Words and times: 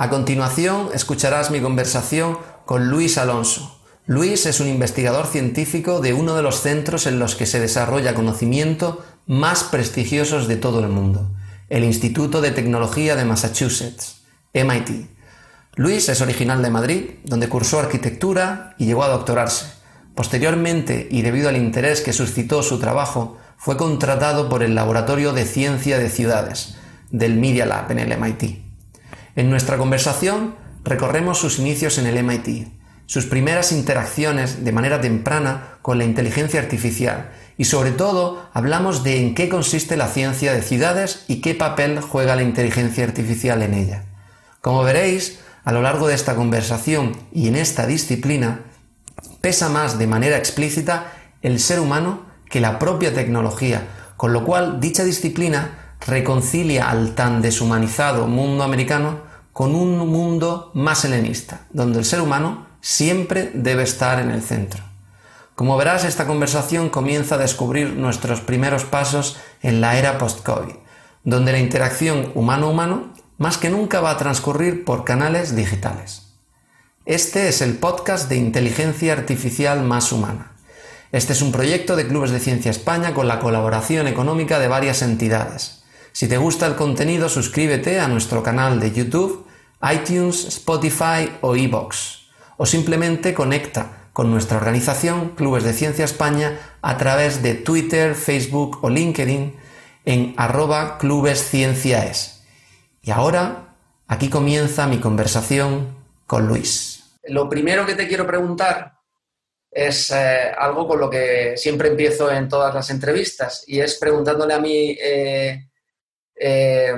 A 0.00 0.08
continuación, 0.08 0.88
escucharás 0.94 1.50
mi 1.50 1.60
conversación 1.60 2.38
con 2.64 2.88
Luis 2.88 3.18
Alonso. 3.18 3.82
Luis 4.06 4.46
es 4.46 4.58
un 4.58 4.66
investigador 4.66 5.26
científico 5.26 6.00
de 6.00 6.14
uno 6.14 6.34
de 6.34 6.42
los 6.42 6.62
centros 6.62 7.06
en 7.06 7.18
los 7.18 7.34
que 7.34 7.44
se 7.44 7.60
desarrolla 7.60 8.14
conocimiento 8.14 9.04
más 9.26 9.62
prestigiosos 9.62 10.48
de 10.48 10.56
todo 10.56 10.80
el 10.80 10.88
mundo, 10.88 11.30
el 11.68 11.84
Instituto 11.84 12.40
de 12.40 12.50
Tecnología 12.50 13.14
de 13.14 13.26
Massachusetts, 13.26 14.22
MIT. 14.54 15.10
Luis 15.74 16.08
es 16.08 16.22
original 16.22 16.62
de 16.62 16.70
Madrid, 16.70 17.10
donde 17.24 17.50
cursó 17.50 17.78
arquitectura 17.78 18.74
y 18.78 18.86
llegó 18.86 19.04
a 19.04 19.08
doctorarse. 19.08 19.66
Posteriormente, 20.14 21.08
y 21.10 21.20
debido 21.20 21.50
al 21.50 21.58
interés 21.58 22.00
que 22.00 22.14
suscitó 22.14 22.62
su 22.62 22.78
trabajo, 22.78 23.36
fue 23.58 23.76
contratado 23.76 24.48
por 24.48 24.62
el 24.62 24.74
Laboratorio 24.74 25.34
de 25.34 25.44
Ciencia 25.44 25.98
de 25.98 26.08
Ciudades 26.08 26.76
del 27.10 27.36
Media 27.36 27.66
Lab 27.66 27.92
en 27.92 27.98
el 27.98 28.18
MIT. 28.18 28.69
En 29.40 29.48
nuestra 29.48 29.78
conversación 29.78 30.54
recorremos 30.84 31.38
sus 31.38 31.58
inicios 31.58 31.96
en 31.96 32.04
el 32.04 32.22
MIT, 32.22 32.68
sus 33.06 33.24
primeras 33.24 33.72
interacciones 33.72 34.66
de 34.66 34.70
manera 34.70 35.00
temprana 35.00 35.78
con 35.80 35.96
la 35.96 36.04
inteligencia 36.04 36.60
artificial 36.60 37.30
y 37.56 37.64
sobre 37.64 37.92
todo 37.92 38.50
hablamos 38.52 39.02
de 39.02 39.16
en 39.16 39.34
qué 39.34 39.48
consiste 39.48 39.96
la 39.96 40.08
ciencia 40.08 40.52
de 40.52 40.60
ciudades 40.60 41.24
y 41.26 41.40
qué 41.40 41.54
papel 41.54 42.02
juega 42.02 42.36
la 42.36 42.42
inteligencia 42.42 43.02
artificial 43.02 43.62
en 43.62 43.72
ella. 43.72 44.04
Como 44.60 44.82
veréis, 44.82 45.40
a 45.64 45.72
lo 45.72 45.80
largo 45.80 46.06
de 46.06 46.16
esta 46.16 46.34
conversación 46.34 47.16
y 47.32 47.48
en 47.48 47.56
esta 47.56 47.86
disciplina, 47.86 48.64
pesa 49.40 49.70
más 49.70 49.98
de 49.98 50.06
manera 50.06 50.36
explícita 50.36 51.14
el 51.40 51.60
ser 51.60 51.80
humano 51.80 52.26
que 52.50 52.60
la 52.60 52.78
propia 52.78 53.14
tecnología, 53.14 53.86
con 54.18 54.34
lo 54.34 54.44
cual 54.44 54.80
dicha 54.80 55.02
disciplina 55.02 55.94
reconcilia 56.06 56.90
al 56.90 57.14
tan 57.14 57.40
deshumanizado 57.40 58.26
mundo 58.26 58.64
americano 58.64 59.29
con 59.60 59.74
un 59.74 59.98
mundo 60.08 60.70
más 60.72 61.04
helenista, 61.04 61.66
donde 61.68 61.98
el 61.98 62.06
ser 62.06 62.22
humano 62.22 62.66
siempre 62.80 63.50
debe 63.52 63.82
estar 63.82 64.18
en 64.18 64.30
el 64.30 64.40
centro. 64.40 64.82
Como 65.54 65.76
verás, 65.76 66.06
esta 66.06 66.26
conversación 66.26 66.88
comienza 66.88 67.34
a 67.34 67.38
descubrir 67.38 67.92
nuestros 67.92 68.40
primeros 68.40 68.84
pasos 68.84 69.36
en 69.60 69.82
la 69.82 69.98
era 69.98 70.16
post-COVID, 70.16 70.76
donde 71.24 71.52
la 71.52 71.58
interacción 71.58 72.32
humano-humano 72.34 73.12
más 73.36 73.58
que 73.58 73.68
nunca 73.68 74.00
va 74.00 74.12
a 74.12 74.16
transcurrir 74.16 74.82
por 74.82 75.04
canales 75.04 75.54
digitales. 75.54 76.32
Este 77.04 77.48
es 77.48 77.60
el 77.60 77.76
podcast 77.76 78.30
de 78.30 78.36
inteligencia 78.36 79.12
artificial 79.12 79.82
más 79.82 80.10
humana. 80.10 80.52
Este 81.12 81.34
es 81.34 81.42
un 81.42 81.52
proyecto 81.52 81.96
de 81.96 82.08
Clubes 82.08 82.30
de 82.30 82.40
Ciencia 82.40 82.70
España 82.70 83.12
con 83.12 83.28
la 83.28 83.40
colaboración 83.40 84.08
económica 84.08 84.58
de 84.58 84.68
varias 84.68 85.02
entidades, 85.02 85.80
si 86.12 86.28
te 86.28 86.38
gusta 86.38 86.66
el 86.66 86.74
contenido, 86.74 87.28
suscríbete 87.28 88.00
a 88.00 88.08
nuestro 88.08 88.42
canal 88.42 88.80
de 88.80 88.92
YouTube, 88.92 89.46
iTunes, 89.82 90.44
Spotify 90.46 91.30
o 91.40 91.56
iBox. 91.56 92.20
O 92.56 92.66
simplemente 92.66 93.32
conecta 93.34 94.10
con 94.12 94.30
nuestra 94.30 94.58
organización 94.58 95.30
Clubes 95.30 95.64
de 95.64 95.72
Ciencia 95.72 96.04
España 96.04 96.58
a 96.82 96.98
través 96.98 97.42
de 97.42 97.54
Twitter, 97.54 98.14
Facebook 98.14 98.78
o 98.82 98.90
LinkedIn 98.90 99.56
en 100.04 100.34
arroba 100.36 100.98
clubescienciaes. 100.98 102.44
Y 103.02 103.10
ahora, 103.10 103.76
aquí 104.06 104.28
comienza 104.28 104.86
mi 104.86 104.98
conversación 104.98 105.96
con 106.26 106.46
Luis. 106.46 107.18
Lo 107.24 107.48
primero 107.48 107.86
que 107.86 107.94
te 107.94 108.08
quiero 108.08 108.26
preguntar 108.26 108.92
es 109.70 110.10
eh, 110.10 110.52
algo 110.56 110.86
con 110.88 111.00
lo 111.00 111.08
que 111.08 111.56
siempre 111.56 111.88
empiezo 111.88 112.30
en 112.30 112.48
todas 112.48 112.74
las 112.74 112.90
entrevistas 112.90 113.64
y 113.66 113.80
es 113.80 113.98
preguntándole 113.98 114.54
a 114.54 114.58
mi 114.58 114.96
eh, 115.00 115.68
eh, 116.34 116.94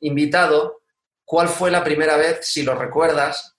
invitado, 0.00 0.79
¿cuál 1.30 1.46
fue 1.46 1.70
la 1.70 1.84
primera 1.84 2.16
vez, 2.16 2.40
si 2.42 2.64
lo 2.64 2.74
recuerdas, 2.74 3.54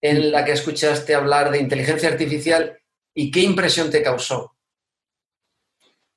en 0.00 0.32
la 0.32 0.44
que 0.44 0.50
escuchaste 0.50 1.14
hablar 1.14 1.52
de 1.52 1.60
inteligencia 1.60 2.08
artificial 2.08 2.76
y 3.14 3.30
qué 3.30 3.38
impresión 3.38 3.88
te 3.88 4.02
causó? 4.02 4.56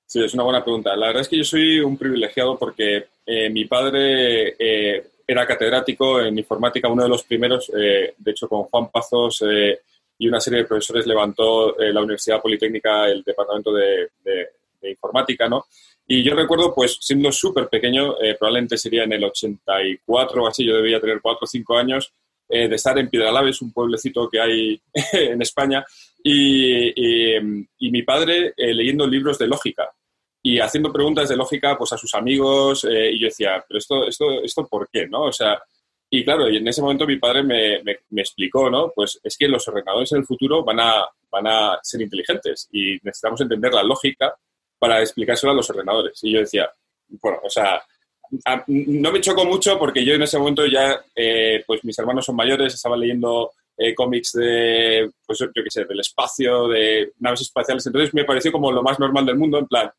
Sí, 0.08 0.24
es 0.24 0.34
una 0.34 0.42
buena 0.42 0.64
pregunta. 0.64 0.96
La 0.96 1.08
verdad 1.08 1.22
es 1.22 1.28
que 1.28 1.38
yo 1.38 1.44
soy 1.44 1.82
un 1.82 1.98
privilegiado 1.98 2.58
porque 2.58 3.10
eh, 3.28 3.48
mi 3.52 3.66
padre 3.66 4.56
eh, 4.58 5.08
era 5.28 5.46
catedrático 5.46 6.20
en 6.20 6.40
informática, 6.40 6.88
uno 6.90 7.04
de 7.04 7.10
los 7.10 7.24
primeros, 7.26 7.68
de 7.68 8.16
hecho 8.26 8.50
con 8.50 8.64
Juan 8.64 8.90
Pazos 8.90 9.44
y 10.18 10.28
una 10.28 10.40
serie 10.40 10.62
de 10.62 10.66
profesores 10.66 11.06
levantó 11.06 11.76
la 11.78 12.02
Universidad 12.02 12.42
Politécnica 12.42 13.06
el 13.08 13.22
departamento 13.22 13.72
de, 13.72 14.10
de 14.24 14.90
informática, 14.90 15.48
¿no? 15.48 15.68
Y 16.10 16.24
yo 16.24 16.34
recuerdo, 16.36 16.74
pues, 16.74 16.98
siendo 17.02 17.32
súper 17.34 17.68
pequeño, 17.68 18.16
eh, 18.22 18.36
probablemente 18.40 18.78
sería 18.78 19.04
en 19.04 19.12
el 19.12 19.26
84 19.26 20.44
o 20.44 20.48
así, 20.48 20.66
yo 20.66 20.78
debía 20.78 21.02
tener 21.02 21.20
4 21.22 21.40
o 21.44 21.48
5 21.48 21.78
años, 21.78 22.14
eh, 22.48 22.70
de 22.70 22.76
estar 22.76 22.98
en 22.98 23.10
Piedralaves, 23.10 23.62
un 23.62 23.74
pueblecito 23.74 24.30
que 24.30 24.40
hay 24.40 24.82
en 25.12 25.42
España, 25.42 25.86
y, 26.24 27.36
y, 27.38 27.92
mi 27.92 28.04
padre 28.04 28.54
eh, 28.56 28.74
leyendo 28.74 29.06
libros 29.06 29.38
de 29.38 29.48
lógica 29.48 29.90
y 30.42 30.60
haciendo 30.60 30.94
preguntas 30.94 31.28
de 31.28 31.36
lógica 31.36 31.78
pues, 31.78 31.92
a 31.92 31.98
sus 31.98 32.14
amigos, 32.16 32.86
y 32.86 33.20
yo 33.20 33.26
decía, 33.26 33.64
pero 33.68 33.78
esto, 33.78 34.08
esto, 34.08 34.42
esto, 34.44 34.66
¿por 34.66 34.90
qué? 34.90 35.08
¿no? 35.08 35.24
O 35.24 35.32
sea, 35.34 35.62
y 36.10 36.24
claro, 36.24 36.50
y 36.50 36.56
en 36.58 36.68
ese 36.68 36.82
momento 36.82 37.06
mi 37.06 37.18
padre 37.18 37.44
me, 37.44 37.84
me, 37.84 37.98
me, 38.12 38.22
explicó, 38.22 38.70
¿no? 38.70 38.94
Pues 38.96 39.20
es 39.22 39.38
que 39.38 39.50
los 39.50 39.68
ordenadores 39.68 40.12
en 40.14 40.20
el 40.20 40.26
futuro 40.26 40.64
van 40.64 40.80
a, 40.80 41.06
van 41.30 41.48
a 41.48 41.80
ser 41.84 42.02
inteligentes 42.02 42.70
y 42.72 42.98
necesitamos 43.04 43.42
entender 43.42 43.74
la 43.74 43.84
lógica 43.84 44.34
para 44.80 45.02
explicárselo 45.02 45.52
a 45.52 45.56
los 45.56 45.70
ordenadores. 45.70 46.20
Y 46.24 46.34
yo 46.34 46.40
decía, 46.40 46.70
bueno, 47.22 47.40
o 47.44 47.50
sea, 47.50 47.82
no 48.68 49.12
me 49.12 49.22
chocó 49.22 49.46
mucho 49.46 49.78
porque 49.78 50.04
yo 50.04 50.14
en 50.14 50.24
ese 50.24 50.38
momento 50.38 50.66
ya, 50.66 51.00
eh, 51.16 51.64
pues 51.66 51.84
mis 51.84 51.98
hermanos 51.98 52.26
son 52.26 52.36
mayores, 52.36 52.74
estaba 52.74 52.98
leyendo 52.98 53.52
eh, 53.78 53.94
cómics 53.96 54.34
de, 54.34 55.10
pues 55.26 55.40
yo 55.40 55.48
qué 55.54 55.70
sé, 55.70 55.86
del 55.86 56.00
espacio, 56.00 56.68
de 56.68 57.14
naves 57.20 57.42
espaciales, 57.42 57.86
entonces 57.86 58.14
me 58.14 58.26
pareció 58.26 58.52
como 58.52 58.72
lo 58.72 58.84
más 58.84 59.00
normal 59.00 59.26
del 59.26 59.38
mundo, 59.38 59.60
en 59.60 59.68
plan, 59.68 59.92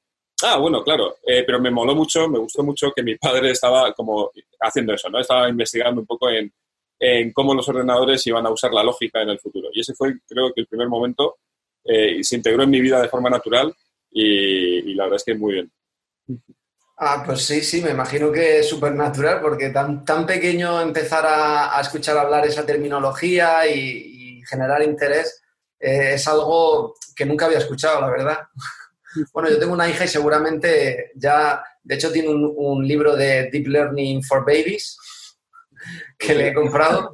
ah, 0.43 0.59
bueno, 0.59 0.83
claro, 0.83 1.17
eh, 1.27 1.45
pero 1.47 1.61
me 1.61 1.71
moló 1.71 1.95
mucho, 1.95 2.29
me 2.29 2.39
gustó 2.39 2.63
mucho 2.63 2.93
que 2.95 3.03
mi 3.03 3.17
padre 3.17 3.53
estaba 3.53 3.93
como 3.93 4.31
haciendo 4.61 4.95
eso, 4.95 5.09
¿no? 5.09 5.21
Estaba 5.21 5.49
investigando 5.49 6.01
un 6.01 6.07
poco 6.07 6.29
en, 6.29 6.53
en 6.99 7.33
cómo 7.33 7.55
los 7.55 7.69
ordenadores 7.69 8.27
iban 8.27 8.47
a 8.47 8.51
usar 8.51 8.73
la 8.73 8.83
lógica 8.83 9.23
en 9.23 9.31
el 9.31 9.39
futuro. 9.39 9.69
Y 9.73 9.81
ese 9.81 9.95
fue, 9.95 10.19
creo 10.29 10.53
que 10.53 10.61
el 10.63 10.67
primer 10.67 10.89
momento, 10.89 11.37
y 11.85 12.23
se 12.23 12.37
integró 12.37 12.65
en 12.65 12.71
mi 12.71 12.81
vida 12.81 13.01
de 13.01 13.09
forma 13.09 13.31
natural 13.31 13.75
y, 14.11 14.95
la 14.95 15.05
verdad 15.05 15.17
es 15.17 15.25
que 15.25 15.35
muy 15.35 15.55
bien. 15.55 15.73
Ah, 16.97 17.23
pues 17.25 17.43
sí, 17.43 17.63
sí, 17.63 17.81
me 17.81 17.91
imagino 17.91 18.33
que 18.33 18.59
es 18.59 18.69
súper 18.69 18.95
natural 18.95 19.41
porque 19.41 19.71
tan, 19.71 20.05
tan 20.05 20.27
pequeño 20.27 20.81
empezar 20.81 21.25
a, 21.27 21.81
escuchar 21.81 22.19
hablar 22.19 22.47
esa 22.47 22.67
terminología 22.67 23.67
y, 23.69 24.43
generar 24.49 24.83
interés 24.83 25.43
eh, 25.79 26.15
es 26.15 26.27
algo 26.27 26.95
que 27.15 27.27
nunca 27.27 27.45
había 27.45 27.59
escuchado, 27.59 28.01
la 28.01 28.09
verdad. 28.09 28.39
bueno, 29.35 29.51
yo 29.51 29.59
tengo 29.59 29.75
una 29.75 29.89
hija 29.89 30.07
y 30.07 30.09
seguramente 30.09 31.13
ya, 31.15 31.63
de 31.83 31.95
hecho, 31.95 32.11
tiene 32.11 32.31
un, 32.31 32.55
un 32.57 32.87
libro 32.87 33.15
de 33.15 33.51
Deep 33.51 33.67
Learning 33.67 34.23
for 34.23 34.41
Babies 34.41 34.97
que 36.19 36.35
le 36.35 36.49
he 36.49 36.55
comprado, 36.55 37.13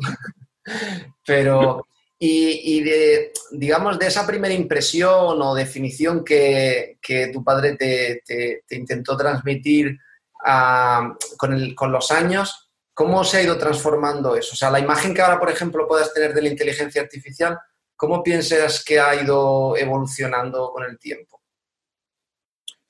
pero 1.27 1.85
y, 2.19 2.81
de, 2.83 3.33
digamos, 3.51 3.99
de 3.99 4.07
esa 4.07 4.27
primera 4.27 4.55
impresión 4.55 5.43
o 5.43 5.55
definición 5.55 6.25
que, 6.25 6.99
tu 7.33 7.45
padre 7.45 7.77
te, 7.77 8.63
intentó 8.71 9.17
transmitir 9.17 9.99
ah, 10.45 11.15
con, 11.37 11.93
los 11.93 12.11
años, 12.11 12.71
¿cómo 12.95 13.25
se 13.25 13.39
ha 13.39 13.43
ido 13.43 13.59
transformando 13.59 14.37
eso? 14.37 14.53
O 14.53 14.57
sea, 14.57 14.71
la 14.71 14.81
imagen 14.81 15.13
que 15.13 15.23
ahora, 15.23 15.39
por 15.39 15.51
ejemplo, 15.51 15.87
puedas 15.87 16.15
tener 16.15 16.33
de 16.33 16.43
la 16.43 16.49
inteligencia 16.49 17.03
artificial, 17.03 17.59
¿cómo 17.97 18.23
piensas 18.23 18.83
que 18.85 18.99
ha 18.99 19.23
ido 19.23 19.77
evolucionando 19.77 20.71
con 20.73 20.85
el 20.85 20.99
tiempo? 20.99 21.43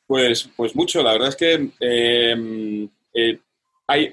Pues, 0.06 0.48
pues 0.54 0.76
mucho, 0.76 1.02
la 1.02 1.12
verdad 1.12 1.30
es 1.30 1.36
que 1.36 1.70
eh, 1.80 2.88
eh, 3.14 3.38
hay, 3.86 4.10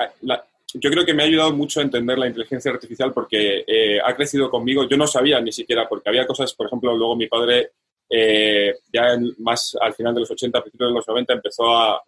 yo 0.73 0.89
creo 0.89 1.05
que 1.05 1.13
me 1.13 1.23
ha 1.23 1.25
ayudado 1.25 1.53
mucho 1.53 1.79
a 1.79 1.83
entender 1.83 2.17
la 2.17 2.27
inteligencia 2.27 2.71
artificial 2.71 3.11
porque 3.13 3.63
eh, 3.67 3.99
ha 4.03 4.15
crecido 4.15 4.49
conmigo. 4.49 4.87
Yo 4.87 4.97
no 4.97 5.07
sabía 5.07 5.41
ni 5.41 5.51
siquiera, 5.51 5.87
porque 5.87 6.09
había 6.09 6.27
cosas, 6.27 6.53
por 6.53 6.67
ejemplo, 6.67 6.95
luego 6.95 7.15
mi 7.15 7.27
padre, 7.27 7.71
eh, 8.09 8.75
ya 8.91 9.17
más 9.39 9.77
al 9.79 9.93
final 9.93 10.13
de 10.13 10.21
los 10.21 10.31
80, 10.31 10.57
a 10.57 10.61
principios 10.61 10.89
de 10.89 10.95
los 10.95 11.07
90, 11.07 11.33
empezó 11.33 11.75
a, 11.75 12.01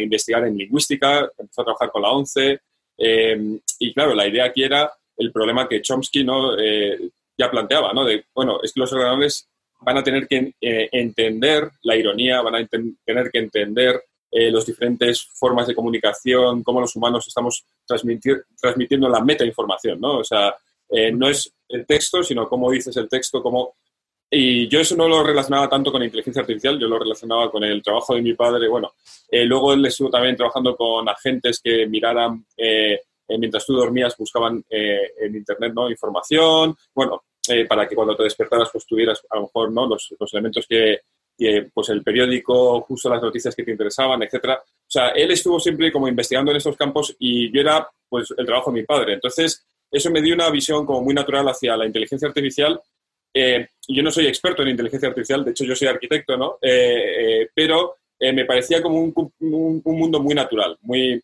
investigar 0.00 0.46
en 0.46 0.56
lingüística, 0.56 1.28
empezó 1.36 1.62
a 1.62 1.64
trabajar 1.64 1.90
con 1.90 2.02
la 2.02 2.10
ONCE. 2.10 2.60
Em, 2.96 3.58
y 3.80 3.92
claro, 3.92 4.14
la 4.14 4.28
idea 4.28 4.44
aquí 4.44 4.62
era 4.62 4.92
el 5.16 5.32
problema 5.32 5.68
que 5.68 5.82
Chomsky 5.82 6.22
¿no? 6.22 6.56
Eh, 6.56 7.10
ya 7.36 7.50
planteaba, 7.50 7.92
¿no? 7.92 8.04
De, 8.04 8.26
bueno, 8.32 8.60
es 8.62 8.72
que 8.72 8.80
los 8.80 8.92
ordenadores 8.92 9.48
van 9.80 9.98
a 9.98 10.04
tener 10.04 10.28
que 10.28 10.54
entender 10.60 11.68
la 11.82 11.96
ironía, 11.96 12.42
van 12.42 12.54
a 12.56 12.66
tener 12.66 13.30
que 13.30 13.38
entender 13.38 14.02
eh, 14.30 14.50
las 14.50 14.66
diferentes 14.66 15.26
formas 15.34 15.66
de 15.66 15.74
comunicación, 15.74 16.62
cómo 16.62 16.82
los 16.82 16.94
humanos 16.94 17.26
estamos 17.26 17.64
transmitiendo 17.86 19.08
la 19.08 19.24
metainformación, 19.24 19.98
¿no? 19.98 20.18
O 20.18 20.24
sea, 20.24 20.54
eh, 20.90 21.10
no 21.10 21.28
es 21.28 21.50
el 21.68 21.86
texto, 21.86 22.22
sino 22.22 22.46
cómo 22.46 22.70
dices 22.70 22.96
el 22.98 23.08
texto, 23.08 23.42
cómo... 23.42 23.76
Y 24.30 24.68
yo 24.68 24.80
eso 24.80 24.94
no 24.96 25.08
lo 25.08 25.22
relacionaba 25.22 25.70
tanto 25.70 25.90
con 25.90 26.02
inteligencia 26.02 26.42
artificial, 26.42 26.78
yo 26.78 26.88
lo 26.88 26.98
relacionaba 26.98 27.50
con 27.50 27.64
el 27.64 27.82
trabajo 27.82 28.14
de 28.14 28.20
mi 28.20 28.34
padre. 28.34 28.68
Bueno, 28.68 28.92
eh, 29.30 29.46
luego 29.46 29.72
él 29.72 29.86
estuvo 29.86 30.10
también 30.10 30.36
trabajando 30.36 30.76
con 30.76 31.08
agentes 31.08 31.60
que 31.64 31.86
miraran 31.86 32.44
mientras 33.30 33.64
tú 33.64 33.74
dormías 33.74 34.16
buscaban 34.16 34.62
en 34.70 35.36
Internet 35.36 35.72
¿no? 35.74 35.90
información, 35.90 36.74
bueno, 36.94 37.24
para 37.68 37.86
que 37.86 37.94
cuando 37.94 38.16
te 38.16 38.22
despertaras 38.22 38.70
pues 38.72 38.86
tuvieras 38.86 39.22
a 39.28 39.36
lo 39.36 39.42
mejor 39.42 39.70
¿no? 39.70 39.86
los, 39.86 40.14
los 40.18 40.32
elementos 40.32 40.66
que, 40.66 41.00
pues 41.72 41.88
el 41.90 42.02
periódico, 42.02 42.80
justo 42.80 43.08
las 43.08 43.22
noticias 43.22 43.54
que 43.54 43.62
te 43.62 43.70
interesaban, 43.70 44.22
etcétera. 44.22 44.60
O 44.60 44.90
sea, 44.90 45.10
él 45.10 45.30
estuvo 45.30 45.60
siempre 45.60 45.92
como 45.92 46.08
investigando 46.08 46.50
en 46.50 46.56
estos 46.56 46.76
campos 46.76 47.14
y 47.18 47.52
yo 47.52 47.60
era 47.60 47.88
pues 48.08 48.32
el 48.36 48.46
trabajo 48.46 48.72
de 48.72 48.80
mi 48.80 48.86
padre. 48.86 49.14
Entonces, 49.14 49.64
eso 49.90 50.10
me 50.10 50.20
dio 50.20 50.34
una 50.34 50.50
visión 50.50 50.84
como 50.84 51.02
muy 51.02 51.14
natural 51.14 51.48
hacia 51.48 51.76
la 51.76 51.86
inteligencia 51.86 52.28
artificial. 52.28 52.80
Eh, 53.32 53.68
yo 53.86 54.02
no 54.02 54.10
soy 54.10 54.26
experto 54.26 54.62
en 54.62 54.68
inteligencia 54.68 55.08
artificial, 55.08 55.44
de 55.44 55.52
hecho 55.52 55.64
yo 55.64 55.76
soy 55.76 55.88
arquitecto, 55.88 56.36
¿no? 56.36 56.58
Eh, 56.60 57.42
eh, 57.42 57.48
pero 57.54 57.96
me 58.20 58.44
parecía 58.44 58.82
como 58.82 59.00
un, 59.00 59.14
un, 59.38 59.82
mundo 59.84 60.20
muy 60.20 60.34
natural, 60.34 60.76
muy... 60.80 61.22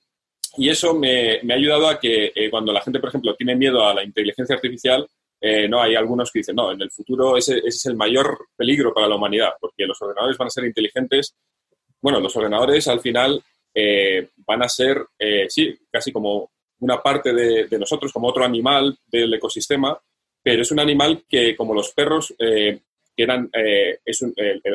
Y 0.56 0.68
eso 0.68 0.94
me, 0.94 1.40
me 1.42 1.54
ha 1.54 1.56
ayudado 1.56 1.88
a 1.88 1.98
que 1.98 2.32
cuando 2.48 2.72
la 2.72 2.80
gente, 2.80 3.00
por 3.00 3.08
ejemplo, 3.08 3.34
tiene 3.34 3.56
miedo 3.56 3.84
a 3.84 3.92
la 3.92 4.04
inteligencia 4.04 4.54
artificial, 4.54 5.04
no 5.68 5.82
hay 5.82 5.94
algunos 5.94 6.32
que 6.32 6.38
dicen, 6.38 6.56
no, 6.56 6.72
en 6.72 6.80
el 6.80 6.90
futuro 6.90 7.36
ese, 7.36 7.58
es 7.58 7.84
el 7.86 7.96
mayor 7.96 8.46
peligro 8.56 8.94
para 8.94 9.08
la 9.08 9.16
humanidad, 9.16 9.50
porque 9.60 9.84
los 9.84 10.00
ordenadores 10.00 10.38
van 10.38 10.46
a 10.46 10.50
ser 10.50 10.64
inteligentes. 10.64 11.36
Bueno, 12.00 12.18
los 12.18 12.34
ordenadores 12.34 12.88
al 12.88 13.00
final 13.00 13.42
van 14.46 14.62
a 14.62 14.68
ser, 14.68 15.04
sí, 15.48 15.76
casi 15.90 16.12
como 16.12 16.50
una 16.84 17.02
parte 17.02 17.32
de, 17.32 17.78
nosotros, 17.78 18.12
como 18.12 18.28
otro 18.28 18.44
animal 18.44 18.96
del 19.06 19.32
ecosistema, 19.34 19.98
pero 20.42 20.62
es 20.62 20.70
un 20.70 20.80
animal 20.80 21.24
que, 21.28 21.56
como 21.56 21.74
los 21.74 21.92
perros, 21.92 22.34
eh, 22.38 22.80
eran, 23.16 23.48
eh, 23.52 23.98
es 24.04 24.24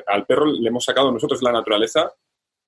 al 0.07 0.25
perro 0.25 0.45
le 0.45 0.67
hemos 0.67 0.85
sacado 0.85 1.11
nosotros 1.11 1.43
la 1.43 1.51
naturaleza 1.51 2.11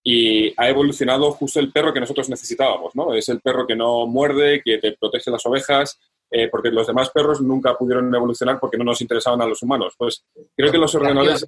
y 0.03 0.53
ha 0.57 0.69
evolucionado 0.69 1.31
justo 1.31 1.59
el 1.59 1.71
perro 1.71 1.93
que 1.93 1.99
nosotros 1.99 2.29
necesitábamos, 2.29 2.95
¿no? 2.95 3.13
Es 3.13 3.29
el 3.29 3.41
perro 3.41 3.65
que 3.65 3.75
no 3.75 4.05
muerde, 4.05 4.61
que 4.63 4.77
te 4.77 4.91
protege 4.93 5.31
las 5.31 5.45
ovejas, 5.45 5.99
eh, 6.31 6.47
porque 6.49 6.71
los 6.71 6.87
demás 6.87 7.09
perros 7.09 7.41
nunca 7.41 7.77
pudieron 7.77 8.13
evolucionar 8.13 8.59
porque 8.59 8.77
no 8.77 8.85
nos 8.85 9.01
interesaban 9.01 9.41
a 9.41 9.45
los 9.45 9.61
humanos. 9.61 9.93
Pues 9.97 10.23
creo 10.55 10.71
que 10.71 10.77
los 10.77 10.95
ordenadores... 10.95 11.45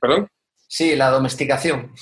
¿Perdón? 0.00 0.28
Sí, 0.66 0.96
la 0.96 1.10
domesticación. 1.10 1.92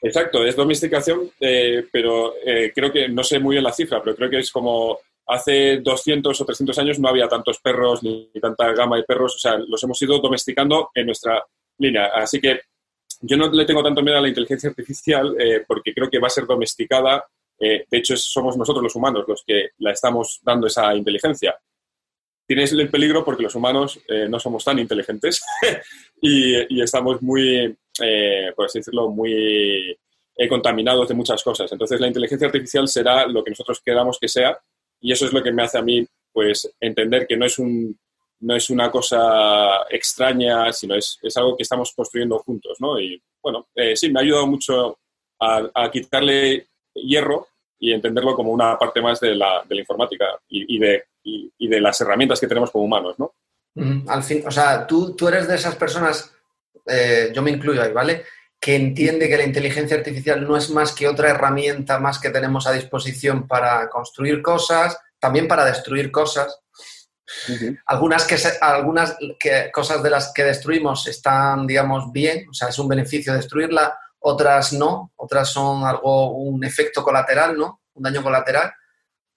Exacto, 0.00 0.44
es 0.44 0.54
domesticación, 0.54 1.30
eh, 1.40 1.86
pero 1.92 2.34
eh, 2.44 2.72
creo 2.74 2.92
que, 2.92 3.08
no 3.08 3.24
sé 3.24 3.40
muy 3.40 3.54
bien 3.54 3.64
la 3.64 3.72
cifra, 3.72 4.00
pero 4.02 4.14
creo 4.14 4.30
que 4.30 4.38
es 4.38 4.52
como 4.52 4.98
hace 5.26 5.78
200 5.78 6.40
o 6.40 6.44
300 6.44 6.78
años 6.78 6.98
no 6.98 7.08
había 7.08 7.28
tantos 7.28 7.58
perros 7.58 8.02
ni, 8.02 8.30
tanta 8.40 8.72
gama 8.72 8.96
de 8.96 9.02
perros, 9.02 9.34
o 9.36 9.38
sea, 9.38 9.58
los 9.58 9.82
hemos 9.82 10.00
ido 10.00 10.18
domesticando 10.20 10.90
en 10.94 11.06
nuestra 11.06 11.44
línea. 11.78 12.06
Así 12.14 12.40
que 12.40 12.60
yo 13.20 13.36
no 13.36 13.50
le 13.50 13.64
tengo 13.64 13.82
tanto 13.82 14.02
miedo 14.02 14.18
a 14.18 14.22
la 14.22 14.28
inteligencia 14.28 14.70
artificial 14.70 15.36
eh, 15.38 15.64
porque 15.66 15.92
creo 15.92 16.08
que 16.08 16.20
va 16.20 16.28
a 16.28 16.30
ser 16.30 16.46
domesticada. 16.46 17.24
De 17.58 17.86
hecho, 17.90 18.16
somos 18.16 18.56
nosotros 18.56 18.82
los 18.82 18.96
humanos 18.96 19.24
los 19.26 19.42
que 19.44 19.70
la 19.78 19.92
estamos 19.92 20.40
dando 20.42 20.66
esa 20.66 20.94
inteligencia. 20.94 21.58
Tienes 22.46 22.72
el 22.72 22.88
peligro 22.88 23.24
porque 23.24 23.42
los 23.42 23.54
humanos 23.54 24.00
no 24.28 24.38
somos 24.38 24.64
tan 24.64 24.78
inteligentes 24.78 25.42
y, 26.22 26.80
estamos 26.80 27.20
muy, 27.20 27.76
eh, 28.00 28.52
por 28.54 28.66
así 28.66 28.78
decirlo, 28.78 29.10
muy 29.10 29.98
eh, 30.40 30.48
contaminados 30.48 31.08
de 31.08 31.14
muchas 31.14 31.42
cosas. 31.42 31.70
Entonces, 31.72 32.00
la 32.00 32.06
inteligencia 32.06 32.46
artificial 32.46 32.86
será 32.86 33.26
lo 33.26 33.42
que 33.42 33.50
nosotros 33.50 33.80
queramos 33.84 34.18
que 34.20 34.28
sea 34.28 34.56
y 35.00 35.10
eso 35.10 35.26
es 35.26 35.32
lo 35.32 35.42
que 35.42 35.50
me 35.50 35.64
hace 35.64 35.78
a 35.78 35.82
mí 35.82 36.06
pues, 36.32 36.72
entender 36.78 37.26
que 37.26 37.36
no 37.36 37.44
es, 37.44 37.58
un, 37.58 37.98
no 38.38 38.54
es 38.54 38.70
una 38.70 38.88
cosa 38.88 39.82
extraña, 39.90 40.72
sino 40.72 40.94
es, 40.94 41.18
es 41.22 41.36
algo 41.36 41.56
que 41.56 41.64
estamos 41.64 41.92
construyendo 41.92 42.38
juntos. 42.38 42.76
¿no? 42.78 43.00
Y 43.00 43.20
bueno, 43.42 43.66
eh, 43.74 43.96
sí, 43.96 44.12
me 44.12 44.20
ha 44.20 44.22
ayudado 44.22 44.46
mucho 44.46 45.00
a, 45.40 45.90
quitarle 45.90 46.68
hierro 46.94 47.47
y 47.78 47.92
entenderlo 47.92 48.34
como 48.34 48.52
una 48.52 48.78
parte 48.78 49.00
más 49.00 49.20
de 49.20 49.34
la, 49.34 49.62
de 49.68 49.74
la 49.74 49.80
informática 49.80 50.26
y, 50.48 50.78
de, 50.78 51.04
y, 51.22 51.68
de 51.68 51.80
las 51.80 52.00
herramientas 52.00 52.40
que 52.40 52.48
tenemos 52.48 52.70
como 52.70 52.84
humanos, 52.84 53.16
¿no? 53.18 53.34
Al 54.08 54.24
fin, 54.24 54.42
o 54.44 54.50
sea, 54.50 54.86
tú, 54.86 55.14
tú 55.14 55.28
eres 55.28 55.46
de 55.46 55.54
esas 55.54 55.76
personas 55.76 56.32
eh, 56.88 57.30
yo 57.34 57.42
me 57.42 57.50
incluyo 57.50 57.82
ahí, 57.82 57.92
¿vale? 57.92 58.24
Que 58.58 58.74
entiende 58.74 59.28
que 59.28 59.36
la 59.36 59.44
inteligencia 59.44 59.96
artificial 59.96 60.46
no 60.46 60.56
es 60.56 60.70
más 60.70 60.92
que 60.92 61.06
otra 61.06 61.30
herramienta 61.30 61.98
más 61.98 62.18
que 62.18 62.30
tenemos 62.30 62.66
a 62.66 62.72
disposición 62.72 63.46
para 63.46 63.88
construir 63.88 64.42
cosas, 64.42 64.98
también 65.18 65.46
para 65.46 65.64
destruir 65.64 66.10
cosas. 66.10 66.60
Algunas, 67.84 68.24
que, 68.24 68.36
algunas 68.62 69.16
cosas 69.72 70.02
de 70.02 70.10
las 70.10 70.32
que 70.32 70.44
destruimos 70.44 71.06
están, 71.06 71.66
digamos, 71.66 72.10
bien, 72.10 72.46
o 72.48 72.54
sea, 72.54 72.68
es 72.68 72.78
un 72.78 72.88
beneficio 72.88 73.34
destruirla, 73.34 73.98
otras 74.20 74.72
no, 74.72 75.12
otras 75.16 75.50
son 75.50 75.84
algo, 75.84 76.32
un 76.32 76.64
efecto 76.64 77.02
colateral, 77.02 77.56
¿no? 77.56 77.82
Un 77.94 78.02
daño 78.02 78.22
colateral. 78.22 78.72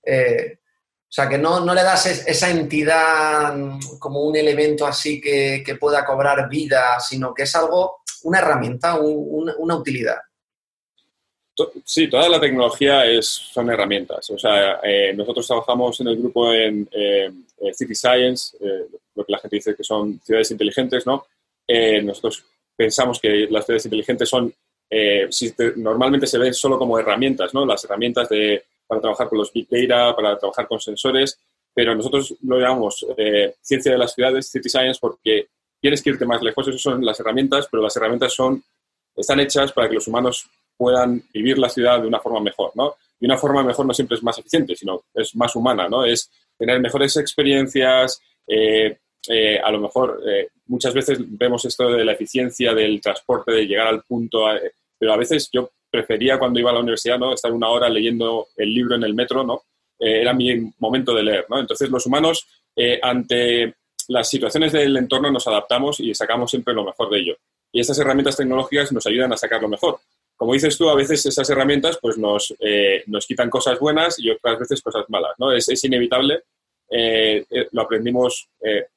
Eh, 0.03 0.57
o 0.57 1.13
sea, 1.13 1.27
que 1.27 1.37
no, 1.37 1.59
no 1.59 1.73
le 1.73 1.83
das 1.83 2.05
esa 2.05 2.49
entidad 2.49 3.53
como 3.99 4.21
un 4.21 4.35
elemento 4.35 4.87
así 4.87 5.19
que, 5.19 5.61
que 5.65 5.75
pueda 5.75 6.05
cobrar 6.05 6.47
vida, 6.47 6.99
sino 6.99 7.33
que 7.33 7.43
es 7.43 7.55
algo, 7.55 8.01
una 8.23 8.39
herramienta, 8.39 8.97
una 8.97 9.75
utilidad. 9.75 10.17
Sí, 11.83 12.09
toda 12.09 12.29
la 12.29 12.39
tecnología 12.39 13.05
es, 13.05 13.27
son 13.27 13.69
herramientas. 13.69 14.29
O 14.29 14.39
sea, 14.39 14.79
eh, 14.81 15.13
nosotros 15.13 15.45
trabajamos 15.45 15.99
en 15.99 16.07
el 16.07 16.17
grupo 16.17 16.53
en 16.53 16.89
City 17.73 17.93
Science, 17.93 18.57
eh, 18.59 18.87
lo 19.13 19.25
que 19.25 19.33
la 19.33 19.39
gente 19.39 19.57
dice 19.57 19.75
que 19.75 19.83
son 19.83 20.19
ciudades 20.23 20.49
inteligentes, 20.51 21.05
¿no? 21.05 21.25
nosotros 22.03 22.43
pensamos 22.75 23.19
que 23.19 23.47
las 23.49 23.65
ciudades 23.65 23.85
inteligentes 23.85 24.27
son, 24.27 24.53
normalmente 25.77 26.27
se 26.27 26.37
ven 26.37 26.53
solo 26.53 26.77
como 26.77 26.99
herramientas, 26.99 27.53
¿no? 27.53 27.65
Las 27.65 27.83
herramientas 27.85 28.27
de 28.29 28.63
para 28.91 28.99
trabajar 28.99 29.29
con 29.29 29.37
los 29.37 29.53
Big 29.53 29.69
Data, 29.69 30.13
para 30.13 30.37
trabajar 30.37 30.67
con 30.67 30.81
sensores, 30.81 31.39
pero 31.73 31.95
nosotros 31.95 32.35
lo 32.41 32.59
llamamos 32.59 33.05
eh, 33.15 33.55
ciencia 33.61 33.93
de 33.93 33.97
las 33.97 34.13
ciudades, 34.13 34.49
City 34.49 34.67
Science, 34.67 34.99
porque 34.99 35.47
tienes 35.79 36.01
que 36.01 36.09
irte 36.09 36.25
más 36.25 36.41
lejos. 36.41 36.67
Esas 36.67 36.81
son 36.81 37.05
las 37.05 37.17
herramientas, 37.21 37.69
pero 37.71 37.81
las 37.81 37.95
herramientas 37.95 38.33
son, 38.33 38.61
están 39.15 39.39
hechas 39.39 39.71
para 39.71 39.87
que 39.87 39.95
los 39.95 40.09
humanos 40.09 40.45
puedan 40.75 41.23
vivir 41.33 41.57
la 41.57 41.69
ciudad 41.69 42.01
de 42.01 42.07
una 42.07 42.19
forma 42.19 42.41
mejor, 42.41 42.71
¿no? 42.75 42.95
Y 43.17 43.27
una 43.27 43.37
forma 43.37 43.63
mejor 43.63 43.85
no 43.85 43.93
siempre 43.93 44.17
es 44.17 44.23
más 44.23 44.37
eficiente, 44.39 44.75
sino 44.75 45.03
es 45.13 45.33
más 45.37 45.55
humana, 45.55 45.87
¿no? 45.87 46.03
Es 46.03 46.29
tener 46.57 46.81
mejores 46.81 47.15
experiencias, 47.15 48.21
eh, 48.45 48.97
eh, 49.29 49.57
a 49.57 49.71
lo 49.71 49.79
mejor 49.79 50.21
muchas 50.65 50.93
veces 50.93 51.17
vemos 51.21 51.63
esto 51.63 51.89
de 51.91 52.03
la 52.03 52.11
eficiencia 52.11 52.73
del 52.73 52.99
transporte, 52.99 53.53
de 53.53 53.67
llegar 53.67 53.87
al 53.87 54.03
punto, 54.03 54.47
pero 55.01 55.13
a 55.13 55.17
veces 55.17 55.49
yo 55.51 55.71
prefería 55.89 56.37
cuando 56.37 56.59
iba 56.59 56.69
a 56.69 56.73
la 56.75 56.79
universidad, 56.79 57.17
¿no? 57.17 57.33
Estar 57.33 57.51
una 57.51 57.69
hora 57.69 57.89
leyendo 57.89 58.49
el 58.55 58.71
libro 58.71 58.93
en 58.93 59.01
el 59.01 59.15
metro, 59.15 59.43
¿no? 59.43 59.63
Eh, 59.97 60.21
era 60.21 60.31
mi 60.31 60.71
momento 60.77 61.11
de 61.15 61.23
leer, 61.23 61.47
¿no? 61.49 61.57
Entonces 61.57 61.89
los 61.89 62.05
humanos, 62.05 62.45
eh, 62.75 62.99
ante 63.01 63.73
las 64.09 64.29
situaciones 64.29 64.71
del 64.71 64.95
entorno, 64.95 65.31
nos 65.31 65.47
adaptamos 65.47 65.99
y 66.01 66.13
sacamos 66.13 66.51
siempre 66.51 66.75
lo 66.75 66.85
mejor 66.85 67.09
de 67.09 67.17
ello. 67.17 67.35
Y 67.71 67.79
estas 67.81 67.97
herramientas 67.97 68.37
tecnológicas 68.37 68.91
nos 68.91 69.07
ayudan 69.07 69.33
a 69.33 69.37
sacar 69.37 69.59
lo 69.59 69.69
mejor. 69.69 69.97
Como 70.35 70.53
dices 70.53 70.77
tú, 70.77 70.87
a 70.87 70.95
veces 70.95 71.25
esas 71.25 71.49
herramientas 71.49 71.97
pues 71.99 72.19
nos, 72.19 72.53
eh, 72.59 73.01
nos 73.07 73.25
quitan 73.25 73.49
cosas 73.49 73.79
buenas 73.79 74.19
y 74.19 74.29
otras 74.29 74.59
veces 74.59 74.83
cosas 74.83 75.05
malas, 75.09 75.31
¿no? 75.39 75.51
Es, 75.51 75.67
es 75.67 75.83
inevitable. 75.83 76.43
lo 77.71 77.81
aprendimos, 77.81 78.49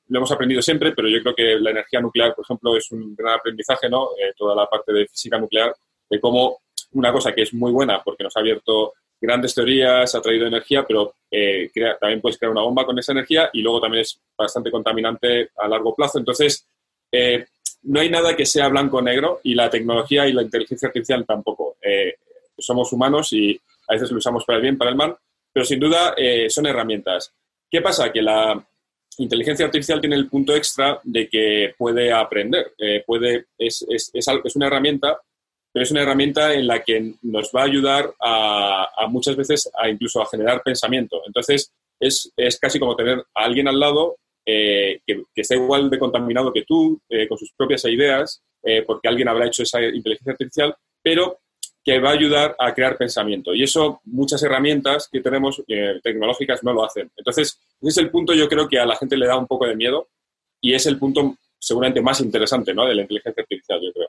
lo 0.08 0.18
hemos 0.18 0.32
aprendido 0.32 0.60
siempre, 0.60 0.92
pero 0.92 1.08
yo 1.08 1.22
creo 1.22 1.34
que 1.34 1.58
la 1.58 1.70
energía 1.70 2.00
nuclear, 2.00 2.34
por 2.34 2.44
ejemplo, 2.44 2.76
es 2.76 2.90
un 2.90 3.14
gran 3.16 3.38
aprendizaje, 3.38 3.88
¿no? 3.88 4.10
toda 4.36 4.54
la 4.54 4.66
parte 4.66 4.92
de 4.92 5.06
física 5.06 5.38
nuclear, 5.38 5.72
de 6.08 6.20
cómo 6.20 6.58
una 6.92 7.12
cosa 7.12 7.32
que 7.32 7.42
es 7.42 7.54
muy 7.54 7.72
buena 7.72 8.02
porque 8.02 8.24
nos 8.24 8.36
ha 8.36 8.40
abierto 8.40 8.94
grandes 9.20 9.54
teorías, 9.54 10.14
ha 10.14 10.20
traído 10.20 10.46
energía, 10.46 10.84
pero 10.86 11.14
eh, 11.30 11.70
también 12.00 12.20
puedes 12.20 12.38
crear 12.38 12.52
una 12.52 12.62
bomba 12.62 12.84
con 12.84 12.98
esa 12.98 13.12
energía 13.12 13.50
y 13.52 13.62
luego 13.62 13.80
también 13.80 14.02
es 14.02 14.20
bastante 14.36 14.70
contaminante 14.70 15.50
a 15.56 15.68
largo 15.68 15.94
plazo. 15.94 16.18
Entonces, 16.18 16.66
eh, 17.10 17.46
no 17.84 18.00
hay 18.00 18.10
nada 18.10 18.36
que 18.36 18.46
sea 18.46 18.68
blanco 18.68 18.98
o 18.98 19.02
negro 19.02 19.40
y 19.42 19.54
la 19.54 19.70
tecnología 19.70 20.26
y 20.26 20.32
la 20.32 20.42
inteligencia 20.42 20.88
artificial 20.88 21.24
tampoco. 21.24 21.76
Eh, 21.82 22.16
somos 22.58 22.92
humanos 22.92 23.32
y 23.32 23.58
a 23.88 23.94
veces 23.94 24.10
lo 24.10 24.18
usamos 24.18 24.44
para 24.44 24.56
el 24.56 24.62
bien, 24.62 24.78
para 24.78 24.90
el 24.90 24.96
mal, 24.96 25.16
pero 25.52 25.64
sin 25.64 25.80
duda 25.80 26.14
son 26.48 26.66
herramientas. 26.66 27.32
¿Qué 27.70 27.80
pasa? 27.80 28.12
Que 28.12 28.22
la 28.22 28.64
inteligencia 29.18 29.66
artificial 29.66 30.00
tiene 30.00 30.16
el 30.16 30.28
punto 30.28 30.54
extra 30.54 31.00
de 31.02 31.28
que 31.28 31.74
puede 31.76 32.12
aprender, 32.12 32.72
puede, 33.06 33.46
es, 33.58 33.84
es, 33.88 34.10
es 34.14 34.56
una 34.56 34.66
herramienta 34.66 35.20
pero 35.74 35.82
es 35.82 35.90
una 35.90 36.02
herramienta 36.02 36.54
en 36.54 36.68
la 36.68 36.84
que 36.84 37.14
nos 37.22 37.50
va 37.50 37.62
a 37.62 37.64
ayudar 37.64 38.14
a, 38.20 39.08
muchas 39.08 39.34
veces 39.34 39.68
a 39.76 39.88
incluso 39.88 40.22
a 40.22 40.26
generar 40.26 40.62
pensamiento. 40.62 41.20
Entonces, 41.26 41.72
es, 41.98 42.32
casi 42.60 42.78
como 42.78 42.94
tener 42.94 43.18
a 43.34 43.44
alguien 43.44 43.66
al 43.66 43.80
lado 43.80 44.16
eh, 44.46 45.00
que, 45.04 45.24
que, 45.34 45.40
esté 45.40 45.56
igual 45.56 45.90
de 45.90 45.98
contaminado 45.98 46.52
que 46.52 46.62
tú, 46.62 47.00
eh, 47.08 47.26
con 47.26 47.36
sus 47.36 47.52
propias 47.56 47.84
ideas, 47.86 48.40
eh, 48.62 48.82
porque 48.86 49.08
alguien 49.08 49.26
habrá 49.26 49.48
hecho 49.48 49.64
esa 49.64 49.82
inteligencia 49.82 50.34
artificial, 50.34 50.76
pero 51.02 51.40
que 51.82 51.98
va 51.98 52.10
a 52.10 52.14
ayudar 52.14 52.54
a 52.56 52.72
crear 52.72 52.96
pensamiento. 52.96 53.52
Y 53.52 53.64
eso 53.64 54.00
muchas 54.04 54.44
herramientas 54.44 55.08
que 55.10 55.20
tenemos 55.20 55.60
tecnológicas 56.04 56.62
no 56.62 56.72
lo 56.72 56.84
hacen. 56.84 57.10
Entonces, 57.16 57.58
ese 57.80 57.88
es 57.88 57.96
el 57.98 58.12
punto 58.12 58.32
yo 58.32 58.48
creo 58.48 58.68
que 58.68 58.78
a 58.78 58.86
la 58.86 58.94
gente 58.94 59.16
le 59.16 59.26
da 59.26 59.36
un 59.36 59.48
poco 59.48 59.66
de 59.66 59.74
miedo 59.74 60.06
y 60.60 60.72
es 60.72 60.86
el 60.86 61.00
punto 61.00 61.36
seguramente 61.58 62.00
más 62.00 62.20
interesante 62.20 62.72
¿no? 62.72 62.86
de 62.86 62.94
la 62.94 63.02
inteligencia 63.02 63.42
artificial, 63.42 63.80
yo 63.82 63.92
creo. 63.92 64.08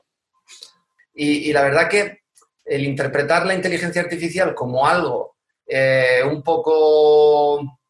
Y, 1.18 1.52
la 1.52 1.62
verdad 1.62 1.88
que 1.88 2.24
el 2.64 2.84
interpretar 2.84 3.46
la 3.46 3.54
inteligencia 3.54 4.02
artificial 4.02 4.54
como 4.54 4.86
algo 4.86 5.36
eh, 5.66 6.20
un 6.24 6.42
poco 6.42 7.80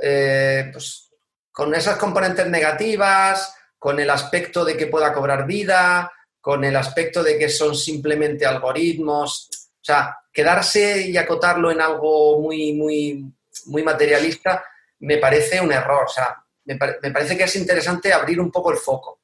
eh, 0.00 0.70
pues, 0.72 1.10
con 1.52 1.74
esas 1.74 1.96
componentes 1.96 2.46
negativas, 2.46 3.54
con 3.78 4.00
el 4.00 4.08
aspecto 4.08 4.64
de 4.64 4.76
que 4.76 4.86
pueda 4.86 5.12
cobrar 5.12 5.46
vida, 5.46 6.10
con 6.40 6.64
el 6.64 6.76
aspecto 6.76 7.22
de 7.22 7.36
que 7.36 7.50
son 7.50 7.74
simplemente 7.76 8.46
algoritmos. 8.46 9.50
O 9.52 9.84
sea, 9.84 10.16
quedarse 10.32 11.08
y 11.08 11.16
acotarlo 11.16 11.70
en 11.70 11.82
algo 11.82 12.40
muy, 12.40 12.72
muy, 12.72 13.24
muy 13.66 13.82
materialista 13.82 14.64
me 15.00 15.18
parece 15.18 15.60
un 15.60 15.72
error. 15.72 16.04
O 16.06 16.12
sea, 16.12 16.42
me, 16.64 16.76
parece 16.76 17.36
que 17.36 17.44
es 17.44 17.56
interesante 17.56 18.12
abrir 18.12 18.40
un 18.40 18.50
poco 18.50 18.72
el 18.72 18.78
foco. 18.78 19.20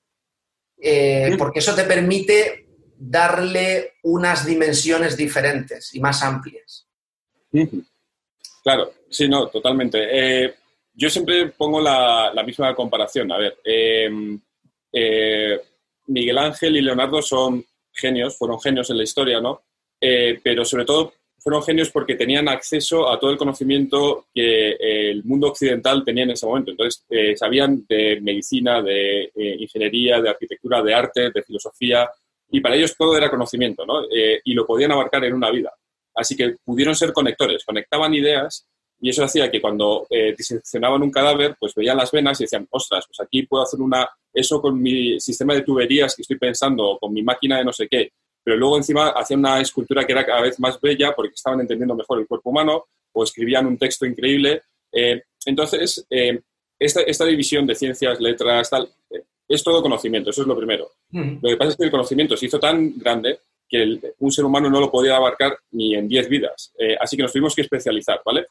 Eh, 0.78 1.34
porque 1.38 1.60
eso 1.60 1.74
te 1.74 1.84
permite 1.84 2.65
darle 2.98 3.94
unas 4.02 4.46
dimensiones 4.46 5.16
diferentes 5.16 5.94
y 5.94 6.00
más 6.00 6.22
amplias. 6.22 6.86
Claro, 8.62 8.92
sí, 9.08 9.28
no, 9.28 9.48
totalmente. 9.48 10.08
Eh, 10.10 10.54
yo 10.94 11.10
siempre 11.10 11.48
pongo 11.50 11.80
la, 11.80 12.32
misma 12.44 12.74
comparación. 12.74 13.30
A 13.32 13.38
ver, 13.38 13.58
eh, 13.64 14.10
eh, 14.92 15.60
Miguel 16.08 16.38
Ángel 16.38 16.76
y 16.76 16.82
Leonardo 16.82 17.22
son 17.22 17.64
genios, 17.92 18.36
fueron 18.36 18.60
genios 18.60 18.90
en 18.90 18.98
la 18.98 19.04
historia, 19.04 19.40
¿no? 19.40 19.62
pero 19.98 20.64
sobre 20.64 20.84
todo 20.84 21.14
fueron 21.38 21.64
genios 21.64 21.90
porque 21.90 22.14
tenían 22.14 22.48
acceso 22.48 23.10
a 23.10 23.18
todo 23.18 23.30
el 23.30 23.38
conocimiento 23.38 24.26
que 24.32 24.76
el 24.78 25.24
mundo 25.24 25.48
occidental 25.48 26.04
tenía 26.04 26.24
en 26.24 26.30
ese 26.30 26.46
momento. 26.46 26.70
Entonces, 26.70 27.04
sabían 27.36 27.84
de 27.88 28.20
medicina, 28.20 28.82
de 28.82 29.32
ingeniería, 29.58 30.20
de 30.20 30.28
arquitectura, 30.28 30.82
de 30.82 30.94
arte, 30.94 31.30
de 31.30 31.42
filosofía, 31.42 32.08
y 32.50 32.60
para 32.60 32.76
ellos 32.76 32.96
todo 32.96 33.16
era 33.16 33.30
conocimiento, 33.30 33.84
¿no? 33.84 34.02
y 34.10 34.54
lo 34.54 34.66
podían 34.66 34.92
abarcar 34.92 35.24
en 35.24 35.34
una 35.34 35.50
vida. 35.50 35.72
Así 36.14 36.34
que 36.34 36.56
pudieron 36.64 36.94
ser 36.94 37.12
conectores, 37.12 37.64
conectaban 37.64 38.14
ideas 38.14 38.66
y 39.00 39.10
eso 39.10 39.24
hacía 39.24 39.50
que 39.50 39.60
cuando 39.60 40.06
eh, 40.08 40.34
diseccionaban 40.36 41.02
un 41.02 41.10
cadáver, 41.10 41.56
pues 41.60 41.74
veían 41.74 41.98
las 41.98 42.10
venas 42.10 42.40
y 42.40 42.44
decían, 42.44 42.66
ostras, 42.70 43.04
pues 43.06 43.20
aquí 43.20 43.42
puedo 43.42 43.62
hacer 43.62 43.80
una, 43.80 44.08
eso 44.32 44.60
con 44.60 44.80
mi 44.80 45.20
sistema 45.20 45.54
de 45.54 45.62
tuberías 45.62 46.16
que 46.16 46.22
estoy 46.22 46.38
pensando, 46.38 46.84
o 46.90 46.98
con 46.98 47.12
mi 47.12 47.22
máquina 47.22 47.58
de 47.58 47.64
no 47.64 47.72
sé 47.72 47.88
qué. 47.88 48.10
Pero 48.42 48.56
luego 48.56 48.78
encima 48.78 49.08
hacían 49.10 49.40
una 49.40 49.60
escultura 49.60 50.06
que 50.06 50.12
era 50.12 50.24
cada 50.24 50.40
vez 50.40 50.58
más 50.60 50.80
bella 50.80 51.12
porque 51.14 51.34
estaban 51.34 51.60
entendiendo 51.60 51.94
mejor 51.94 52.20
el 52.20 52.26
cuerpo 52.26 52.50
humano 52.50 52.86
o 53.12 53.24
escribían 53.24 53.66
un 53.66 53.76
texto 53.76 54.06
increíble. 54.06 54.62
Eh, 54.92 55.22
entonces, 55.44 56.06
eh, 56.08 56.40
esta, 56.78 57.02
esta, 57.02 57.24
división 57.24 57.66
de 57.66 57.74
ciencias, 57.74 58.20
letras, 58.20 58.70
tal, 58.70 58.88
eh, 59.10 59.24
es 59.48 59.62
todo 59.62 59.82
conocimiento, 59.82 60.30
eso 60.30 60.42
es 60.42 60.48
lo 60.48 60.56
primero. 60.56 60.90
Lo 61.10 61.48
que 61.48 61.56
pasa 61.56 61.70
es 61.70 61.76
que 61.76 61.84
el 61.84 61.90
conocimiento 61.90 62.36
se 62.36 62.46
hizo 62.46 62.58
tan 62.58 62.98
grande 62.98 63.40
que 63.68 64.00
un 64.18 64.32
ser 64.32 64.44
humano 64.44 64.70
no 64.70 64.80
lo 64.80 64.90
podía 64.90 65.16
abarcar 65.16 65.58
ni 65.72 65.94
en 65.94 66.08
10 66.08 66.28
vidas. 66.28 66.72
Eh, 66.78 66.96
así 66.98 67.16
que 67.16 67.22
nos 67.22 67.32
tuvimos 67.32 67.54
que 67.54 67.62
especializar, 67.62 68.20
¿vale? 68.24 68.46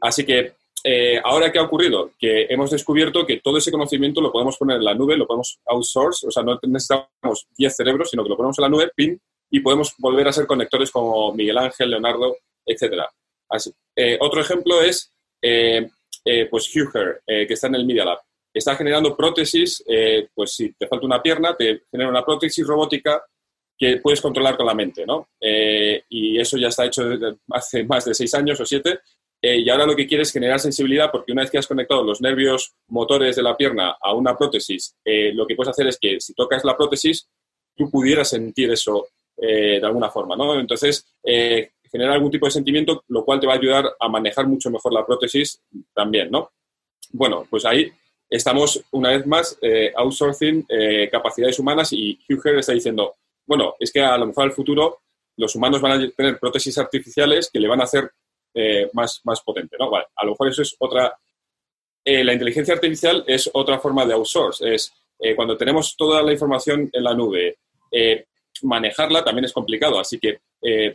Así 0.00 0.24
que 0.24 0.52
eh, 0.84 1.20
ahora, 1.22 1.50
¿qué 1.50 1.58
ha 1.58 1.62
ocurrido? 1.62 2.12
Que 2.18 2.46
hemos 2.48 2.70
descubierto 2.70 3.26
que 3.26 3.40
todo 3.40 3.58
ese 3.58 3.72
conocimiento 3.72 4.20
lo 4.20 4.30
podemos 4.30 4.56
poner 4.56 4.76
en 4.76 4.84
la 4.84 4.94
nube, 4.94 5.16
lo 5.16 5.26
podemos 5.26 5.58
outsource, 5.66 6.26
o 6.26 6.30
sea, 6.30 6.42
no 6.42 6.58
necesitamos 6.62 7.46
10 7.56 7.76
cerebros, 7.76 8.10
sino 8.10 8.22
que 8.22 8.28
lo 8.28 8.36
ponemos 8.36 8.58
en 8.58 8.62
la 8.62 8.68
nube, 8.68 8.90
pin, 8.94 9.20
y 9.50 9.60
podemos 9.60 9.94
volver 9.98 10.28
a 10.28 10.32
ser 10.32 10.46
conectores 10.46 10.90
como 10.90 11.32
Miguel 11.32 11.58
Ángel, 11.58 11.90
Leonardo, 11.90 12.36
etc. 12.64 13.02
Así. 13.48 13.72
Eh, 13.96 14.18
otro 14.20 14.40
ejemplo 14.40 14.80
es, 14.82 15.12
pues, 15.40 16.76
Huger, 16.76 17.22
que 17.26 17.54
está 17.54 17.66
en 17.66 17.76
el 17.76 17.86
Media 17.86 18.04
Lab. 18.04 18.18
Está 18.58 18.76
generando 18.76 19.16
prótesis, 19.16 19.84
pues 20.34 20.52
si 20.52 20.72
te 20.72 20.86
falta 20.86 21.06
una 21.06 21.22
pierna, 21.22 21.56
te 21.56 21.82
genera 21.90 22.10
una 22.10 22.24
prótesis 22.24 22.66
robótica 22.66 23.22
que 23.78 23.98
puedes 23.98 24.20
controlar 24.20 24.56
con 24.56 24.66
la 24.66 24.74
mente, 24.74 25.06
¿no? 25.06 25.28
Eh, 25.40 26.02
y 26.08 26.38
eso 26.38 26.58
ya 26.58 26.66
está 26.66 26.84
hecho 26.84 27.08
hace 27.50 27.84
más 27.84 28.04
de 28.04 28.12
seis 28.12 28.34
años 28.34 28.60
o 28.60 28.66
siete. 28.66 28.98
Eh, 29.40 29.58
y 29.58 29.70
ahora 29.70 29.86
lo 29.86 29.94
que 29.94 30.08
quieres 30.08 30.28
es 30.28 30.32
generar 30.32 30.58
sensibilidad 30.58 31.12
porque 31.12 31.30
una 31.30 31.42
vez 31.42 31.50
que 31.52 31.58
has 31.58 31.66
conectado 31.68 32.02
los 32.02 32.20
nervios 32.20 32.74
motores 32.88 33.36
de 33.36 33.42
la 33.44 33.56
pierna 33.56 33.96
a 34.02 34.12
una 34.12 34.36
prótesis, 34.36 34.96
eh, 35.04 35.32
lo 35.32 35.46
que 35.46 35.54
puedes 35.54 35.70
hacer 35.70 35.86
es 35.86 35.96
que 35.96 36.18
si 36.18 36.34
tocas 36.34 36.64
la 36.64 36.76
prótesis, 36.76 37.28
tú 37.76 37.88
pudieras 37.88 38.28
sentir 38.28 38.70
eso 38.72 39.06
de 39.40 39.80
alguna 39.84 40.10
forma, 40.10 40.34
¿no? 40.34 40.58
Entonces, 40.58 41.06
generar 41.22 42.14
algún 42.14 42.32
tipo 42.32 42.46
de 42.46 42.50
sentimiento, 42.50 43.04
lo 43.06 43.24
cual 43.24 43.38
te 43.38 43.46
va 43.46 43.52
a 43.52 43.56
ayudar 43.56 43.88
a 44.00 44.08
manejar 44.08 44.48
mucho 44.48 44.68
mejor 44.68 44.92
la 44.92 45.06
prótesis 45.06 45.62
también, 45.94 46.28
¿no? 46.28 46.50
Bueno, 47.12 47.46
pues 47.48 47.64
ahí 47.64 47.88
estamos 48.30 48.84
una 48.90 49.10
vez 49.10 49.26
más 49.26 49.58
outsourcing 49.96 50.66
capacidades 51.10 51.58
humanas 51.58 51.92
y 51.92 52.18
Huger 52.28 52.58
está 52.58 52.72
diciendo, 52.72 53.16
bueno, 53.46 53.74
es 53.80 53.90
que 53.90 54.00
a 54.00 54.18
lo 54.18 54.26
mejor 54.26 54.44
al 54.44 54.52
futuro 54.52 55.00
los 55.38 55.54
humanos 55.54 55.80
van 55.80 55.92
a 55.92 56.10
tener 56.10 56.38
prótesis 56.38 56.76
artificiales 56.78 57.48
que 57.50 57.60
le 57.60 57.68
van 57.68 57.80
a 57.80 57.84
hacer 57.84 58.10
eh, 58.54 58.90
más, 58.92 59.20
más 59.24 59.40
potente, 59.40 59.76
¿no? 59.78 59.90
A 59.94 60.24
lo 60.24 60.32
mejor 60.32 60.48
eso 60.48 60.62
es 60.62 60.76
otra... 60.78 61.16
Eh, 62.04 62.24
la 62.24 62.32
inteligencia 62.32 62.74
artificial 62.74 63.24
es 63.26 63.48
otra 63.52 63.78
forma 63.78 64.04
de 64.04 64.14
outsource, 64.14 64.74
es 64.74 64.92
eh, 65.18 65.34
cuando 65.34 65.56
tenemos 65.56 65.96
toda 65.96 66.22
la 66.22 66.32
información 66.32 66.88
en 66.92 67.04
la 67.04 67.14
nube, 67.14 67.58
manejarla 68.62 69.24
también 69.24 69.44
es 69.44 69.52
complicado, 69.52 69.98
así 69.98 70.18
que 70.18 70.40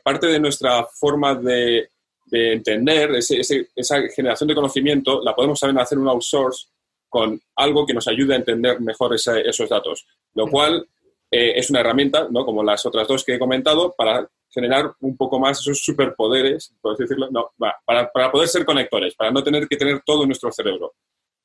parte 0.04 0.28
de 0.28 0.40
nuestra 0.40 0.86
forma 0.86 1.36
de, 1.36 1.90
entender 2.32 3.12
esa 3.16 4.02
generación 4.16 4.48
de 4.48 4.56
conocimiento 4.56 5.22
la 5.22 5.36
podemos 5.36 5.60
saber 5.60 5.78
hacer 5.78 6.00
un 6.00 6.08
outsource 6.08 6.68
con 7.14 7.40
algo 7.56 7.86
que 7.86 7.94
nos 7.94 8.08
ayude 8.08 8.34
a 8.34 8.38
entender 8.38 8.82
mejor 8.82 9.14
esos 9.14 9.70
datos, 9.70 10.08
lo 10.34 10.48
cual 10.48 10.88
eh, 11.30 11.54
es 11.60 11.70
una 11.70 11.82
herramienta, 11.82 12.28
¿no? 12.32 12.44
como 12.44 12.64
las 12.64 12.84
otras 12.88 13.08
dos 13.08 13.24
que 13.24 13.36
he 13.36 13.40
comentado, 13.40 13.94
para 13.96 14.28
generar 14.50 14.92
un 15.02 15.16
poco 15.16 15.40
más 15.40 15.60
esos 15.60 15.84
superpoderes, 15.84 16.74
por 16.82 16.98
decirlo, 16.98 17.30
no, 17.30 17.52
para, 17.86 18.12
para, 18.12 18.32
poder 18.32 18.48
ser 18.48 18.66
conectores, 18.66 19.14
para 19.14 19.30
no 19.30 19.44
tener 19.44 19.68
que 19.68 19.78
tener 19.78 20.02
todo 20.04 20.26
nuestro 20.26 20.52
cerebro. 20.52 20.96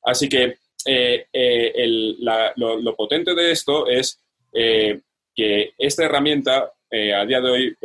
Así 0.01 0.27
que 0.27 0.57
eh, 0.87 1.27
eh, 1.31 2.15
lo, 2.57 2.95
potente 2.95 3.35
de 3.35 3.51
esto 3.51 3.85
es 3.85 4.19
que 4.51 5.73
esta 5.77 6.03
herramienta, 6.03 6.73
a 6.91 7.25
día 7.27 7.41
de 7.41 7.49
hoy, 7.51 7.77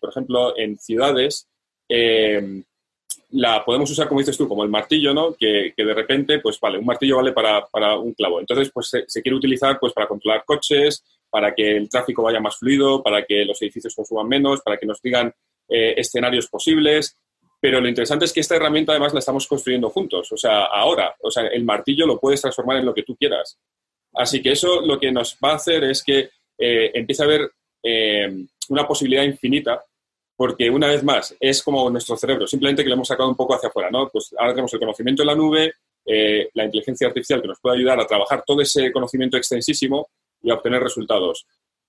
por 0.00 0.10
ejemplo, 0.10 0.56
en 0.56 0.78
ciudades, 0.78 1.48
la 3.32 3.64
podemos 3.64 3.90
usar, 3.90 4.08
como 4.08 4.20
dices 4.20 4.36
tú, 4.36 4.46
como 4.46 4.62
el 4.62 4.70
martillo, 4.70 5.14
¿no? 5.14 5.34
Que, 5.34 5.72
que 5.76 5.84
de 5.84 5.94
repente, 5.94 6.38
pues 6.38 6.60
vale, 6.60 6.78
un 6.78 6.84
martillo 6.84 7.16
vale 7.16 7.32
para, 7.32 7.66
para 7.66 7.96
un 7.96 8.12
clavo. 8.12 8.40
Entonces, 8.40 8.70
pues 8.72 8.90
se, 9.06 9.22
quiere 9.22 9.36
utilizar 9.36 9.78
pues 9.80 9.92
para 9.92 10.06
controlar 10.06 10.44
coches, 10.44 11.02
para 11.30 11.54
que 11.54 11.76
el 11.76 11.88
tráfico 11.88 12.22
vaya 12.22 12.40
más 12.40 12.56
fluido, 12.58 13.02
para 13.02 13.24
que 13.24 13.44
los 13.44 13.60
edificios 13.62 13.94
consuman 13.94 14.28
menos, 14.28 14.60
para 14.60 14.76
que 14.76 14.86
nos 14.86 15.00
digan 15.00 15.32
eh, 15.68 15.94
escenarios 15.96 16.46
posibles. 16.48 17.16
Pero 17.58 17.80
lo 17.80 17.88
interesante 17.88 18.26
es 18.26 18.32
que 18.32 18.40
esta 18.40 18.56
herramienta 18.56 18.92
además 18.92 19.14
la 19.14 19.20
estamos 19.20 19.46
construyendo 19.46 19.88
juntos, 19.88 20.30
o 20.30 20.36
sea, 20.36 20.64
ahora. 20.64 21.14
O 21.20 21.30
sea, 21.30 21.46
el 21.46 21.64
martillo 21.64 22.06
lo 22.06 22.20
puedes 22.20 22.42
transformar 22.42 22.78
en 22.78 22.86
lo 22.86 22.92
que 22.92 23.04
tú 23.04 23.16
quieras. 23.16 23.58
Así 24.14 24.42
que 24.42 24.52
eso 24.52 24.82
lo 24.82 25.00
que 25.00 25.10
nos 25.10 25.38
va 25.42 25.52
a 25.52 25.56
hacer 25.56 25.84
es 25.84 26.02
que 26.02 26.28
eh, 26.58 26.90
empiece 26.92 27.22
a 27.22 27.26
haber 27.26 27.50
eh, 27.82 28.44
una 28.68 28.86
posibilidad 28.86 29.22
infinita, 29.22 29.82
porque 30.42 30.68
una 30.68 30.88
vez 30.88 31.04
más 31.04 31.36
es 31.38 31.62
como 31.62 31.88
nuestro 31.88 32.16
cerebro, 32.16 32.48
simplemente 32.48 32.82
que 32.82 32.88
lo 32.88 32.96
hemos 32.96 33.06
sacado 33.06 33.28
un 33.28 33.36
poco 33.36 33.54
hacia 33.54 33.68
afuera, 33.68 33.92
¿no? 33.92 34.08
Pues 34.08 34.34
ahora 34.36 34.50
tenemos 34.50 34.74
el 34.74 34.80
conocimiento 34.80 35.22
en 35.22 35.28
la 35.28 35.36
nube, 35.36 35.74
la 36.54 36.64
inteligencia 36.64 37.06
artificial 37.06 37.40
que 37.40 37.46
nos 37.46 37.60
puede 37.60 37.76
ayudar 37.76 38.00
a 38.00 38.06
trabajar 38.08 38.42
todo 38.44 38.60
ese 38.60 38.90
conocimiento 38.90 39.36
extensísimo 39.36 40.08
y 40.42 40.50
obtener 40.50 40.82
resultados. 40.82 41.46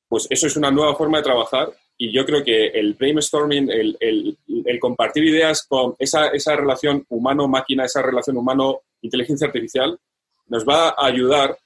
Pues 0.08 0.28
eso 0.30 0.46
es 0.46 0.56
una 0.56 0.70
nueva 0.70 0.94
forma 0.94 1.18
de 1.18 1.24
trabajar 1.24 1.72
y 1.98 2.12
yo 2.12 2.24
creo 2.28 2.44
que 2.44 2.68
el 2.68 2.94
brainstorming, 2.94 3.72
el, 3.72 4.38
compartir 4.80 5.24
ideas 5.24 5.66
con 5.68 5.96
esa, 5.98 6.30
relación 6.56 7.04
humano-máquina, 7.10 7.86
esa 7.86 8.04
relación 8.04 8.38
humano-inteligencia 8.38 9.48
artificial, 9.48 9.98
nos 10.46 10.64
va 10.64 10.90
a 10.90 11.08
ayudar 11.08 11.58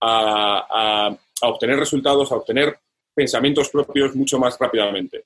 a, 0.00 1.08
a, 1.42 1.48
obtener 1.48 1.76
resultados, 1.76 2.30
a 2.30 2.36
obtener 2.36 2.78
pensamientos 3.12 3.68
propios 3.68 4.14
mucho 4.14 4.38
más 4.38 4.56
rápidamente. 4.60 5.24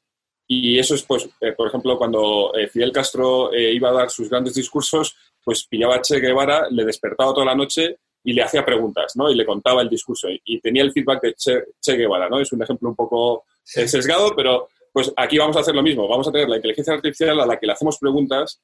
Y 0.52 0.80
eso 0.80 0.96
es, 0.96 1.04
pues, 1.04 1.28
eh, 1.40 1.52
por 1.52 1.68
ejemplo, 1.68 1.96
cuando 1.96 2.52
eh, 2.56 2.66
Fidel 2.66 2.90
Castro 2.90 3.52
eh, 3.52 3.72
iba 3.72 3.90
a 3.90 3.92
dar 3.92 4.10
sus 4.10 4.28
grandes 4.28 4.52
discursos, 4.52 5.14
pues 5.44 5.64
pillaba 5.64 5.94
a 5.94 6.00
Che 6.00 6.18
Guevara, 6.18 6.66
le 6.68 6.84
despertaba 6.84 7.32
toda 7.32 7.46
la 7.46 7.54
noche 7.54 7.98
y 8.24 8.32
le 8.32 8.42
hacía 8.42 8.64
preguntas, 8.64 9.14
¿no? 9.14 9.30
Y 9.30 9.36
le 9.36 9.46
contaba 9.46 9.80
el 9.80 9.88
discurso 9.88 10.26
y, 10.28 10.60
tenía 10.60 10.82
el 10.82 10.90
feedback 10.90 11.22
de 11.22 11.34
che, 11.34 11.96
Guevara, 11.96 12.28
¿no? 12.28 12.40
Es 12.40 12.52
un 12.52 12.60
ejemplo 12.60 12.88
un 12.88 12.96
poco 12.96 13.44
sesgado, 13.62 14.34
pero 14.34 14.66
pues 14.92 15.12
aquí 15.16 15.38
vamos 15.38 15.56
a 15.56 15.60
hacer 15.60 15.72
lo 15.72 15.84
mismo. 15.84 16.08
Vamos 16.08 16.26
a 16.26 16.32
tener 16.32 16.48
la 16.48 16.56
inteligencia 16.56 16.94
artificial 16.94 17.38
a 17.38 17.46
la 17.46 17.56
que 17.56 17.68
le 17.68 17.72
hacemos 17.74 17.96
preguntas 17.96 18.60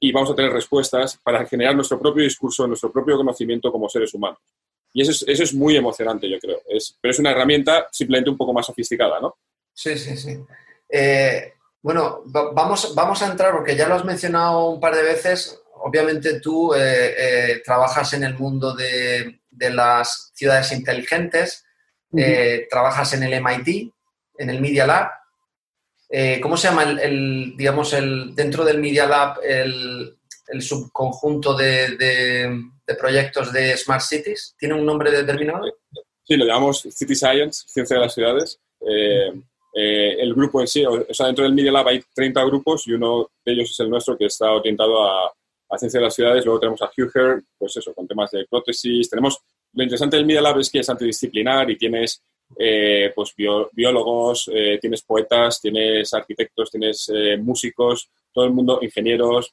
y 0.00 0.12
vamos 0.12 0.30
a 0.30 0.34
tener 0.34 0.50
respuestas 0.50 1.20
para 1.22 1.44
generar 1.44 1.74
nuestro 1.74 1.98
propio 1.98 2.24
discurso, 2.24 2.66
nuestro 2.66 2.90
propio 2.90 3.14
conocimiento 3.18 3.70
como 3.70 3.90
seres 3.90 4.14
humanos. 4.14 4.38
Y 4.90 5.02
eso 5.02 5.10
es, 5.10 5.22
eso 5.28 5.42
es 5.42 5.52
muy 5.52 5.76
emocionante, 5.76 6.30
yo 6.30 6.38
creo. 6.38 6.62
Es, 6.66 6.96
pero 6.98 7.12
es 7.12 7.18
una 7.18 7.32
herramienta 7.32 7.88
simplemente 7.92 8.30
un 8.30 8.38
poco 8.38 8.54
más 8.54 8.64
sofisticada, 8.64 9.20
¿no? 9.20 9.36
Sí, 9.74 9.98
sí, 9.98 10.16
sí. 10.16 10.38
Eh, 10.88 11.52
bueno, 11.82 12.22
vamos, 12.26 12.94
vamos 12.94 13.22
a 13.22 13.26
entrar, 13.26 13.52
porque 13.52 13.76
ya 13.76 13.86
lo 13.86 13.94
has 13.94 14.04
mencionado 14.04 14.70
un 14.70 14.80
par 14.80 14.96
de 14.96 15.04
veces, 15.04 15.60
obviamente 15.82 16.40
tú 16.40 16.74
eh, 16.74 17.14
eh, 17.16 17.62
trabajas 17.64 18.12
en 18.12 18.24
el 18.24 18.34
mundo 18.34 18.74
de, 18.74 19.40
las 19.50 20.32
ciudades 20.34 20.72
inteligentes, 20.72 21.64
eh, 22.16 22.66
trabajas 22.68 23.12
en 23.14 23.22
el 23.22 23.40
MIT, 23.40 23.92
en 24.38 24.50
el 24.50 24.60
Media 24.60 24.86
Lab. 24.86 25.10
eh, 26.10 26.40
¿cómo 26.40 26.56
se 26.56 26.68
llama 26.68 26.82
el, 26.82 27.54
digamos, 27.56 27.92
el, 27.92 28.34
dentro 28.34 28.64
del 28.64 28.78
Media 28.78 29.06
Lab, 29.06 29.38
el, 29.44 30.16
subconjunto 30.60 31.54
de, 31.54 32.60
proyectos 32.98 33.52
de 33.52 33.76
Smart 33.76 34.02
Cities? 34.02 34.56
¿Tiene 34.58 34.74
un 34.74 34.84
nombre 34.84 35.10
determinado? 35.10 35.64
Sí, 36.24 36.36
lo 36.36 36.44
llamamos 36.44 36.82
City 36.90 37.14
Science, 37.14 37.64
Ciencia 37.68 37.96
de 37.96 38.02
las 38.02 38.14
Ciudades. 38.14 38.60
Eh, 38.80 39.32
eh, 39.78 40.16
el 40.20 40.32
grupo 40.32 40.62
en 40.62 40.66
sí, 40.66 40.86
o 40.86 41.04
sea, 41.12 41.26
dentro 41.26 41.44
del 41.44 41.52
Media 41.52 41.70
Lab 41.70 41.88
hay 41.88 42.02
30 42.14 42.42
grupos 42.44 42.86
y 42.86 42.92
uno 42.92 43.28
de 43.44 43.52
ellos 43.52 43.70
es 43.70 43.80
el 43.80 43.90
nuestro 43.90 44.16
que 44.16 44.24
está 44.24 44.50
orientado 44.50 45.04
a, 45.04 45.32
ciencia 45.76 46.00
de 46.00 46.06
las 46.06 46.14
ciudades. 46.14 46.46
Luego 46.46 46.60
tenemos 46.60 46.80
a 46.80 46.90
Huger, 46.96 47.42
pues 47.58 47.76
eso, 47.76 47.92
con 47.92 48.08
temas 48.08 48.30
de 48.30 48.46
prótesis. 48.48 49.10
Tenemos, 49.10 49.38
lo 49.74 49.82
interesante 49.82 50.16
del 50.16 50.24
Media 50.24 50.40
Lab 50.40 50.60
es 50.60 50.70
que 50.70 50.78
es 50.78 50.88
antidisciplinar 50.88 51.70
y 51.70 51.76
tienes 51.76 52.22
eh, 52.58 53.12
pues 53.14 53.34
biólogos, 53.36 54.48
eh, 54.50 54.78
tienes 54.80 55.02
poetas, 55.02 55.60
tienes 55.60 56.14
arquitectos, 56.14 56.70
tienes 56.70 57.12
músicos, 57.40 58.08
todo 58.32 58.46
el 58.46 58.52
mundo, 58.52 58.78
ingenieros, 58.80 59.52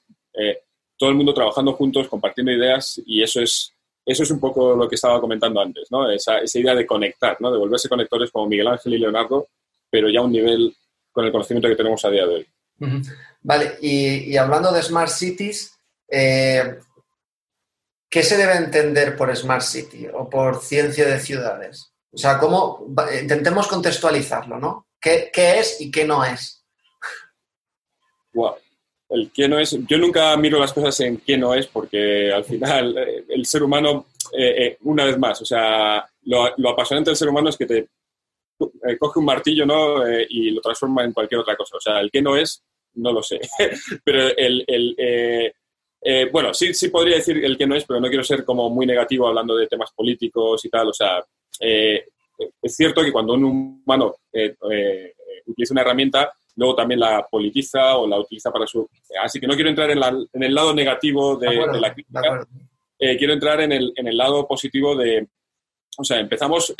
todo 0.98 1.10
el 1.10 1.18
mundo 1.18 1.34
trabajando 1.34 1.74
juntos, 1.74 2.08
compartiendo 2.08 2.54
ideas 2.54 3.02
y 3.06 3.22
eso 3.22 3.42
es, 3.42 3.74
eso 4.06 4.24
es 4.24 4.32
un 4.32 4.40
poco 4.40 4.74
lo 4.74 4.88
que 4.88 4.96
estaba 4.96 5.20
comentando 5.20 5.60
antes, 5.60 5.92
¿no? 5.92 6.10
esa, 6.10 6.38
esa 6.38 6.60
idea 6.60 6.76
de 6.76 6.86
conectar, 6.86 7.36
¿no? 7.42 7.52
de 7.52 7.58
volverse 7.58 7.90
conectores 7.90 8.32
como 8.32 8.48
Miguel 8.48 8.68
Ángel 8.68 8.94
y 8.94 9.00
Leonardo, 9.00 9.50
pero 9.94 10.10
ya 10.10 10.22
a 10.22 10.24
un 10.24 10.32
nivel 10.32 10.76
con 11.12 11.24
el 11.24 11.32
conocimiento 11.32 11.70
que 11.70 11.76
tenemos 11.76 12.04
a 12.04 12.10
día 12.10 12.26
de 12.26 12.34
hoy. 12.34 12.48
Vale, 13.42 13.78
y, 13.80 14.32
y 14.32 14.38
hablando 14.38 14.72
de 14.72 14.82
Smart 14.82 15.12
Cities, 15.12 15.78
¿qué 16.10 16.74
se 18.24 18.38
debe 18.38 18.56
entender 18.56 19.16
por 19.16 19.36
Smart 19.36 19.62
City 19.62 20.08
o 20.12 20.28
por 20.28 20.64
ciencia 20.64 21.06
de 21.06 21.20
ciudades? 21.20 21.94
O 22.12 22.18
sea, 22.18 22.40
¿cómo? 22.40 22.88
Intentemos 23.22 23.68
contextualizarlo, 23.68 24.60
¿no? 24.60 24.88
¿Qué, 25.02 25.30
es 25.36 25.82
y 25.82 25.92
qué 25.92 26.06
no 26.06 26.24
es? 26.24 26.66
Wow. 28.34 28.56
El 29.10 29.32
qué 29.32 29.48
no 29.48 29.60
es. 29.60 29.78
Yo 29.88 30.00
nunca 30.00 30.36
miro 30.38 30.58
las 30.58 30.74
cosas 30.74 31.00
en 31.02 31.18
qué 31.18 31.38
no 31.38 31.54
es, 31.54 31.68
porque 31.68 32.34
al 32.34 32.44
final 32.44 32.98
eh, 32.98 33.26
el 33.30 33.46
ser 33.46 33.62
humano, 33.62 34.08
eh, 34.36 34.66
eh, 34.66 34.78
una 34.82 35.06
vez 35.06 35.20
más, 35.20 35.40
o 35.40 35.46
sea, 35.46 36.04
lo, 36.24 36.70
apasionante 36.70 37.12
del 37.12 37.18
ser 37.18 37.30
humano 37.30 37.50
es 37.50 37.58
que 37.58 37.68
te 37.68 37.90
coge 39.00 39.20
un 39.20 39.26
martillo 39.26 39.66
¿no? 39.66 40.08
y 40.08 40.52
lo 40.52 40.62
transforma 40.62 41.04
en 41.04 41.14
cualquier 41.14 41.42
otra 41.42 41.56
cosa. 41.56 41.78
O 41.78 41.82
sea, 41.82 42.00
el 42.00 42.12
qué 42.12 42.22
no 42.22 42.36
es, 42.36 42.64
no 42.96 43.12
lo 43.12 43.22
sé. 43.24 43.40
pero 44.04 44.28
el, 44.38 44.64
el 44.68 45.54
bueno, 46.32 46.54
sí, 46.54 46.74
sí 46.74 46.90
podría 46.90 47.16
decir 47.16 47.44
el 47.44 47.58
que 47.58 47.68
no 47.68 47.76
es, 47.76 47.86
pero 47.86 48.00
no 48.00 48.08
quiero 48.08 48.24
ser 48.24 48.44
como 48.44 48.70
muy 48.70 48.86
negativo 48.86 49.28
hablando 49.28 49.56
de 49.56 49.68
temas 49.68 49.92
políticos 49.94 50.64
y 50.66 50.70
tal. 50.70 50.90
O 50.90 50.94
sea, 50.94 51.24
eh, 51.60 52.06
es 52.62 52.76
cierto 52.76 53.02
que 53.02 53.12
cuando 53.12 53.34
un 53.34 53.44
humano 53.44 54.16
eh, 54.32 54.56
eh, 54.72 55.14
utiliza 55.46 55.74
una 55.74 55.82
herramienta, 55.82 56.32
luego 56.56 56.76
también 56.76 57.00
la 57.00 57.26
politiza 57.30 57.98
o 57.98 58.08
la 58.08 58.20
utiliza 58.20 58.52
para 58.52 58.68
su... 58.68 58.88
Así 59.22 59.40
que 59.40 59.48
no 59.48 59.56
quiero 59.56 59.70
entrar 59.70 59.90
en, 59.92 60.44
el 60.44 60.54
lado 60.54 60.74
negativo 60.74 61.36
de, 61.38 61.56
la 61.80 61.94
crítica, 61.94 62.48
quiero 62.98 63.34
entrar 63.34 63.62
en 63.62 63.72
el, 63.72 63.94
en 63.96 64.08
el, 64.08 64.18
lado 64.18 64.48
positivo 64.48 64.96
de... 64.96 65.28
O 65.98 66.04
sea, 66.04 66.20
empezamos... 66.20 66.74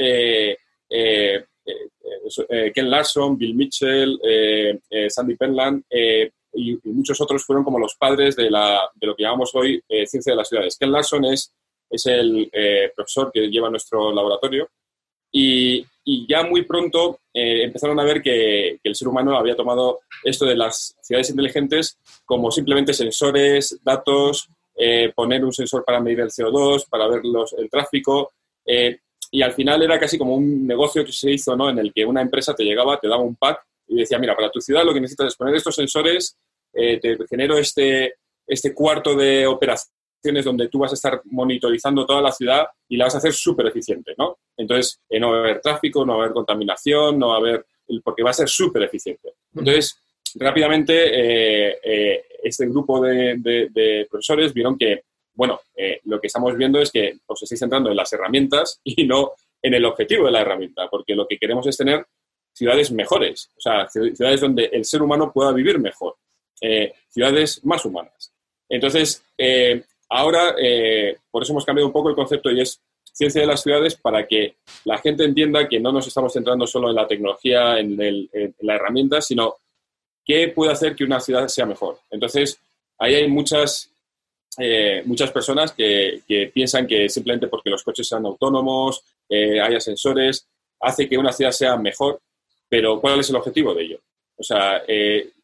Ken 2.74 2.90
Larson, 2.90 3.38
Bill 3.38 3.56
Mitchell, 3.56 4.20
Sandy 5.10 5.36
Penland 5.36 5.84
y, 5.92 6.78
muchos 6.84 7.20
otros 7.20 7.44
fueron 7.44 7.64
como 7.64 7.80
los 7.80 7.96
padres 7.96 8.36
de, 8.36 8.50
lo 8.50 9.16
que 9.16 9.24
llamamos 9.24 9.52
hoy 9.56 9.82
ciencia 10.06 10.34
de 10.34 10.38
las 10.38 10.50
ciudades. 10.50 10.78
Ken 10.78 10.92
Larson 10.92 11.26
es 11.26 11.52
el 12.06 12.50
eh, 12.52 12.92
profesor 12.96 13.32
que 13.32 13.48
lleva 13.48 13.70
nuestro 13.70 14.12
laboratorio. 14.12 14.70
Y, 15.32 15.86
ya 16.28 16.44
muy 16.44 16.64
pronto 16.64 17.20
eh, 17.34 17.64
empezaron 17.64 17.98
a 17.98 18.04
ver 18.04 18.22
que, 18.22 18.78
el 18.84 18.96
ser 18.96 19.08
humano 19.08 19.38
había 19.38 19.56
tomado 19.56 20.02
esto 20.24 20.46
de 20.46 20.56
las 20.56 20.96
ciudades 21.02 21.30
inteligentes 21.30 21.98
como 22.26 22.52
simplemente 22.52 22.94
sensores, 22.94 23.80
datos, 23.84 24.50
eh, 24.76 25.14
poner 25.16 25.46
un 25.46 25.54
sensor 25.54 25.86
para 25.86 26.02
medir 26.02 26.20
el 26.20 26.30
CO2, 26.30 26.90
para 26.90 27.08
ver 27.08 27.22
los, 27.24 27.54
el 27.54 27.70
tráfico. 27.70 28.34
Y 29.34 29.42
al 29.42 29.52
final 29.52 29.82
era 29.82 30.00
casi 30.00 30.18
como 30.18 30.36
un 30.36 30.66
negocio 30.66 31.04
que 31.04 31.12
se 31.12 31.32
hizo, 31.32 31.56
¿no? 31.58 31.70
En 31.70 31.80
el 31.80 31.92
que 31.92 32.06
una 32.06 32.22
empresa 32.22 32.54
te 32.54 32.64
llegaba, 32.64 33.00
te 33.00 33.08
daba 33.08 33.22
un 33.22 33.36
pack 33.36 33.66
y 33.88 33.98
decía, 33.98 34.20
mira, 34.20 34.36
para 34.36 34.52
tu 34.52 34.62
ciudad 34.62 34.86
lo 34.86 34.94
que 34.94 35.02
necesitas 35.02 35.28
es 35.28 35.36
poner 35.36 35.56
estos 35.56 35.76
sensores, 35.76 36.38
te 36.72 37.18
genero 37.30 37.58
este, 37.58 38.16
este 38.48 38.74
cuarto 38.74 39.16
de 39.16 39.46
operación 39.46 39.94
donde 40.44 40.70
tú 40.70 40.80
vas 40.80 40.92
a 40.92 40.96
estar 40.96 41.22
monitorizando 41.26 42.06
toda 42.06 42.22
la 42.22 42.32
ciudad 42.32 42.66
y 42.88 42.98
la 42.98 43.06
vas 43.06 43.16
a 43.16 43.18
hacer 43.18 43.34
súper 43.34 43.68
eficiente, 43.68 44.14
¿no? 44.18 44.38
Entonces, 44.56 45.02
eh, 45.10 45.20
no 45.20 45.32
va 45.32 45.38
a 45.38 45.40
haber 45.42 45.62
tráfico, 45.62 46.06
no 46.06 46.14
va 46.14 46.20
a 46.20 46.26
haber 46.26 46.34
contaminación, 46.34 47.20
no 47.20 47.30
va 47.30 47.36
a 47.36 47.38
haber... 47.38 47.66
porque 48.04 48.24
va 48.24 48.30
a 48.30 48.34
ser 48.34 48.48
súper 48.48 48.84
eficiente. 48.84 49.34
Entonces, 49.54 49.98
rápidamente, 50.36 50.94
eh, 50.94 51.78
eh, 51.84 52.24
este 52.42 52.68
grupo 52.68 53.02
de, 53.02 54.08
profesores 54.10 54.54
vieron 54.54 54.78
que, 54.78 55.04
bueno, 55.34 55.60
lo 56.06 56.20
que 56.20 56.28
estamos 56.28 56.56
viendo 56.56 56.80
es 56.80 56.92
que 56.92 57.18
os 57.26 57.42
estáis 57.42 57.60
centrando 57.60 57.90
en 57.90 57.98
las 57.98 58.12
herramientas 58.14 58.80
y 58.84 59.06
no 59.06 59.32
en 59.62 59.74
el 59.74 59.86
objetivo 59.86 60.26
de 60.26 60.32
la 60.32 60.42
herramienta, 60.42 60.88
porque 60.90 61.16
lo 61.16 61.28
que 61.28 61.38
queremos 61.38 61.66
es 61.68 61.78
tener 61.78 62.06
ciudades 62.54 62.92
mejores, 62.92 63.50
o 63.58 63.62
sea, 63.62 63.88
ciudades 63.90 64.42
donde 64.42 64.66
el 64.66 64.86
ser 64.86 65.02
humano 65.02 65.32
pueda 65.34 65.52
vivir 65.52 65.80
mejor, 65.80 66.16
ciudades 67.10 67.64
más 67.66 67.84
humanas. 67.86 68.32
Entonces, 68.70 69.24
Ahora, 70.16 70.54
eh, 70.60 71.18
por 71.32 71.42
eso 71.42 71.54
hemos 71.54 71.66
cambiado 71.66 71.88
un 71.88 71.94
poco 71.94 72.10
el 72.10 72.16
concepto 72.16 72.52
y 72.52 72.62
es 72.62 72.80
ciencia 73.04 73.42
de 73.42 73.48
las 73.48 73.64
ciudades 73.64 73.96
para 73.96 74.28
que 74.28 74.58
la 74.86 75.00
gente 75.00 75.24
entienda 75.24 75.68
que 75.68 75.80
no 75.80 75.92
nos 75.92 76.06
estamos 76.06 76.32
centrando 76.32 76.68
solo 76.68 76.90
en 76.92 76.96
la 76.96 77.08
tecnología, 77.08 77.80
en, 77.80 77.98
la 78.60 78.76
herramienta, 78.76 79.22
sino 79.22 79.56
qué 80.24 80.50
puede 80.50 80.72
hacer 80.72 80.96
que 80.96 81.04
una 81.04 81.20
ciudad 81.20 81.48
sea 81.48 81.66
mejor. 81.66 81.98
Entonces, 82.12 82.60
ahí 83.00 83.16
hay 83.16 83.28
muchas, 83.28 83.90
eh, 84.58 85.04
muchas 85.06 85.32
personas 85.32 85.72
que, 85.72 86.22
piensan 86.54 86.88
que 86.88 87.10
simplemente 87.10 87.48
porque 87.48 87.70
los 87.70 87.84
coches 87.84 88.08
sean 88.08 88.26
autónomos, 88.26 89.04
eh, 89.30 89.60
haya 89.60 89.80
sensores, 89.80 90.48
hace 90.80 91.08
que 91.08 91.18
una 91.18 91.32
ciudad 91.32 91.52
sea 91.52 91.78
mejor, 91.78 92.20
pero 92.70 93.00
¿cuál 93.00 93.20
es 93.20 93.30
el 93.30 93.36
objetivo 93.36 93.74
de 93.74 93.84
ello? 93.84 94.00
O 94.36 94.44
sea, 94.44 94.78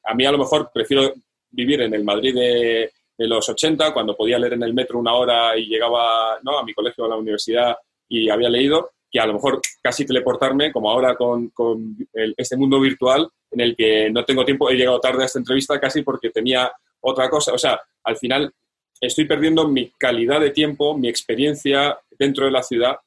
a 0.03 0.13
mí 0.15 0.25
a 0.25 0.31
lo 0.31 0.39
mejor 0.39 0.71
prefiero 0.73 1.13
vivir 1.51 1.81
en 1.81 1.93
el 1.93 2.03
Madrid 2.03 2.33
de, 2.33 2.91
de 3.19 3.27
los 3.27 3.47
80, 3.49 3.93
cuando 3.93 4.15
podía 4.15 4.39
leer 4.39 4.53
en 4.53 4.63
el 4.63 4.73
metro 4.73 4.97
una 4.97 5.13
hora 5.13 5.57
y 5.57 5.65
llegaba 5.65 6.39
¿no? 6.41 6.57
a 6.57 6.63
mi 6.63 6.73
colegio, 6.73 7.03
a 7.03 7.09
la 7.09 7.17
universidad 7.17 7.77
y 8.07 8.29
había 8.29 8.49
leído, 8.49 8.91
que 9.11 9.19
a 9.19 9.25
lo 9.25 9.33
mejor 9.33 9.61
casi 9.81 10.05
teleportarme, 10.05 10.71
como 10.71 10.89
ahora 10.89 11.15
con, 11.15 11.49
con 11.49 11.97
este 12.13 12.55
mundo 12.55 12.79
virtual 12.79 13.27
en 13.51 13.59
el 13.59 13.75
que 13.75 14.09
no 14.09 14.23
tengo 14.23 14.45
tiempo, 14.45 14.69
he 14.69 14.75
llegado 14.75 15.01
tarde 15.01 15.23
a 15.23 15.25
esta 15.25 15.39
entrevista 15.39 15.79
casi 15.79 16.01
porque 16.01 16.29
tenía 16.29 16.71
otra 17.01 17.29
cosa. 17.29 17.53
O 17.53 17.57
sea, 17.57 17.79
al 18.03 18.15
final 18.15 18.53
estoy 18.99 19.25
perdiendo 19.25 19.67
mi 19.67 19.89
calidad 19.97 20.39
de 20.39 20.51
tiempo, 20.51 20.97
mi 20.97 21.09
experiencia 21.09 21.99
dentro 22.17 22.45
de 22.45 22.51
la 22.51 22.63
ciudad. 22.63 22.97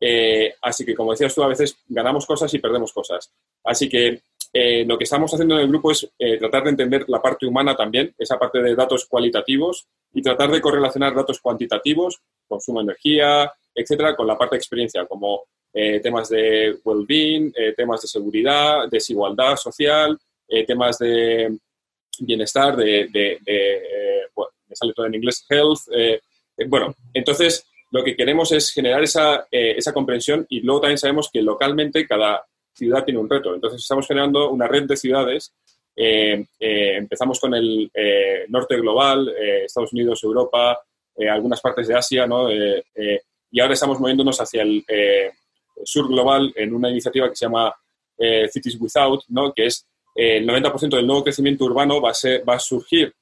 Eh, 0.00 0.54
así 0.62 0.84
que, 0.84 0.94
como 0.94 1.12
decías 1.12 1.34
tú, 1.34 1.42
a 1.42 1.48
veces 1.48 1.76
ganamos 1.88 2.26
cosas 2.26 2.52
y 2.54 2.58
perdemos 2.58 2.92
cosas. 2.92 3.32
Así 3.64 3.88
que 3.88 4.22
eh, 4.52 4.84
lo 4.84 4.96
que 4.96 5.04
estamos 5.04 5.32
haciendo 5.32 5.56
en 5.56 5.62
el 5.62 5.68
grupo 5.68 5.90
es 5.90 6.08
eh, 6.18 6.38
tratar 6.38 6.64
de 6.64 6.70
entender 6.70 7.04
la 7.08 7.20
parte 7.20 7.46
humana 7.46 7.76
también, 7.76 8.14
esa 8.18 8.38
parte 8.38 8.60
de 8.60 8.74
datos 8.74 9.06
cualitativos 9.06 9.86
y 10.12 10.22
tratar 10.22 10.50
de 10.50 10.60
correlacionar 10.60 11.14
datos 11.14 11.40
cuantitativos, 11.40 12.20
consumo 12.46 12.80
de 12.80 12.84
energía, 12.84 13.52
etcétera, 13.74 14.14
con 14.14 14.26
la 14.26 14.38
parte 14.38 14.54
de 14.54 14.58
experiencia, 14.58 15.04
como 15.06 15.44
temas 16.04 16.28
de 16.28 16.78
well-being, 16.84 17.52
temas 17.76 18.00
de 18.02 18.06
seguridad, 18.06 18.88
desigualdad 18.88 19.56
social, 19.56 20.16
temas 20.68 20.98
de 20.98 21.58
bienestar, 22.20 22.76
de, 22.76 23.40
me 24.68 24.76
sale 24.76 24.92
todo 24.94 25.06
en 25.06 25.14
inglés, 25.14 25.44
health. 25.48 25.80
bueno, 26.68 26.94
entonces 27.12 27.66
lo 27.90 28.02
que 28.02 28.16
queremos 28.16 28.50
es 28.52 28.72
generar 28.72 29.02
esa, 29.02 29.46
esa 29.50 29.92
comprensión 29.92 30.46
y 30.48 30.60
luego 30.60 30.80
también 30.80 30.98
sabemos 30.98 31.30
que 31.32 31.42
localmente 31.42 32.06
cada 32.06 32.44
ciudad 32.74 33.04
tiene 33.04 33.20
un 33.20 33.30
reto. 33.30 33.54
Entonces 33.54 33.80
estamos 33.80 34.06
generando 34.06 34.50
una 34.50 34.66
red 34.66 34.84
de 34.84 34.96
ciudades. 34.96 35.54
Eh, 35.96 36.44
eh, 36.58 36.96
empezamos 36.96 37.38
con 37.38 37.54
el 37.54 37.90
eh, 37.94 38.44
norte 38.48 38.76
global, 38.76 39.32
Estados 39.64 39.92
Unidos, 39.92 40.22
Europa, 40.24 40.80
algunas 41.30 41.60
partes 41.60 41.86
de 41.86 41.94
Asia, 41.94 42.26
¿no? 42.26 42.50
y 42.50 43.60
ahora 43.60 43.74
estamos 43.74 44.00
moviéndonos 44.00 44.40
hacia 44.40 44.62
el 44.62 44.84
sur 45.84 46.08
global 46.08 46.52
en 46.56 46.74
una 46.74 46.90
iniciativa 46.90 47.28
que 47.28 47.36
se 47.36 47.44
llama 47.44 47.72
Cities 48.50 48.76
Without, 48.80 49.22
¿no? 49.28 49.52
que 49.52 49.66
es 49.66 49.86
el 50.16 50.44
90% 50.44 50.96
del 50.96 51.06
nuevo 51.06 51.22
crecimiento 51.22 51.64
urbano 51.64 52.00
va 52.00 52.10
a, 52.10 52.14
ser, 52.14 52.42
va 52.48 52.56
a 52.56 52.58
surgir 52.58 53.14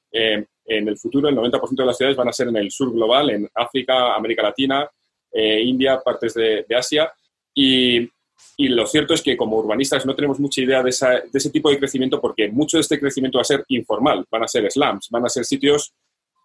en 0.65 0.87
el 0.87 0.97
futuro, 0.97 1.29
el 1.29 1.35
90% 1.35 1.75
de 1.75 1.85
las 1.85 1.97
ciudades 1.97 2.17
van 2.17 2.29
a 2.29 2.33
ser 2.33 2.47
en 2.47 2.57
el 2.57 2.71
sur 2.71 2.91
global, 2.91 3.29
en 3.29 3.49
África, 3.53 4.15
América 4.15 4.43
Latina, 4.43 4.89
India, 5.33 5.99
partes 5.99 6.35
de, 6.35 6.63
de 6.67 6.75
Asia. 6.75 7.11
Y, 7.55 8.07
y 8.55 8.67
lo 8.67 8.85
cierto 8.85 9.13
es 9.13 9.21
que 9.21 9.35
como 9.35 9.57
urbanistas 9.57 10.05
no 10.05 10.15
tenemos 10.15 10.39
mucha 10.39 10.61
idea 10.61 10.83
de, 10.83 10.89
ese 10.89 11.49
tipo 11.51 11.69
de 11.69 11.79
crecimiento 11.79 12.21
porque 12.21 12.49
mucho 12.49 12.77
de 12.77 12.81
este 12.81 12.99
crecimiento 12.99 13.37
va 13.37 13.41
a 13.41 13.45
ser 13.45 13.65
informal, 13.69 14.25
van 14.29 14.43
a 14.43 14.47
ser 14.47 14.69
slums, 14.71 15.09
van 15.09 15.25
a 15.25 15.29
ser 15.29 15.43
sitios 15.45 15.93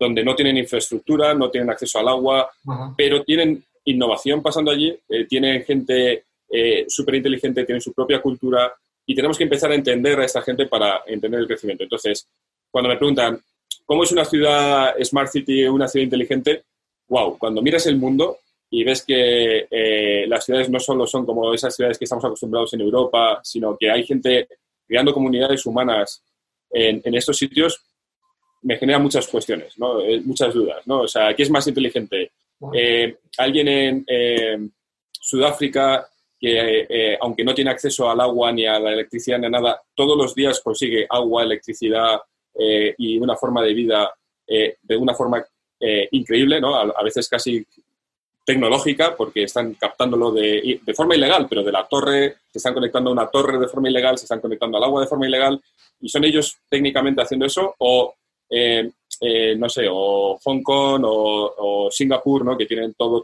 donde 0.01 0.25
no 0.25 0.35
tienen 0.35 0.57
infraestructura, 0.57 1.35
no 1.35 1.51
tienen 1.51 1.71
acceso 1.71 1.99
al 1.99 2.09
agua, 2.09 2.51
pero 2.97 3.25
tienen 3.25 3.63
innovación 3.85 4.43
pasando 4.43 4.71
allí, 4.71 4.97
eh, 5.09 5.27
tienen 5.27 5.65
gente 5.65 6.25
eh, 6.51 6.87
súper 6.89 7.17
inteligente, 7.17 7.65
tienen 7.65 7.83
su 7.83 7.93
propia 7.93 8.23
cultura 8.23 8.73
y 9.05 9.15
tenemos 9.15 9.37
que 9.37 9.45
empezar 9.45 9.71
a 9.73 9.75
entender 9.75 10.21
a 10.21 10.25
esta 10.25 10.41
gente 10.41 10.67
para 10.67 11.03
entender 11.07 11.41
el 11.41 11.47
crecimiento. 11.47 11.83
Entonces, 11.83 12.27
cuando 12.71 12.89
me 12.89 12.97
preguntan, 12.97 13.41
¿cómo 13.89 14.03
es 14.03 14.13
una 14.13 14.27
ciudad 14.27 14.95
Smart 15.03 15.33
City, 15.33 15.65
una 15.65 15.89
ciudad 15.89 16.05
inteligente? 16.05 16.65
Wow, 17.09 17.39
cuando 17.39 17.63
miras 17.63 17.87
el 17.87 17.97
mundo 17.97 18.37
y 18.69 18.85
ves 18.85 19.03
que 19.03 19.67
eh, 19.71 20.27
las 20.29 20.45
ciudades 20.45 20.69
no 20.69 20.79
solo 20.79 21.07
son 21.07 21.25
como 21.25 21.55
esas 21.55 21.75
ciudades 21.75 21.97
que 21.97 22.05
estamos 22.05 22.23
acostumbrados 22.23 22.75
en 22.75 22.83
Europa, 22.83 23.41
sino 23.43 23.79
que 23.79 23.91
hay 23.91 24.05
gente 24.05 24.47
creando 24.87 25.15
comunidades 25.15 25.65
humanas 25.65 26.23
en, 26.71 27.15
estos 27.15 27.39
sitios, 27.39 27.83
me 28.61 28.77
genera 28.77 28.99
muchas 28.99 29.27
cuestiones, 29.27 29.75
eh, 30.05 30.21
muchas 30.23 30.53
dudas. 30.53 30.87
¿no? 30.87 31.01
O 31.01 31.09
sea, 31.09 31.35
¿qué 31.35 31.45
es 31.45 31.51
más 31.51 31.67
inteligente? 31.67 32.33
Eh, 32.75 33.17
alguien 33.39 34.05
en 34.07 34.71
Sudáfrica 35.11 36.07
que 36.39 36.87
eh, 36.89 37.19
aunque 37.21 37.45
no 37.45 37.55
tiene 37.55 37.71
acceso 37.71 38.09
al 38.09 38.21
agua 38.21 38.53
ni 38.53 38.65
a 38.65 38.79
la 38.79 38.93
electricidad 38.93 39.39
ni 39.39 39.47
a 39.47 39.51
nada, 39.51 39.83
todos 39.95 40.17
los 40.17 40.35
días 40.35 40.61
consigue 40.61 41.07
agua, 41.09 41.43
electricidad 41.43 42.21
eh, 42.59 42.95
y 42.99 43.19
una 43.19 43.37
forma 43.37 43.63
de 43.63 43.73
vida 43.73 44.13
eh, 44.47 44.77
de 44.83 44.97
una 44.97 45.15
forma 45.15 45.45
increíble, 46.11 46.61
¿no? 46.61 46.75
A, 46.75 47.03
veces 47.05 47.29
casi 47.29 47.65
tecnológica, 48.45 49.15
porque 49.17 49.45
están 49.45 49.75
captándolo 49.75 50.33
de, 50.33 50.81
de, 50.85 50.95
forma 50.95 51.15
ilegal, 51.15 51.47
pero 51.49 51.63
de 51.63 51.71
la 51.71 51.87
torre, 51.87 52.39
se 52.51 52.59
están 52.59 52.75
conectando 52.75 53.11
a 53.11 53.13
una 53.13 53.29
torre 53.29 53.61
de 53.61 53.69
forma 53.69 53.89
ilegal, 53.89 54.19
se 54.19 54.25
están 54.25 54.41
conectando 54.41 54.77
al 54.77 54.83
agua 54.83 55.03
de 55.03 55.07
forma 55.07 55.29
ilegal, 55.29 55.63
y 56.01 56.09
son 56.09 56.25
ellos 56.25 56.57
técnicamente 56.69 57.23
haciendo 57.23 57.47
eso, 57.47 57.77
o 57.79 58.13
no 59.57 59.69
sé, 59.69 59.87
o 59.89 60.37
Hong 60.43 60.63
Kong 60.65 61.03
o, 61.05 61.89
Singapur, 61.93 62.45
¿no? 62.45 62.59
que 62.59 62.67
tienen 62.67 62.95
todo 62.95 63.23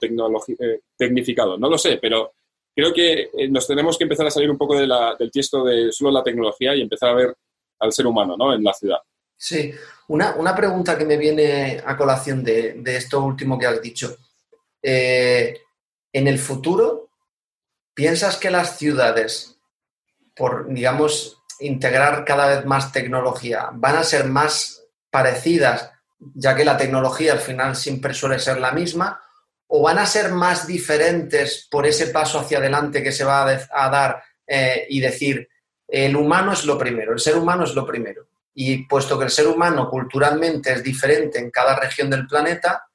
tecnificado. 0.96 1.58
No 1.58 1.68
lo 1.68 1.76
sé, 1.76 1.98
pero 2.00 2.34
creo 2.74 2.92
que 2.92 3.30
eh, 3.32 3.48
nos 3.48 3.66
tenemos 3.66 3.96
que 3.96 4.04
empezar 4.04 4.26
a 4.26 4.30
salir 4.30 4.50
un 4.50 4.58
poco 4.58 4.76
de 4.76 4.88
del 5.18 5.30
tiesto 5.30 5.64
de 5.64 5.92
solo 5.92 6.10
la 6.10 6.24
tecnología 6.24 6.74
y 6.74 6.82
empezar 6.82 7.10
a 7.10 7.14
ver 7.14 7.36
al 7.78 7.92
ser 7.92 8.06
humano 8.06 8.36
¿no? 8.36 8.52
en 8.52 8.64
la 8.64 8.72
ciudad. 8.72 8.98
Sí, 9.46 9.74
una, 10.09 10.57
pregunta 10.57 10.96
que 10.96 11.04
me 11.04 11.18
viene 11.18 11.83
a 11.85 11.98
colación 11.98 12.42
de, 12.42 12.83
esto 12.87 13.22
último 13.22 13.59
que 13.59 13.66
has 13.66 13.83
dicho. 13.83 14.16
Eh, 14.83 15.61
en 16.11 16.28
el 16.28 16.38
futuro, 16.38 17.11
¿piensas 17.92 18.38
que 18.38 18.50
las 18.50 18.78
ciudades, 18.78 19.59
por, 20.35 20.72
digamos, 20.72 21.42
integrar 21.61 22.24
cada 22.24 22.46
vez 22.46 22.64
más 22.64 22.90
tecnología, 22.90 23.68
van 23.74 23.96
a 23.96 24.02
ser 24.02 24.24
más 24.24 24.83
parecidas, 25.11 25.90
ya 26.18 26.57
que 26.57 26.64
la 26.64 26.78
tecnología 26.78 27.35
al 27.35 27.40
final 27.40 27.76
siempre 27.76 28.14
suele 28.14 28.38
ser 28.38 28.59
la 28.59 28.72
misma, 28.72 29.20
o 29.66 29.83
van 29.83 29.98
a 29.98 30.07
ser 30.07 30.33
más 30.33 30.66
diferentes 30.66 31.68
por 31.70 31.85
ese 31.85 32.07
paso 32.07 32.38
hacia 32.38 32.57
adelante 32.57 33.02
que 33.02 33.12
se 33.12 33.24
va 33.24 33.46
a, 33.46 33.90
dar 33.90 34.22
eh, 34.46 34.87
y 34.88 35.00
decir, 35.00 35.46
el 35.87 36.16
humano 36.16 36.54
es 36.54 36.64
lo 36.64 36.78
primero, 36.78 37.12
el 37.12 37.20
ser 37.20 37.37
humano 37.37 37.64
es 37.64 37.74
lo 37.74 37.85
primero. 37.87 38.26
Y 38.54 38.86
puesto 38.86 39.18
que 39.18 39.24
el 39.24 39.30
ser 39.30 39.48
humano 39.48 39.90
culturalmente 39.90 40.72
es 40.72 40.82
diferente 40.82 41.38
en 41.38 41.50
cada 41.50 41.76
región 41.76 42.08
del 42.08 42.26
planeta, 42.26 42.86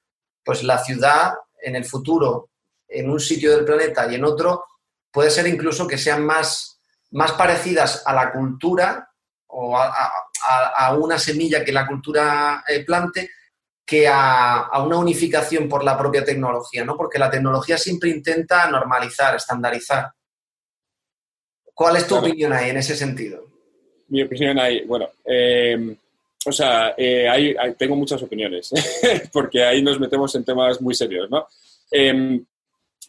pues 0.43 0.63
la 0.63 0.77
ciudad 0.83 1.33
en 1.61 1.75
el 1.75 1.85
futuro, 1.85 2.49
en 2.87 3.09
un 3.09 3.19
sitio 3.19 3.55
del 3.55 3.65
planeta 3.65 4.09
y 4.11 4.15
en 4.15 4.23
otro, 4.23 4.65
puede 5.11 5.29
ser 5.29 5.47
incluso 5.47 5.87
que 5.87 5.97
sean 5.97 6.25
más, 6.25 6.81
más 7.11 7.33
parecidas 7.33 8.03
a 8.05 8.13
la 8.13 8.31
cultura 8.31 9.09
o 9.47 9.77
a, 9.77 10.93
una 10.97 11.19
semilla 11.19 11.63
que 11.65 11.71
la 11.71 11.85
cultura 11.85 12.63
eh, 12.67 12.83
plante 12.85 13.29
que 13.85 14.07
a, 14.07 14.69
una 14.85 14.97
unificación 14.97 15.67
por 15.67 15.83
la 15.83 15.97
propia 15.97 16.23
tecnología, 16.23 16.85
¿no? 16.85 16.95
Porque 16.95 17.17
la 17.17 17.29
tecnología 17.29 17.77
siempre 17.77 18.11
intenta 18.11 18.69
normalizar, 18.69 19.35
estandarizar. 19.35 20.11
¿Cuál 21.73 21.95
es 21.95 22.05
tu 22.05 22.15
opinión 22.15 22.53
ahí 22.53 22.69
en 22.69 22.77
ese 22.77 22.95
sentido? 22.95 23.48
Mi 24.09 24.23
opinión 24.23 24.59
ahí, 24.59 24.81
bueno, 24.85 25.09
em, 25.23 25.95
o 26.45 26.51
sea, 26.51 26.93
eh, 26.97 27.75
tengo 27.77 27.95
muchas 27.95 28.21
opiniones, 28.23 28.71
porque 29.33 29.63
ahí 29.63 29.81
nos 29.81 29.99
metemos 29.99 30.33
en 30.35 30.43
temas 30.43 30.81
muy 30.81 30.93
serios, 30.93 31.29
¿no? 31.29 31.47
Em, 31.91 32.43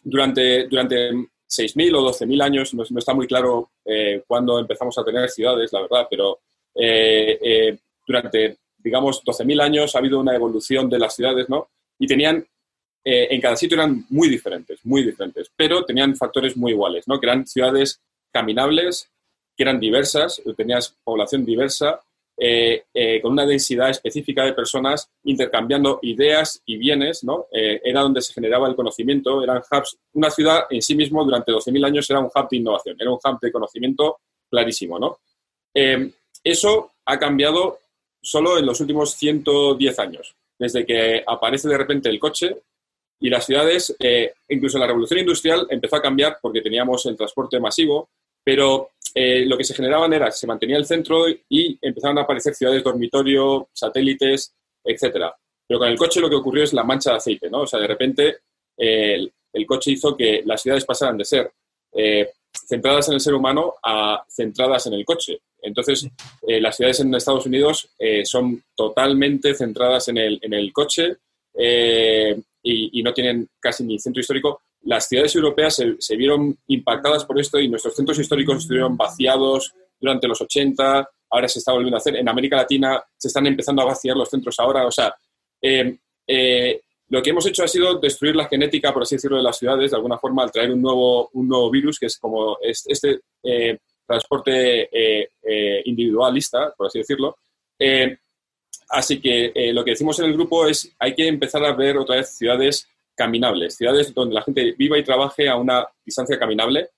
durante, 0.03 0.67
durante 0.67 1.11
6.000 1.11 1.95
o 1.95 2.11
12.000 2.11 2.41
años, 2.41 2.73
no, 2.73 2.83
está 2.83 3.13
muy 3.13 3.27
claro 3.27 3.71
eh, 3.85 4.23
cuándo 4.27 4.59
empezamos 4.59 4.97
a 4.97 5.03
tener 5.03 5.29
ciudades, 5.29 5.71
la 5.73 5.81
verdad, 5.81 6.07
pero 6.09 6.39
eh, 6.75 7.77
durante 8.07 8.57
digamos, 8.83 9.23
12.000 9.23 9.61
años 9.61 9.95
ha 9.95 9.99
habido 9.99 10.19
una 10.19 10.35
evolución 10.35 10.89
de 10.89 10.99
las 10.99 11.15
ciudades, 11.15 11.49
¿no? 11.49 11.69
Y 11.99 12.07
tenían, 12.07 12.45
eh, 13.03 13.27
en 13.29 13.41
cada 13.41 13.55
sitio 13.55 13.75
eran 13.75 14.05
muy 14.09 14.29
diferentes, 14.29 14.79
muy 14.85 15.03
diferentes, 15.03 15.51
pero 15.55 15.83
tenían 15.85 16.15
factores 16.15 16.57
muy 16.57 16.71
iguales, 16.71 17.07
¿no? 17.07 17.19
Que 17.19 17.27
eran 17.27 17.45
ciudades 17.45 18.01
caminables, 18.31 19.09
eran 19.61 19.79
diversas, 19.79 20.41
tenías 20.55 20.95
población 21.03 21.45
diversa, 21.45 22.01
eh, 22.37 22.85
eh, 22.93 23.21
con 23.21 23.33
una 23.33 23.45
densidad 23.45 23.89
específica 23.89 24.43
de 24.43 24.53
personas 24.53 25.09
intercambiando 25.23 25.99
ideas 26.01 26.61
y 26.65 26.77
bienes, 26.77 27.23
¿no? 27.23 27.47
era 27.51 28.01
donde 28.01 28.21
se 28.21 28.33
generaba 28.33 28.67
el 28.67 28.75
conocimiento, 28.75 29.43
eran 29.43 29.61
hubs. 29.71 29.97
Una 30.13 30.31
ciudad 30.31 30.65
en 30.69 30.81
sí 30.81 30.95
mismo 30.95 31.23
durante 31.23 31.51
12.000 31.51 31.85
años 31.85 32.09
era 32.09 32.19
un 32.19 32.31
hub 32.33 32.49
de 32.49 32.57
innovación, 32.57 32.97
era 32.99 33.11
un 33.11 33.19
hub 33.23 33.39
de 33.39 33.51
conocimiento 33.51 34.19
clarísimo, 34.49 34.97
¿no? 34.99 35.19
eso 36.43 36.91
ha 37.05 37.17
cambiado 37.17 37.79
solo 38.21 38.57
en 38.57 38.65
los 38.65 38.79
últimos 38.79 39.13
110 39.15 39.99
años, 39.99 40.35
desde 40.57 40.85
que 40.85 41.23
aparece 41.25 41.67
de 41.67 41.77
repente 41.77 42.09
el 42.09 42.19
coche 42.19 42.55
y 43.19 43.29
las 43.29 43.45
ciudades, 43.45 43.95
eh, 43.99 44.33
incluso 44.49 44.77
la 44.77 44.87
revolución 44.87 45.19
industrial 45.19 45.67
empezó 45.69 45.95
a 45.95 46.01
cambiar 46.01 46.39
porque 46.41 46.61
teníamos 46.61 47.05
el 47.05 47.15
transporte 47.15 47.59
masivo, 47.59 48.09
pero 48.43 48.89
eh, 49.13 49.45
lo 49.45 49.57
que 49.57 49.63
se 49.63 49.73
generaban 49.73 50.13
era, 50.13 50.31
se 50.31 50.47
mantenía 50.47 50.77
el 50.77 50.85
centro 50.85 51.25
y 51.27 51.77
empezaron 51.81 52.17
a 52.17 52.21
aparecer 52.21 52.53
ciudades 52.53 52.83
dormitorio, 52.83 53.69
satélites, 53.73 54.53
etcétera. 54.83 55.35
Pero 55.67 55.79
con 55.79 55.89
el 55.89 55.97
coche 55.97 56.19
lo 56.19 56.29
que 56.29 56.35
ocurrió 56.35 56.63
es 56.63 56.73
la 56.73 56.83
mancha 56.83 57.11
de 57.11 57.17
aceite, 57.17 57.49
¿no? 57.49 57.61
O 57.61 57.67
sea, 57.67 57.79
de 57.79 57.87
repente 57.87 58.37
eh, 58.77 59.27
el, 59.53 59.65
coche 59.65 59.91
hizo 59.91 60.15
que 60.15 60.41
las 60.45 60.61
ciudades 60.61 60.85
pasaran 60.85 61.17
de 61.17 61.25
ser 61.25 61.51
centradas 62.53 63.07
en 63.09 63.15
el 63.15 63.19
ser 63.19 63.33
humano 63.33 63.75
a 63.83 64.23
centradas 64.29 64.87
en 64.87 64.93
el 64.93 65.05
coche. 65.05 65.39
Entonces, 65.61 66.07
eh, 66.47 66.59
las 66.59 66.75
ciudades 66.75 66.99
en 66.99 67.13
Estados 67.13 67.45
Unidos 67.45 67.89
eh, 67.99 68.25
son 68.25 68.63
totalmente 68.75 69.53
centradas 69.53 70.07
en 70.07 70.17
el, 70.17 70.39
en 70.41 70.53
el 70.53 70.73
coche 70.73 71.17
eh, 71.53 72.39
y, 72.63 73.03
no 73.03 73.13
tienen 73.13 73.49
casi 73.59 73.83
ni 73.83 73.99
centro 73.99 74.21
histórico. 74.21 74.61
Las 74.83 75.07
ciudades 75.07 75.35
europeas 75.35 75.81
se, 75.99 76.15
vieron 76.15 76.57
impactadas 76.67 77.25
por 77.25 77.39
esto 77.39 77.59
y 77.59 77.69
nuestros 77.69 77.95
centros 77.95 78.17
históricos 78.19 78.57
estuvieron 78.57 78.97
vaciados 78.97 79.73
durante 79.99 80.27
los 80.27 80.41
80, 80.41 81.09
ahora 81.29 81.47
se 81.47 81.59
está 81.59 81.71
volviendo 81.71 81.97
a 81.97 81.99
hacer. 81.99 82.15
En 82.15 82.27
América 82.27 82.57
Latina 82.57 83.01
se 83.15 83.27
están 83.27 83.45
empezando 83.47 83.83
a 83.83 83.85
vaciar 83.85 84.17
los 84.17 84.29
centros 84.29 84.59
ahora. 84.59 84.85
O 84.87 84.91
sea, 84.91 85.15
lo 85.61 87.21
que 87.21 87.29
hemos 87.29 87.45
hecho 87.45 87.63
ha 87.63 87.67
sido 87.67 87.99
destruir 87.99 88.35
la 88.35 88.47
genética, 88.47 88.91
por 88.91 89.03
así 89.03 89.15
decirlo, 89.15 89.37
de 89.37 89.43
las 89.43 89.57
ciudades, 89.57 89.91
de 89.91 89.97
alguna 89.97 90.17
forma, 90.17 90.43
al 90.43 90.51
traer 90.51 90.71
un 90.71 90.81
nuevo, 90.81 91.29
un 91.33 91.47
nuevo 91.47 91.69
virus, 91.69 91.99
que 91.99 92.07
es 92.07 92.17
como 92.17 92.57
este 92.61 93.21
transporte 94.11 94.89
eh, 94.91 95.29
eh, 95.41 95.81
individualista, 95.85 96.73
por 96.75 96.87
así 96.87 96.99
decirlo. 96.99 97.37
Eh, 97.79 98.17
así 98.89 99.21
que 99.21 99.71
lo 99.73 99.83
que 99.83 99.91
decimos 99.91 100.19
en 100.19 100.25
el 100.25 100.33
grupo 100.33 100.67
es 100.67 100.93
hay 100.99 101.15
que 101.15 101.27
empezar 101.27 101.63
a 101.63 101.73
ver 101.73 101.97
otra 101.97 102.17
vez 102.17 102.35
ciudades 102.37 102.87
caminables, 103.15 103.75
ciudades 103.75 104.13
donde 104.13 104.35
la 104.35 104.41
gente 104.41 104.73
viva 104.77 104.97
y 104.97 105.03
trabaje 105.03 105.49
a 105.49 105.55
una 105.55 105.85
distancia 106.05 106.39
caminable, 106.39 106.89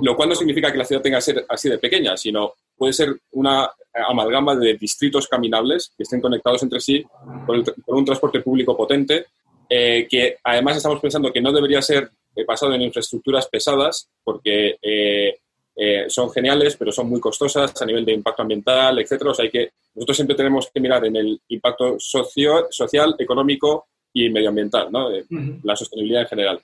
lo 0.00 0.14
cual 0.14 0.28
no 0.28 0.34
significa 0.36 0.70
que 0.70 0.78
la 0.78 0.84
ciudad 0.84 1.02
tenga 1.02 1.18
que 1.18 1.22
ser 1.22 1.44
así 1.48 1.68
de 1.68 1.78
pequeña, 1.78 2.16
sino 2.16 2.54
puede 2.76 2.92
ser 2.92 3.16
una 3.32 3.68
amalgama 4.08 4.54
de 4.54 4.74
distritos 4.74 5.26
caminables 5.26 5.92
que 5.96 6.04
estén 6.04 6.20
conectados 6.20 6.62
entre 6.62 6.80
sí 6.80 7.04
por, 7.44 7.62
un 7.86 8.04
transporte 8.04 8.40
público 8.40 8.76
potente, 8.76 9.26
que 9.68 10.36
además 10.44 10.76
estamos 10.76 11.00
pensando 11.00 11.32
que 11.32 11.40
no 11.40 11.52
debería 11.52 11.82
ser 11.82 12.10
basado 12.46 12.74
en 12.74 12.82
infraestructuras 12.82 13.48
pesadas, 13.48 14.08
porque 14.22 14.78
eh, 15.74 16.04
son 16.08 16.30
geniales, 16.30 16.76
pero 16.76 16.92
son 16.92 17.08
muy 17.08 17.20
costosas 17.20 17.80
a 17.80 17.86
nivel 17.86 18.04
de 18.04 18.12
impacto 18.12 18.42
ambiental, 18.42 18.98
etcétera. 18.98 19.30
O 19.30 19.34
sea, 19.34 19.44
hay 19.44 19.50
que, 19.50 19.70
nosotros 19.94 20.16
siempre 20.16 20.36
tenemos 20.36 20.70
que 20.72 20.80
mirar 20.80 21.04
en 21.06 21.16
el 21.16 21.40
impacto 21.48 21.96
socio, 21.98 22.66
social, 22.70 23.14
económico 23.18 23.86
y 24.12 24.28
medioambiental, 24.30 24.90
¿no? 24.90 25.08
la 25.62 25.76
sostenibilidad 25.76 26.22
en 26.22 26.28
general. 26.28 26.60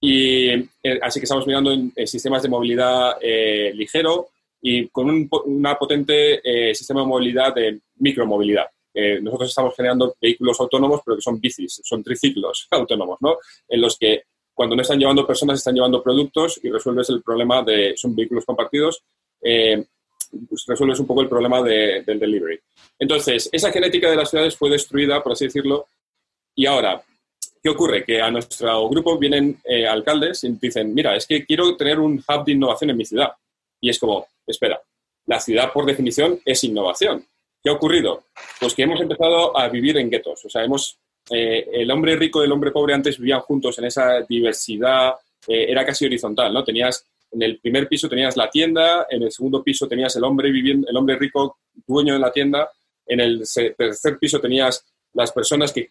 Y 0.00 0.48
eh, 0.48 0.68
así 1.00 1.20
que 1.20 1.24
estamos 1.24 1.46
mirando 1.46 1.72
en, 1.72 1.92
sistemas 2.06 2.42
de 2.42 2.48
movilidad 2.48 3.16
eh, 3.20 3.72
ligero 3.74 4.28
y 4.60 4.88
con 4.88 5.08
un 5.08 5.28
una 5.46 5.76
potente 5.76 6.40
sistema 6.74 7.00
de 7.00 7.06
movilidad 7.06 7.54
de 7.54 7.80
micromovilidad. 7.96 8.66
nosotros 9.20 9.48
estamos 9.48 9.74
generando 9.74 10.14
vehículos 10.20 10.60
autónomos, 10.60 11.00
pero 11.04 11.16
que 11.16 11.22
son 11.22 11.40
bicis, 11.40 11.80
son 11.82 12.02
triciclos 12.02 12.68
autónomos, 12.70 13.18
¿no? 13.20 13.38
En 13.68 13.80
los 13.80 13.98
que 13.98 14.24
cuando 14.54 14.76
no 14.76 14.82
están 14.82 14.98
llevando 14.98 15.26
personas, 15.26 15.58
están 15.58 15.74
llevando 15.74 16.02
productos 16.02 16.60
y 16.62 16.70
resuelves 16.70 17.08
el 17.10 17.22
problema 17.22 17.62
de, 17.62 17.94
son 17.96 18.14
vehículos 18.14 18.44
compartidos, 18.44 19.02
eh, 19.40 19.84
pues 20.48 20.64
resuelves 20.66 21.00
un 21.00 21.06
poco 21.06 21.22
el 21.22 21.28
problema 21.28 21.62
del 21.62 22.18
delivery. 22.18 22.58
Entonces, 22.98 23.48
esa 23.52 23.72
genética 23.72 24.10
de 24.10 24.16
las 24.16 24.30
ciudades 24.30 24.56
fue 24.56 24.70
destruida, 24.70 25.22
por 25.22 25.32
así 25.32 25.46
decirlo, 25.46 25.88
y 26.54 26.66
ahora, 26.66 27.02
¿qué 27.62 27.68
ocurre? 27.68 28.04
Que 28.04 28.20
a 28.20 28.30
nuestro 28.30 28.88
grupo 28.88 29.18
vienen 29.18 29.60
eh, 29.64 29.86
alcaldes 29.86 30.44
y 30.44 30.50
dicen, 30.50 30.92
mira, 30.94 31.16
es 31.16 31.26
que 31.26 31.44
quiero 31.44 31.76
tener 31.76 31.98
un 31.98 32.22
hub 32.26 32.44
de 32.44 32.52
innovación 32.52 32.90
en 32.90 32.96
mi 32.96 33.04
ciudad. 33.04 33.32
Y 33.80 33.88
es 33.90 33.98
como, 33.98 34.26
espera, 34.46 34.80
la 35.26 35.40
ciudad, 35.40 35.72
por 35.72 35.86
definición, 35.86 36.40
es 36.44 36.64
innovación. 36.64 37.26
¿Qué 37.62 37.70
ha 37.70 37.74
ocurrido? 37.74 38.24
Pues 38.60 38.74
que 38.74 38.82
hemos 38.82 39.00
empezado 39.00 39.56
a 39.56 39.68
vivir 39.68 39.96
en 39.96 40.10
guetos. 40.10 40.44
O 40.44 40.48
sea, 40.48 40.64
hemos, 40.64 40.98
eh, 41.30 41.68
el 41.72 41.90
hombre 41.90 42.16
rico 42.16 42.42
y 42.42 42.46
el 42.46 42.52
hombre 42.52 42.72
pobre 42.72 42.94
antes 42.94 43.18
vivían 43.18 43.40
juntos 43.40 43.78
en 43.78 43.84
esa 43.84 44.20
diversidad, 44.22 45.14
eh, 45.46 45.66
era 45.68 45.86
casi 45.86 46.06
horizontal, 46.06 46.52
¿no? 46.52 46.64
Tenías, 46.64 47.06
en 47.30 47.42
el 47.42 47.58
primer 47.60 47.88
piso 47.88 48.08
tenías 48.08 48.36
la 48.36 48.50
tienda, 48.50 49.06
en 49.08 49.22
el 49.22 49.32
segundo 49.32 49.62
piso 49.62 49.86
tenías 49.88 50.14
el 50.16 50.24
hombre 50.24 50.50
viviendo, 50.50 50.88
el 50.88 50.96
hombre 50.96 51.16
rico, 51.16 51.58
dueño 51.86 52.14
de 52.14 52.20
la 52.20 52.32
tienda, 52.32 52.70
en 53.06 53.20
el 53.20 53.42
tercer 53.76 54.18
piso 54.18 54.40
tenías 54.40 54.84
las 55.14 55.32
personas 55.32 55.72
que, 55.72 55.88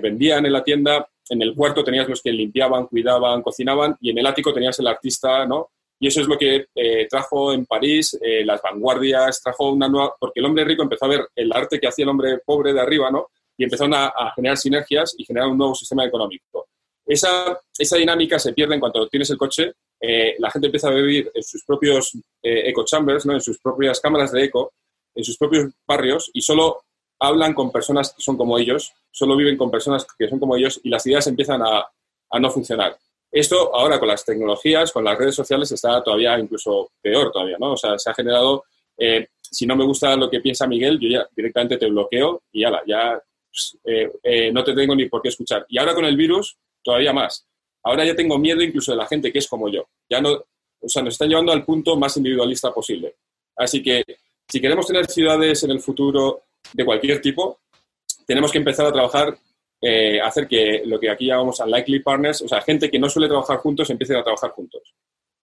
vendían 0.00 0.46
en 0.46 0.52
la 0.52 0.64
tienda, 0.64 1.08
en 1.28 1.42
el 1.42 1.54
cuarto 1.54 1.84
tenías 1.84 2.08
los 2.08 2.22
que 2.22 2.32
limpiaban, 2.32 2.86
cuidaban, 2.86 3.42
cocinaban, 3.42 3.96
y 4.00 4.10
en 4.10 4.18
el 4.18 4.26
ático 4.26 4.52
tenías 4.52 4.78
el 4.78 4.86
artista, 4.86 5.46
¿no? 5.46 5.70
Y 5.98 6.08
eso 6.08 6.20
es 6.20 6.26
lo 6.26 6.36
que 6.36 6.66
eh, 6.74 7.06
trajo 7.08 7.52
en 7.52 7.66
París 7.66 8.18
eh, 8.20 8.44
las 8.44 8.60
vanguardias, 8.60 9.40
trajo 9.42 9.70
una 9.70 9.88
nueva, 9.88 10.14
porque 10.18 10.40
el 10.40 10.46
hombre 10.46 10.64
rico 10.64 10.82
empezó 10.82 11.04
a 11.04 11.08
ver 11.08 11.28
el 11.34 11.52
arte 11.52 11.78
que 11.78 11.86
hacía 11.86 12.02
el 12.04 12.08
hombre 12.08 12.38
pobre 12.44 12.72
de 12.72 12.80
arriba, 12.80 13.10
¿no? 13.10 13.28
Y 13.56 13.64
empezaron 13.64 13.94
a, 13.94 14.12
generar 14.34 14.56
sinergias 14.56 15.14
y 15.16 15.24
generar 15.24 15.48
un 15.48 15.58
nuevo 15.58 15.74
sistema 15.74 16.04
económico. 16.04 16.66
Esa, 17.06 17.58
esa 17.78 17.96
dinámica 17.96 18.38
se 18.38 18.52
pierde 18.52 18.74
en 18.74 18.80
cuanto 18.80 19.06
tienes 19.08 19.30
el 19.30 19.38
coche, 19.38 19.72
eh, 20.00 20.34
la 20.38 20.50
gente 20.50 20.66
empieza 20.66 20.88
a 20.88 20.92
vivir 20.92 21.30
en 21.32 21.42
sus 21.42 21.64
propios 21.64 22.12
eco 22.42 22.84
chambers, 22.84 23.24
¿no? 23.26 23.34
En 23.34 23.40
sus 23.40 23.58
propias 23.60 24.00
cámaras 24.00 24.32
de 24.32 24.44
eco, 24.44 24.72
en 25.14 25.22
sus 25.22 25.38
propios 25.38 25.72
barrios 25.86 26.30
y 26.32 26.42
solo 26.42 26.83
hablan 27.20 27.54
con 27.54 27.70
personas 27.70 28.12
que 28.12 28.22
son 28.22 28.36
como 28.36 28.58
ellos, 28.58 28.92
solo 29.10 29.36
viven 29.36 29.56
con 29.56 29.70
personas 29.70 30.06
que 30.18 30.28
son 30.28 30.38
como 30.38 30.56
ellos 30.56 30.80
y 30.82 30.88
las 30.88 31.06
ideas 31.06 31.26
empiezan 31.26 31.62
a, 31.62 31.86
a 32.30 32.40
no 32.40 32.50
funcionar. 32.50 32.96
Esto 33.30 33.74
ahora 33.74 33.98
con 33.98 34.08
las 34.08 34.24
tecnologías, 34.24 34.92
con 34.92 35.04
las 35.04 35.18
redes 35.18 35.34
sociales, 35.34 35.70
está 35.72 36.02
todavía 36.04 36.38
incluso 36.38 36.92
peor 37.02 37.32
todavía, 37.32 37.56
¿no? 37.58 37.72
O 37.72 37.76
sea, 37.76 37.98
se 37.98 38.08
ha 38.08 38.14
generado, 38.14 38.64
eh, 38.96 39.26
si 39.40 39.66
no 39.66 39.74
me 39.74 39.84
gusta 39.84 40.14
lo 40.16 40.30
que 40.30 40.40
piensa 40.40 40.68
Miguel, 40.68 41.00
yo 41.00 41.08
ya 41.08 41.28
directamente 41.34 41.76
te 41.76 41.90
bloqueo 41.90 42.44
y 42.52 42.60
ya, 42.60 42.80
ya 42.86 43.20
pues, 43.50 43.76
eh, 43.84 44.10
eh, 44.22 44.52
no 44.52 44.62
te 44.62 44.72
tengo 44.72 44.94
ni 44.94 45.08
por 45.08 45.20
qué 45.20 45.30
escuchar. 45.30 45.66
Y 45.68 45.78
ahora 45.78 45.94
con 45.94 46.04
el 46.04 46.16
virus, 46.16 46.56
todavía 46.80 47.12
más. 47.12 47.44
Ahora 47.82 48.04
ya 48.04 48.14
tengo 48.14 48.38
miedo 48.38 48.62
incluso 48.62 48.92
de 48.92 48.98
la 48.98 49.06
gente 49.06 49.32
que 49.32 49.40
es 49.40 49.48
como 49.48 49.68
yo. 49.68 49.84
Ya 50.08 50.20
no, 50.20 50.30
o 50.32 50.88
sea, 50.88 51.02
nos 51.02 51.14
están 51.14 51.28
llevando 51.28 51.50
al 51.50 51.64
punto 51.64 51.96
más 51.96 52.16
individualista 52.16 52.72
posible. 52.72 53.16
Así 53.56 53.82
que 53.82 54.04
si 54.48 54.60
queremos 54.60 54.86
tener 54.86 55.06
ciudades 55.06 55.62
en 55.64 55.72
el 55.72 55.80
futuro 55.80 56.44
de 56.72 56.84
cualquier 56.84 57.20
tipo, 57.20 57.60
tenemos 58.26 58.50
que 58.50 58.58
empezar 58.58 58.86
a 58.86 58.92
trabajar 58.92 59.36
eh, 59.86 60.18
hacer 60.18 60.48
que 60.48 60.82
lo 60.86 60.98
que 60.98 61.10
aquí 61.10 61.26
llamamos 61.26 61.60
unlikely 61.60 62.00
partners, 62.00 62.40
o 62.40 62.48
sea, 62.48 62.62
gente 62.62 62.90
que 62.90 62.98
no 62.98 63.10
suele 63.10 63.28
trabajar 63.28 63.58
juntos, 63.58 63.90
empiecen 63.90 64.16
a 64.16 64.24
trabajar 64.24 64.50
juntos. 64.52 64.94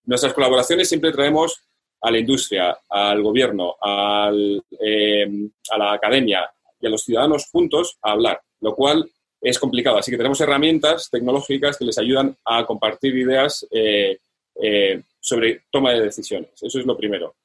Nuestras 0.05 0.34
colaboraciones 0.34 0.89
siempre 0.89 1.12
traemos 1.12 1.62
a 2.01 2.10
la 2.10 2.17
industria, 2.17 2.75
al 2.89 3.21
gobierno, 3.21 3.75
eh, 4.79 5.29
a 5.69 5.77
la 5.77 5.93
academia 5.93 6.49
y 6.79 6.88
a 6.88 6.89
los 6.89 7.03
ciudadanos 7.03 7.49
juntos 7.51 7.99
a 8.01 8.13
hablar, 8.13 8.41
lo 8.62 8.73
cual 8.73 9.07
es 9.39 9.60
complicado. 9.60 9.99
Así 9.99 10.10
que 10.10 10.17
tenemos 10.17 10.41
herramientas 10.41 11.12
tecnológicas 11.12 11.77
que 11.77 11.86
les 11.86 11.99
ayudan 11.99 12.36
a 12.43 12.65
compartir 12.65 13.15
ideas 13.15 13.67
eh, 13.69 14.17
sobre 15.19 15.65
toma 15.69 15.91
de 15.91 16.01
decisiones. 16.01 16.49
Eso 16.60 16.79
es 16.79 16.86
lo 16.88 16.97
primero. 16.97 17.36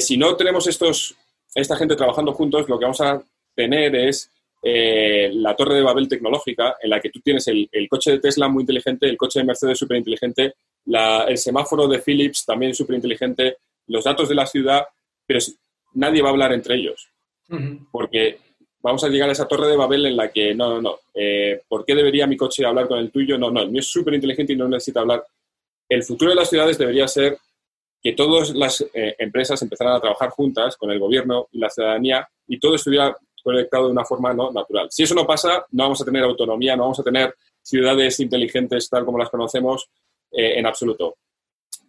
si 0.00 0.18
no 0.18 0.36
tenemos 0.36 0.66
estos, 0.66 1.16
esta 1.56 1.76
gente 1.76 1.96
trabajando 1.96 2.32
juntos, 2.32 2.68
lo 2.68 2.78
que 2.78 2.84
vamos 2.84 3.00
a 3.00 3.22
tener 3.54 3.96
es 3.96 4.30
eh, 4.62 5.30
la 5.32 5.56
torre 5.56 5.76
de 5.76 5.82
Babel 5.82 6.08
tecnológica, 6.08 6.76
en 6.82 6.90
la 6.90 7.00
que 7.00 7.10
tú 7.10 7.20
tienes 7.20 7.48
el, 7.48 7.68
coche 7.88 8.12
de 8.12 8.18
Tesla 8.18 8.48
muy 8.48 8.62
inteligente, 8.62 9.08
el 9.08 9.16
coche 9.16 9.40
de 9.40 9.46
Mercedes 9.46 9.78
súper 9.78 9.96
inteligente, 9.96 10.54
el 10.84 11.38
semáforo 11.38 11.88
de 11.88 12.00
Philips 12.00 12.44
también 12.44 12.74
súper 12.74 12.96
inteligente, 12.96 13.56
los 13.86 14.04
datos 14.04 14.28
de 14.28 14.34
la 14.34 14.46
ciudad, 14.46 14.84
pero 15.26 15.40
nadie 15.94 16.20
va 16.20 16.28
a 16.28 16.32
hablar 16.32 16.52
entre 16.52 16.76
ellos. 16.76 17.08
Porque 17.90 18.38
vamos 18.82 19.02
a 19.04 19.08
llegar 19.08 19.28
a 19.28 19.32
esa 19.32 19.48
torre 19.48 19.68
de 19.68 19.76
Babel 19.76 20.06
en 20.06 20.16
la 20.16 20.30
que, 20.30 20.54
no, 20.54 20.68
no, 20.74 20.82
no, 20.82 20.98
eh, 21.14 21.62
¿por 21.68 21.84
qué 21.84 21.94
debería 21.94 22.26
mi 22.26 22.36
coche 22.36 22.66
hablar 22.66 22.88
con 22.88 22.98
el 22.98 23.10
tuyo? 23.10 23.38
No, 23.38 23.50
no, 23.50 23.62
el 23.62 23.70
mío 23.70 23.80
es 23.80 23.88
súper 23.88 24.14
inteligente 24.14 24.52
y 24.52 24.56
no 24.56 24.68
necesita 24.68 25.00
hablar. 25.00 25.24
El 25.88 26.02
futuro 26.02 26.30
de 26.30 26.36
las 26.36 26.50
ciudades 26.50 26.76
debería 26.76 27.06
ser 27.08 27.38
que 28.06 28.12
todas 28.12 28.54
las 28.54 28.82
eh, 28.94 29.16
empresas 29.18 29.60
empezaran 29.62 29.94
a 29.94 30.00
trabajar 30.00 30.30
juntas 30.30 30.76
con 30.76 30.92
el 30.92 31.00
gobierno 31.00 31.48
y 31.50 31.58
la 31.58 31.68
ciudadanía 31.68 32.28
y 32.46 32.60
todo 32.60 32.76
estuviera 32.76 33.16
conectado 33.42 33.86
de 33.86 33.90
una 33.90 34.04
forma 34.04 34.32
¿no? 34.32 34.52
natural. 34.52 34.86
Si 34.92 35.02
eso 35.02 35.12
no 35.16 35.26
pasa, 35.26 35.66
no 35.72 35.82
vamos 35.82 36.00
a 36.00 36.04
tener 36.04 36.22
autonomía, 36.22 36.76
no 36.76 36.84
vamos 36.84 37.00
a 37.00 37.02
tener 37.02 37.34
ciudades 37.60 38.20
inteligentes 38.20 38.88
tal 38.88 39.04
como 39.04 39.18
las 39.18 39.28
conocemos 39.28 39.88
eh, 40.30 40.56
en 40.56 40.66
absoluto. 40.66 41.16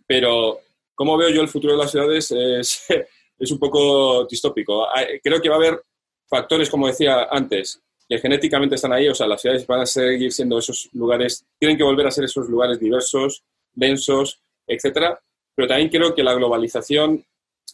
Pero, 0.07 0.61
¿cómo 0.95 1.17
veo 1.17 1.29
yo 1.29 1.43
el 1.43 1.49
futuro 1.49 1.73
de 1.73 1.79
las 1.83 1.91
ciudades? 1.91 2.31
Es, 2.31 2.83
es 3.37 3.51
un 3.51 3.59
poco 3.59 4.25
distópico. 4.25 4.87
Creo 5.21 5.39
que 5.39 5.49
va 5.49 5.55
a 5.55 5.59
haber 5.59 5.83
factores, 6.27 6.67
como 6.67 6.87
decía 6.87 7.27
antes, 7.29 7.79
que 8.09 8.17
genéticamente 8.17 8.73
están 8.73 8.93
ahí, 8.93 9.07
o 9.07 9.13
sea, 9.13 9.27
las 9.27 9.39
ciudades 9.39 9.67
van 9.67 9.81
a 9.81 9.85
seguir 9.85 10.31
siendo 10.31 10.57
esos 10.57 10.89
lugares, 10.93 11.45
tienen 11.59 11.77
que 11.77 11.83
volver 11.83 12.07
a 12.07 12.11
ser 12.11 12.23
esos 12.23 12.49
lugares 12.49 12.79
diversos, 12.79 13.43
densos, 13.75 14.41
etcétera, 14.65 15.21
pero 15.57 15.67
también 15.67 15.89
creo 15.89 16.13
que 16.13 16.21
la 16.21 16.35
globalización, 16.35 17.25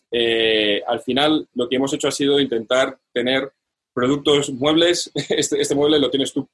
eh, 0.10 0.82
al 0.88 1.02
final, 1.02 1.50
lo 1.54 1.68
que 1.68 1.76
hemos 1.76 1.94
hecho 1.94 2.08
ha 2.08 2.12
sido 2.12 2.40
intentar 2.40 2.98
tener 3.12 3.52
productos, 3.94 4.54
muebles, 4.54 5.12
este, 5.30 5.60
este, 5.60 5.76
mueble 5.76 6.00
lo 6.00 6.10
tienes 6.10 6.32
tú 6.32 6.48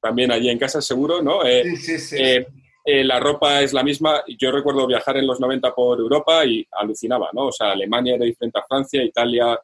también 0.00 0.30
allí 0.30 0.48
en 0.48 0.58
casa, 0.58 0.80
seguro, 0.80 1.20
¿no? 1.20 1.44
Eh, 1.44 1.64
sí, 1.76 1.98
sí, 1.98 2.16
eh, 2.16 2.46
eh, 2.84 3.02
la 3.02 3.18
ropa 3.18 3.60
es 3.60 3.72
la 3.72 3.82
misma. 3.82 4.22
Yo 4.38 4.52
recuerdo 4.52 4.86
viajar 4.86 5.16
en 5.16 5.26
los 5.26 5.40
90 5.40 5.74
por 5.74 5.98
Europa 5.98 6.46
y 6.46 6.64
alucinaba, 6.70 7.30
¿no? 7.32 7.46
O 7.46 7.52
sea, 7.52 7.72
Alemania 7.72 8.14
era 8.14 8.24
diferente 8.24 8.60
a 8.60 8.66
Francia, 8.68 9.02
Italia. 9.02 9.60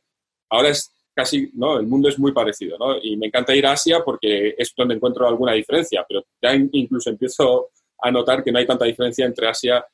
Ahora 0.50 0.70
es 0.70 0.92
casi, 1.14 1.48
¿no? 1.54 1.78
El 1.78 1.86
mundo 1.86 2.08
es 2.08 2.18
muy 2.18 2.32
parecido, 2.32 2.76
¿no? 2.76 2.98
Y 3.00 3.16
me 3.16 3.28
encanta 3.28 3.54
ir 3.54 3.68
a 3.68 3.72
Asia 3.72 4.02
porque 4.04 4.56
es 4.58 4.74
donde 4.76 4.96
encuentro 4.96 5.28
alguna 5.28 5.52
diferencia, 5.52 6.04
pero 6.08 6.24
ya 6.42 6.56
incluso 6.72 7.08
empiezo 7.08 7.70
a 8.02 8.10
notar 8.10 8.42
que 8.42 8.50
no 8.50 8.58
hay 8.58 8.66
tanta 8.66 8.84
diferencia 8.84 9.24
entre 9.24 9.46
Asia, 9.46 9.86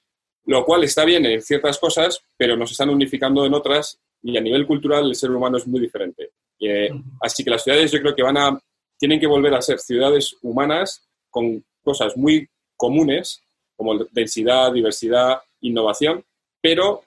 lo 0.51 0.65
cual 0.65 0.83
está 0.83 1.05
bien 1.05 1.25
en 1.27 1.41
ciertas 1.41 1.79
cosas, 1.79 2.25
pero 2.37 2.57
nos 2.57 2.73
están 2.73 2.91
unificando 2.91 3.47
en 3.47 3.55
otras 3.55 4.01
y 4.21 4.37
a 4.37 4.41
nivel 4.41 4.67
cultural 4.67 5.07
el 5.07 5.15
ser 5.15 5.31
humano 5.31 5.59
es 5.59 5.67
muy 5.67 5.81
diferente. 5.81 6.31
Eh, 6.59 6.91
así 7.21 7.45
que 7.45 7.51
las 7.51 7.63
ciudades 7.63 7.93
yo 7.93 8.01
creo 8.01 8.17
que 8.17 8.23
van 8.23 8.37
a, 8.37 8.61
tienen 8.99 9.21
que 9.21 9.29
volver 9.29 9.55
a 9.55 9.63
ser 9.63 9.79
ciudades 9.79 10.37
humanas 10.43 11.09
con 11.31 11.65
cosas 11.85 12.17
muy 12.17 12.49
comunes, 12.77 13.45
como 13.77 13.97
densidad, 14.11 14.73
diversidad, 14.73 15.41
innovación, 15.61 16.25
pero 16.61 17.05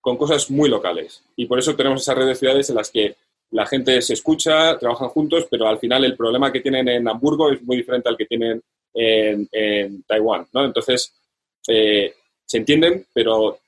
con 0.00 0.16
cosas 0.16 0.50
muy 0.50 0.70
locales. 0.70 1.22
Y 1.36 1.44
por 1.44 1.58
eso 1.58 1.76
tenemos 1.76 2.00
esa 2.00 2.14
red 2.14 2.26
de 2.26 2.34
ciudades 2.34 2.70
en 2.70 2.76
las 2.76 2.90
que 2.90 3.14
la 3.50 3.66
gente 3.66 4.00
se 4.00 4.14
escucha, 4.14 4.78
trabajan 4.78 5.10
juntos, 5.10 5.46
pero 5.50 5.68
al 5.68 5.78
final 5.78 6.02
el 6.04 6.16
problema 6.16 6.50
que 6.50 6.60
tienen 6.60 6.88
en 6.88 7.06
Hamburgo 7.06 7.52
es 7.52 7.62
muy 7.62 7.76
diferente 7.76 8.08
al 8.08 8.16
que 8.16 8.24
tienen 8.24 8.62
en, 8.94 10.02
Taiwán. 10.04 10.46
¿no? 10.54 10.64
Entonces, 10.64 11.12
eh, 11.68 12.14
se 12.46 12.58
entienden, 12.58 13.06
pero 13.12 13.58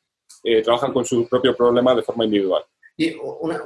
eh, 0.43 0.63
trabajan 0.63 0.93
con 0.93 1.05
su 1.05 1.29
propio 1.29 1.55
problema 1.55 1.95
de 1.95 2.03
forma 2.03 2.25
individual. 2.25 2.65
Y 2.97 3.15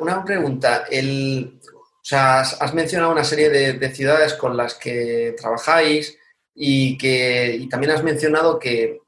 una, 0.01 0.25
pregunta, 0.25 0.85
el, 0.91 1.59
o 1.65 2.05
sea, 2.05 2.41
has, 2.41 2.75
mencionado 2.75 3.13
una 3.13 3.25
serie 3.25 3.49
de, 3.49 3.95
ciudades 3.95 4.35
con 4.35 4.57
las 4.57 4.75
que 4.75 5.35
trabajáis 5.39 6.19
y 6.55 6.99
que 6.99 7.67
también 7.71 7.93
has 7.93 8.03
mencionado 8.03 8.59
que, 8.59 9.01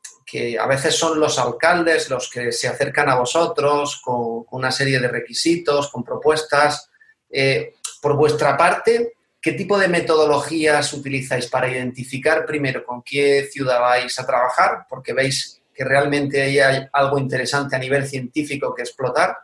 a 0.58 0.66
veces 0.66 0.96
son 0.96 1.20
los 1.20 1.38
alcaldes 1.38 2.10
los 2.10 2.28
que 2.28 2.50
se 2.50 2.66
acercan 2.66 3.08
a 3.08 3.14
vosotros 3.14 4.00
con, 4.02 4.44
una 4.50 4.72
serie 4.72 4.98
de 4.98 5.08
requisitos, 5.08 5.90
con 5.90 6.02
propuestas. 6.02 6.90
Eh, 7.30 7.74
por 8.00 8.16
vuestra 8.16 8.56
parte, 8.56 9.14
¿qué 9.40 9.52
tipo 9.52 9.78
de 9.78 9.88
metodologías 9.88 10.92
utilizáis 10.92 11.46
para 11.46 11.70
identificar 11.70 12.46
primero 12.46 12.84
con 12.84 13.02
qué 13.02 13.48
ciudad 13.52 13.80
vais 13.80 14.18
a 14.18 14.26
trabajar? 14.26 14.86
Porque 14.88 15.12
veis 15.12 15.60
que 15.74 15.84
realmente 15.84 16.40
hay 16.42 16.86
algo 16.92 17.18
interesante 17.18 17.76
a 17.76 17.78
nivel 17.78 18.06
científico 18.06 18.74
que 18.74 18.82
explotar. 18.82 19.36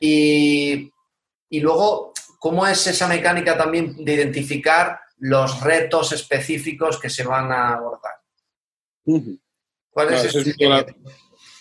Y, 0.00 0.90
luego, 1.50 2.12
¿cómo 2.38 2.66
es 2.66 2.86
esa 2.86 3.08
mecánica 3.08 3.56
también 3.56 4.04
de 4.04 4.14
identificar 4.14 5.00
los 5.18 5.60
retos 5.60 6.12
específicos 6.12 7.00
que 7.00 7.10
se 7.10 7.24
van 7.24 7.50
a 7.50 7.74
abordar? 7.74 8.14
¿Cuál 9.90 10.14
es 10.14 10.58
no, 10.60 10.84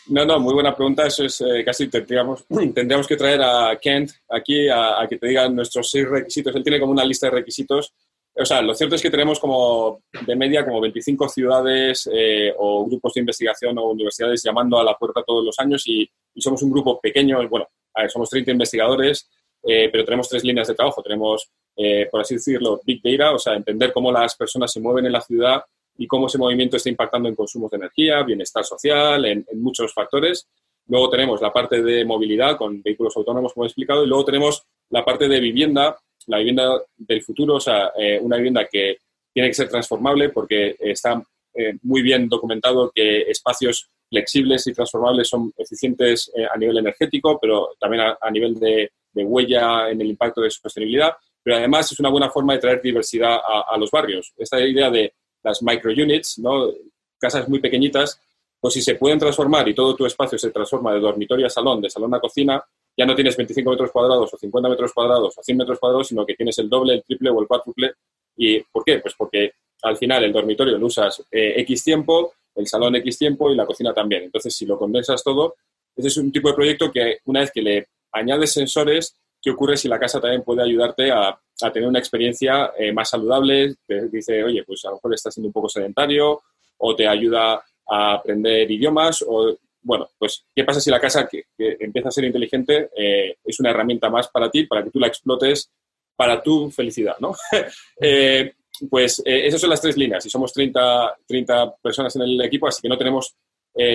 no, 0.10 0.26
no, 0.26 0.40
muy 0.40 0.54
buena 0.54 0.76
pregunta. 0.76 1.06
Eso 1.06 1.26
es 1.26 1.42
eh, 1.42 1.64
casi 1.66 1.88
tendríamos, 1.88 2.46
tendríamos 2.74 3.08
que 3.08 3.18
traer 3.18 3.42
a 3.42 3.78
Kent 3.82 4.12
aquí 4.30 4.70
a, 4.70 5.06
que 5.10 5.18
te 5.18 5.28
digan 5.28 5.56
nuestros 5.56 5.90
seis 5.90 6.08
requisitos. 6.08 6.56
Él 6.56 6.64
tiene 6.64 6.80
como 6.80 6.92
una 6.92 7.04
lista 7.04 7.28
de 7.28 7.32
requisitos. 7.32 7.94
O 8.40 8.46
sea, 8.46 8.62
lo 8.62 8.76
cierto 8.76 8.96
es 8.96 9.02
que 9.02 9.10
tenemos 9.10 9.40
como 9.40 10.02
de 10.26 10.36
media 10.36 10.64
como 10.64 10.80
25 10.80 11.28
ciudades 11.30 12.10
eh, 12.14 12.54
o 12.58 12.86
grupos 12.86 13.14
de 13.14 13.22
investigación 13.22 13.78
o 13.78 13.90
universidades 13.90 14.44
llamando 14.44 14.80
a 14.80 14.84
la 14.84 14.96
puerta 14.96 15.24
todos 15.26 15.44
los 15.44 15.58
años 15.60 15.84
y, 15.88 16.10
y 16.34 16.42
somos 16.42 16.62
un 16.62 16.72
grupo 16.72 17.00
pequeño, 17.02 17.48
bueno, 17.50 17.68
somos 18.08 18.30
30 18.30 18.52
investigadores, 18.52 19.30
eh, 19.64 19.90
pero 19.92 20.06
tenemos 20.06 20.30
tres 20.30 20.44
líneas 20.44 20.68
de 20.68 20.76
trabajo. 20.76 21.02
Tenemos, 21.02 21.50
eh, 21.76 22.08
por 22.10 22.22
así 22.22 22.36
decirlo, 22.36 22.80
Big 22.86 23.02
Data, 23.04 23.34
o 23.34 23.40
sea, 23.40 23.54
entender 23.54 23.92
cómo 23.92 24.12
las 24.12 24.36
personas 24.36 24.72
se 24.72 24.80
mueven 24.80 25.06
en 25.06 25.12
la 25.12 25.22
ciudad 25.22 25.64
y 25.98 26.08
cómo 26.08 26.28
ese 26.28 26.38
movimiento 26.38 26.78
está 26.78 26.90
impactando 26.90 27.28
en 27.28 27.36
consumos 27.36 27.72
de 27.72 27.78
energía, 27.78 28.22
bienestar 28.24 28.64
social, 28.64 29.26
en, 29.26 29.46
muchos 29.56 29.94
factores. 29.94 30.48
Luego 30.88 31.10
tenemos 31.10 31.42
la 31.42 31.52
parte 31.52 31.82
de 31.82 32.06
movilidad 32.06 32.58
con 32.58 32.82
vehículos 32.82 33.18
autónomos, 33.18 33.54
como 33.54 33.66
he 33.66 33.68
explicado, 33.68 34.04
y 34.04 34.08
luego 34.08 34.24
tenemos 34.24 34.64
la 34.90 35.04
parte 35.04 35.28
de 35.28 35.40
vivienda, 35.40 35.98
la 36.28 36.38
vivienda 36.38 36.82
del 36.98 37.24
futuro, 37.24 37.56
o 37.56 37.60
sea, 37.60 37.92
eh, 37.98 38.20
una 38.22 38.38
vivienda 38.38 38.68
que 38.72 38.98
tiene 39.34 39.50
que 39.50 39.56
ser 39.56 39.70
transformable 39.70 40.30
porque 40.30 40.76
está 40.80 41.22
eh, 41.54 41.74
muy 41.84 42.02
bien 42.02 42.28
documentado 42.30 42.92
que 42.94 43.22
espacios 43.22 43.90
flexibles 44.10 44.66
y 44.68 44.74
transformables 44.74 45.28
son 45.28 45.52
eficientes 45.58 46.32
eh, 46.36 46.46
a 46.50 46.58
nivel 46.58 46.78
energético, 46.78 47.40
pero 47.40 47.72
también 47.80 48.04
a, 48.04 48.32
nivel 48.32 48.56
de, 48.60 48.92
huella 49.14 49.90
en 49.90 50.00
el 50.00 50.08
impacto 50.08 50.42
de 50.42 50.52
sostenibilidad, 50.52 51.14
pero 51.42 51.58
además 51.58 51.92
es 51.92 52.00
una 52.00 52.10
buena 52.10 52.30
forma 52.30 52.54
de 52.54 52.60
traer 52.60 52.82
diversidad 52.82 53.36
a, 53.36 53.66
a 53.74 53.78
los 53.78 53.90
barrios. 53.90 54.32
Esta 54.38 54.60
idea 54.60 54.92
de 54.92 55.14
las 55.44 55.64
microunits, 55.64 56.38
¿no? 56.38 56.72
casas 57.20 57.50
muy 57.50 57.60
pequeñitas, 57.60 58.22
pues 58.60 58.74
si 58.74 58.82
se 58.82 58.96
pueden 58.96 59.20
transformar 59.20 59.68
y 59.68 59.74
todo 59.74 59.96
tu 59.96 60.06
espacio 60.06 60.38
se 60.38 60.52
transforma 60.52 60.94
de 60.94 61.00
dormitorio 61.00 61.48
a 61.48 61.50
salón, 61.50 61.82
de 61.82 61.90
salón 61.90 62.14
a 62.14 62.20
cocina, 62.20 62.64
ya 62.98 63.06
no 63.06 63.14
tienes 63.14 63.38
25 63.38 63.70
metros 63.70 63.92
cuadrados 63.92 64.34
o 64.34 64.38
50 64.38 64.70
metros 64.70 64.92
cuadrados 64.92 65.38
o 65.38 65.44
100 65.44 65.58
metros 65.58 65.80
cuadrados, 65.80 66.08
sino 66.08 66.26
que 66.26 66.34
tienes 66.34 66.58
el 66.58 66.68
doble, 66.68 66.96
el 66.96 67.04
triple 67.04 67.30
o 67.30 67.40
el 67.40 67.48
cuádruple. 67.48 67.94
¿Y 68.36 68.60
por 68.62 68.84
qué? 68.84 68.98
Pues 69.00 69.14
porque 69.16 69.52
al 69.84 69.98
final 69.98 70.24
el 70.24 70.34
dormitorio 70.34 70.78
lo 70.78 70.88
usas 70.88 71.24
eh, 71.32 71.54
X 71.58 71.84
tiempo, 71.84 72.34
el 72.56 72.66
salón 72.66 72.96
X 72.96 73.20
tiempo 73.20 73.52
y 73.52 73.56
la 73.56 73.68
cocina 73.68 73.94
también. 73.94 74.24
Entonces, 74.24 74.56
si 74.56 74.66
lo 74.66 74.80
condensas 74.80 75.24
todo, 75.24 75.56
ese 75.96 76.08
es 76.08 76.18
un 76.18 76.32
tipo 76.32 76.50
de 76.50 76.56
proyecto 76.56 76.92
que 76.92 77.20
una 77.26 77.42
vez 77.42 77.52
que 77.52 77.62
le 77.62 77.88
añades 78.12 78.52
sensores, 78.52 79.16
¿qué 79.40 79.52
ocurre 79.52 79.78
si 79.78 79.88
la 79.88 80.00
casa 80.00 80.20
también 80.20 80.44
puede 80.44 80.64
ayudarte 80.64 81.12
a, 81.12 81.40
tener 81.72 81.88
una 81.88 82.00
experiencia 82.00 82.72
eh, 82.78 82.92
más 82.92 83.12
saludable? 83.12 83.76
Te 83.86 84.10
dice, 84.10 84.44
oye, 84.44 84.64
pues 84.64 84.84
a 84.86 84.90
lo 84.90 84.96
mejor 84.96 85.14
estás 85.14 85.36
siendo 85.36 85.48
un 85.48 85.54
poco 85.54 85.70
sedentario 85.70 86.42
o 86.78 86.96
te 86.96 87.08
ayuda 87.08 87.64
a 87.90 88.14
aprender 88.14 88.70
idiomas 88.70 89.24
o 89.28 89.56
bueno, 89.88 90.10
pues, 90.20 90.44
¿qué 90.54 90.66
pasa 90.66 90.82
si 90.82 90.92
la 90.92 91.00
casa 91.00 91.30
que, 91.30 91.46
empieza 91.58 92.10
a 92.10 92.12
ser 92.12 92.26
inteligente 92.26 92.90
eh, 92.96 93.38
es 93.46 93.60
una 93.62 93.70
herramienta 93.70 94.10
más 94.10 94.28
para 94.28 94.52
ti, 94.52 94.66
para 94.66 94.84
que 94.84 94.92
tú 94.92 95.00
la 95.00 95.08
explotes 95.08 95.72
para 96.14 96.44
tu 96.44 96.70
felicidad, 96.70 97.16
¿no? 97.20 97.34
Eh, 98.02 98.54
pues 98.90 99.24
eh, 99.26 99.48
esas 99.48 99.62
son 99.62 99.70
las 99.72 99.82
tres 99.82 99.96
líneas 99.98 100.24
y 100.26 100.30
somos 100.30 100.52
30, 100.52 101.20
30 101.26 101.78
personas 101.78 102.16
en 102.18 102.24
el 102.24 102.42
equipo, 102.42 102.68
así 102.68 102.82
que 102.82 102.90
no 102.90 102.98
tenemos 102.98 103.34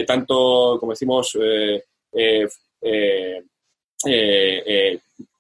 tanto, 0.07 0.76
como 0.78 0.92
decimos, 0.92 1.37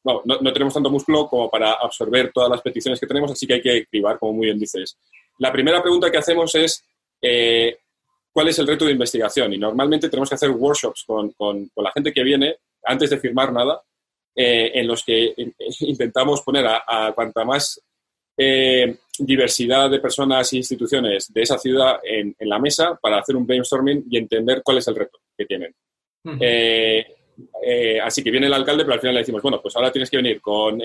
no, 0.04 0.22
no, 0.24 0.52
tenemos 0.52 0.74
tanto 0.74 0.90
músculo 0.90 1.28
como 1.28 1.48
para 1.48 1.72
absorber 1.74 2.32
todas 2.32 2.50
las 2.50 2.60
peticiones 2.60 3.00
que 3.00 3.06
tenemos, 3.06 3.30
así 3.30 3.46
que 3.46 3.54
hay 3.54 3.62
que 3.62 3.86
cribar, 3.86 4.18
como 4.18 4.34
muy 4.34 4.46
bien 4.46 4.58
dices. 4.58 4.98
La 5.38 5.52
primera 5.52 5.80
pregunta 5.80 6.10
que 6.10 6.18
hacemos 6.18 6.54
es, 6.56 6.84
cuál 8.32 8.48
es 8.48 8.58
el 8.58 8.66
reto 8.66 8.84
de 8.84 8.92
investigación. 8.92 9.52
Y 9.52 9.58
normalmente 9.58 10.08
tenemos 10.08 10.28
que 10.28 10.34
hacer 10.34 10.50
workshops 10.50 11.04
con, 11.04 11.70
la 11.76 11.92
gente 11.92 12.12
que 12.12 12.22
viene 12.22 12.56
antes 12.84 13.10
de 13.10 13.18
firmar 13.18 13.52
nada, 13.52 13.80
eh, 14.34 14.72
en 14.74 14.86
los 14.86 15.04
que 15.04 15.34
intentamos 15.80 16.40
poner 16.42 16.66
a, 16.66 17.12
cuanta 17.14 17.44
más 17.44 17.80
eh, 18.36 18.96
diversidad 19.18 19.90
de 19.90 20.00
personas 20.00 20.52
e 20.52 20.56
instituciones 20.56 21.32
de 21.32 21.42
esa 21.42 21.58
ciudad 21.58 22.00
en, 22.02 22.34
la 22.40 22.58
mesa 22.58 22.98
para 23.00 23.18
hacer 23.18 23.36
un 23.36 23.46
brainstorming 23.46 24.06
y 24.10 24.16
entender 24.16 24.62
cuál 24.64 24.78
es 24.78 24.88
el 24.88 24.96
reto 24.96 25.18
que 25.36 25.44
tienen. 25.44 25.74
Eh, 26.40 28.00
así 28.00 28.22
que 28.22 28.30
viene 28.30 28.46
el 28.46 28.54
alcalde, 28.54 28.84
pero 28.84 28.94
al 28.94 29.00
final 29.00 29.14
le 29.14 29.20
decimos, 29.20 29.42
bueno, 29.42 29.60
pues 29.60 29.74
ahora 29.76 29.92
tienes 29.92 30.10
que 30.10 30.16
venir 30.16 30.40
con, 30.40 30.80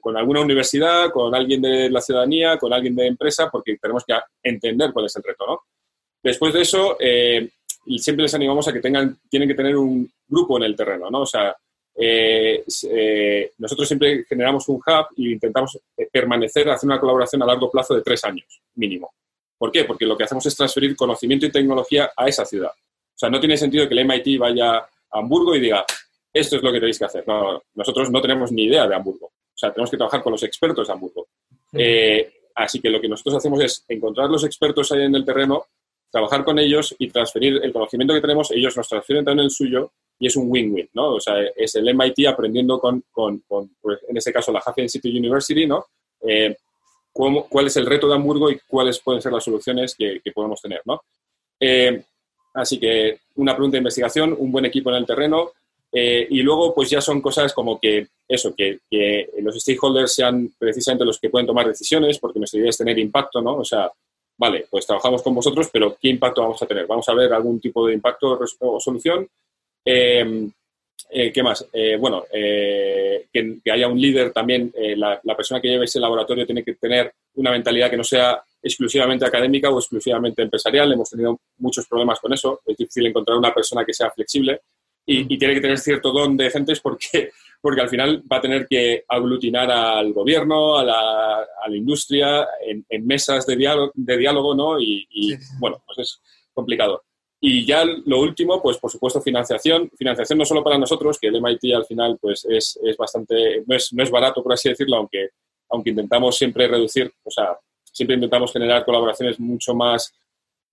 con, 0.00 0.16
alguna 0.16 0.40
universidad, 0.40 1.10
con 1.10 1.34
alguien 1.34 1.62
de 1.62 1.90
la 1.90 2.00
ciudadanía, 2.00 2.58
con 2.58 2.72
alguien 2.72 2.94
de 2.94 3.06
empresa, 3.06 3.50
porque 3.50 3.76
tenemos 3.78 4.04
que 4.04 4.14
entender 4.42 4.92
cuál 4.92 5.06
es 5.06 5.16
el 5.16 5.22
reto, 5.22 5.46
¿no? 5.46 5.60
Después 6.24 6.54
de 6.54 6.62
eso, 6.62 6.96
eh, 6.98 7.50
siempre 7.98 8.22
les 8.22 8.34
animamos 8.34 8.66
a 8.66 8.72
que 8.72 8.80
tengan, 8.80 9.18
tienen 9.28 9.46
que 9.46 9.54
tener 9.54 9.76
un 9.76 10.10
grupo 10.26 10.56
en 10.56 10.62
el 10.62 10.74
terreno, 10.74 11.10
¿no? 11.10 11.20
O 11.20 11.26
sea, 11.26 11.54
eh, 11.94 12.64
eh, 12.90 13.52
nosotros 13.58 13.86
siempre 13.86 14.24
generamos 14.26 14.66
un 14.70 14.76
hub 14.76 15.06
y 15.16 15.32
intentamos 15.32 15.78
permanecer, 16.10 16.70
hacer 16.70 16.88
una 16.88 16.98
colaboración 16.98 17.42
a 17.42 17.46
largo 17.46 17.70
plazo 17.70 17.94
de 17.94 18.00
tres 18.00 18.24
años 18.24 18.46
mínimo. 18.74 19.12
¿Por 19.58 19.70
qué? 19.70 19.84
Porque 19.84 20.06
lo 20.06 20.16
que 20.16 20.24
hacemos 20.24 20.46
es 20.46 20.56
transferir 20.56 20.96
conocimiento 20.96 21.44
y 21.44 21.52
tecnología 21.52 22.10
a 22.16 22.26
esa 22.26 22.46
ciudad. 22.46 22.70
O 22.70 23.18
sea, 23.18 23.28
no 23.28 23.38
tiene 23.38 23.58
sentido 23.58 23.86
que 23.86 23.92
el 23.94 24.06
MIT 24.06 24.38
vaya 24.38 24.76
a 24.76 24.88
Hamburgo 25.10 25.54
y 25.54 25.60
diga, 25.60 25.84
esto 26.32 26.56
es 26.56 26.62
lo 26.62 26.72
que 26.72 26.80
tenéis 26.80 26.98
que 26.98 27.04
hacer. 27.04 27.28
No, 27.28 27.62
nosotros 27.74 28.10
no 28.10 28.22
tenemos 28.22 28.50
ni 28.50 28.64
idea 28.64 28.88
de 28.88 28.94
Hamburgo. 28.94 29.26
O 29.26 29.56
sea, 29.56 29.74
tenemos 29.74 29.90
que 29.90 29.98
trabajar 29.98 30.22
con 30.22 30.32
los 30.32 30.42
expertos 30.42 30.86
de 30.86 30.92
Hamburgo. 30.94 31.28
así 32.54 32.80
que 32.80 32.88
lo 32.88 32.98
que 32.98 33.08
nosotros 33.08 33.34
hacemos 33.34 33.62
es 33.62 33.84
encontrar 33.88 34.30
los 34.30 34.42
expertos 34.44 34.90
ahí 34.90 35.02
en 35.02 35.14
el 35.14 35.24
terreno 35.26 35.66
trabajar 36.14 36.44
con 36.44 36.60
ellos 36.60 36.94
y 36.96 37.08
transferir 37.08 37.58
el 37.60 37.72
conocimiento 37.72 38.14
que 38.14 38.20
tenemos, 38.20 38.52
ellos 38.52 38.76
nos 38.76 38.88
transfieren 38.88 39.24
también 39.24 39.46
el 39.46 39.50
suyo 39.50 39.90
y 40.16 40.28
es 40.28 40.36
un 40.36 40.46
win-win, 40.48 40.88
¿no? 40.92 41.14
O 41.14 41.20
sea, 41.20 41.34
es 41.56 41.74
el 41.74 41.92
MIT 41.92 42.28
aprendiendo 42.28 42.78
con, 42.78 43.02
con, 43.10 43.42
pues, 43.80 43.98
en 44.06 44.16
este 44.16 44.32
caso, 44.32 44.52
la 44.52 44.62
Hafen 44.64 44.88
City 44.88 45.18
University, 45.18 45.66
¿no? 45.66 45.86
Eh, 46.20 46.54
cuál 47.12 47.66
es 47.66 47.76
el 47.78 47.86
reto 47.86 48.06
de 48.06 48.14
Hamburgo 48.14 48.48
y 48.48 48.60
cuáles 48.64 49.00
pueden 49.00 49.20
ser 49.20 49.32
las 49.32 49.42
soluciones 49.42 49.96
que, 49.96 50.20
podemos 50.32 50.62
tener, 50.62 50.82
¿no? 50.84 51.02
Eh, 51.58 52.04
así 52.54 52.78
que 52.78 53.18
una 53.34 53.54
pregunta 53.56 53.74
de 53.74 53.78
investigación, 53.78 54.36
un 54.38 54.52
buen 54.52 54.66
equipo 54.66 54.90
en 54.90 54.96
el 54.96 55.06
terreno 55.06 55.50
eh, 55.90 56.28
y 56.30 56.42
luego 56.42 56.72
pues 56.72 56.90
ya 56.90 57.00
son 57.00 57.20
cosas 57.20 57.52
como 57.52 57.80
que 57.80 58.06
eso, 58.28 58.54
que, 58.54 58.78
que, 58.88 59.30
los 59.42 59.56
stakeholders 59.60 60.14
sean 60.14 60.54
precisamente 60.56 61.04
los 61.04 61.18
que 61.18 61.28
pueden 61.28 61.46
tomar 61.46 61.66
decisiones 61.66 62.20
porque 62.20 62.38
nuestra 62.38 62.60
idea 62.60 62.70
es 62.70 62.78
tener 62.78 62.98
impacto, 63.00 63.40
¿no? 63.42 63.56
O 63.56 63.64
sea, 63.64 63.90
vale, 64.36 64.66
pues 64.70 64.86
trabajamos 64.86 65.22
con 65.22 65.34
vosotros, 65.34 65.68
pero 65.72 65.96
¿qué 66.00 66.08
impacto 66.08 66.42
vamos 66.42 66.62
a 66.62 66.66
tener? 66.66 66.86
¿Vamos 66.86 67.08
a 67.08 67.14
ver 67.14 67.32
algún 67.32 67.60
tipo 67.60 67.86
de 67.86 67.94
impacto 67.94 68.38
o 68.60 68.80
solución? 68.80 69.28
Em, 69.84 70.50
eh, 71.10 71.32
¿Qué 71.32 71.42
más? 71.42 71.66
Eh, 71.72 71.96
bueno, 71.96 72.24
eh, 72.32 73.26
que, 73.32 73.60
haya 73.70 73.88
un 73.88 74.00
líder 74.00 74.32
también, 74.32 74.72
la, 74.96 75.20
persona 75.36 75.60
que 75.60 75.68
lleve 75.68 75.84
ese 75.84 76.00
laboratorio 76.00 76.46
tiene 76.46 76.64
que 76.64 76.74
tener 76.74 77.12
una 77.34 77.50
mentalidad 77.50 77.90
que 77.90 77.96
no 77.96 78.04
sea 78.04 78.42
exclusivamente 78.62 79.26
académica 79.26 79.70
o 79.70 79.78
exclusivamente 79.78 80.42
empresarial. 80.42 80.92
Hemos 80.92 81.10
tenido 81.10 81.38
muchos 81.58 81.86
problemas 81.86 82.18
con 82.18 82.32
eso. 82.32 82.60
Es 82.64 82.76
difícil 82.76 83.06
encontrar 83.06 83.36
una 83.36 83.52
persona 83.52 83.84
que 83.84 83.92
sea 83.92 84.10
flexible 84.10 84.62
y, 85.06 85.36
tiene 85.38 85.54
que 85.54 85.60
tener 85.60 85.78
cierto 85.78 86.10
don 86.12 86.36
de 86.36 86.50
gentes 86.50 86.80
porque, 86.80 87.30
porque 87.64 87.80
al 87.80 87.88
final 87.88 88.22
va 88.30 88.36
a 88.36 88.40
tener 88.42 88.66
que 88.68 89.06
aglutinar 89.08 89.70
al 89.70 90.12
gobierno, 90.12 90.76
a 90.76 90.84
la, 90.84 91.38
a 91.38 91.66
la 91.66 91.74
industria, 91.74 92.46
en, 92.60 93.06
mesas 93.06 93.46
de 93.46 93.56
diálogo, 93.56 93.90
de 93.94 94.18
diálogo 94.18 94.54
¿no? 94.54 94.78
Y, 94.78 95.34
bueno, 95.58 95.82
pues 95.86 95.98
es 96.00 96.20
complicado. 96.52 97.04
Y 97.40 97.64
ya 97.64 97.86
lo 97.86 98.20
último, 98.20 98.60
pues 98.60 98.76
por 98.76 98.90
supuesto 98.90 99.22
financiación. 99.22 99.90
Financiación 99.96 100.40
no 100.40 100.44
solo 100.44 100.62
para 100.62 100.76
nosotros, 100.76 101.18
que 101.18 101.28
el 101.28 101.40
MIT 101.40 101.74
al 101.74 101.86
final 101.86 102.18
pues 102.20 102.44
es, 102.44 102.78
es 102.84 102.98
bastante, 102.98 103.64
no 103.66 103.74
es, 103.74 103.94
no 103.94 104.02
es 104.02 104.10
barato 104.10 104.42
por 104.42 104.52
así 104.52 104.68
decirlo, 104.68 104.98
aunque, 104.98 105.30
aunque 105.70 105.88
intentamos 105.88 106.36
siempre 106.36 106.68
reducir, 106.68 107.10
o 107.22 107.30
sea, 107.30 107.56
siempre 107.82 108.16
intentamos 108.16 108.52
generar 108.52 108.84
colaboraciones 108.84 109.40
mucho 109.40 109.74
más 109.74 110.12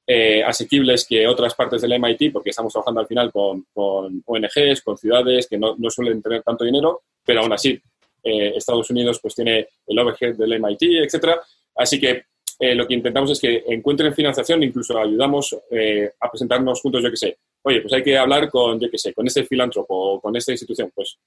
eh, 0.07 0.43
asequibles 0.43 1.05
que 1.07 1.27
otras 1.27 1.53
partes 1.53 1.81
del 1.81 1.99
MIT, 1.99 2.33
porque 2.33 2.49
estamos 2.49 2.73
trabajando 2.73 3.01
al 3.01 3.07
final 3.07 3.31
con, 3.31 3.65
con 3.73 4.23
ONGs, 4.25 4.81
con 4.83 4.97
ciudades 4.97 5.47
que 5.47 5.57
no, 5.57 5.75
no, 5.77 5.89
suelen 5.89 6.21
tener 6.21 6.41
tanto 6.41 6.65
dinero, 6.65 7.03
pero 7.23 7.41
aún 7.41 7.53
así 7.53 7.79
eh, 8.23 8.53
Estados 8.55 8.89
Unidos 8.89 9.19
pues 9.21 9.35
tiene 9.35 9.67
el 9.87 9.99
overhead 9.99 10.35
del 10.35 10.59
MIT, 10.59 11.03
etcétera. 11.03 11.39
Así 11.75 11.99
que 11.99 12.23
eh, 12.59 12.75
lo 12.75 12.87
que 12.87 12.95
intentamos 12.95 13.31
es 13.31 13.39
que 13.39 13.63
encuentren 13.67 14.13
financiación, 14.13 14.63
incluso 14.63 14.97
ayudamos 14.97 15.55
a 16.19 16.29
presentarnos 16.29 16.81
juntos, 16.81 17.03
yo 17.03 17.09
que 17.09 17.17
sé. 17.17 17.37
Oye, 17.63 17.81
pues 17.81 17.93
hay 17.93 18.03
que 18.03 18.17
hablar 18.17 18.49
con, 18.49 18.79
yo 18.79 18.89
que 18.89 18.97
sé, 18.97 19.13
con 19.13 19.27
este 19.27 19.45
filántropo 19.45 19.95
o 19.95 20.19
con 20.19 20.35
esta 20.35 20.51
institución. 20.51 20.91
Pues 20.93 21.17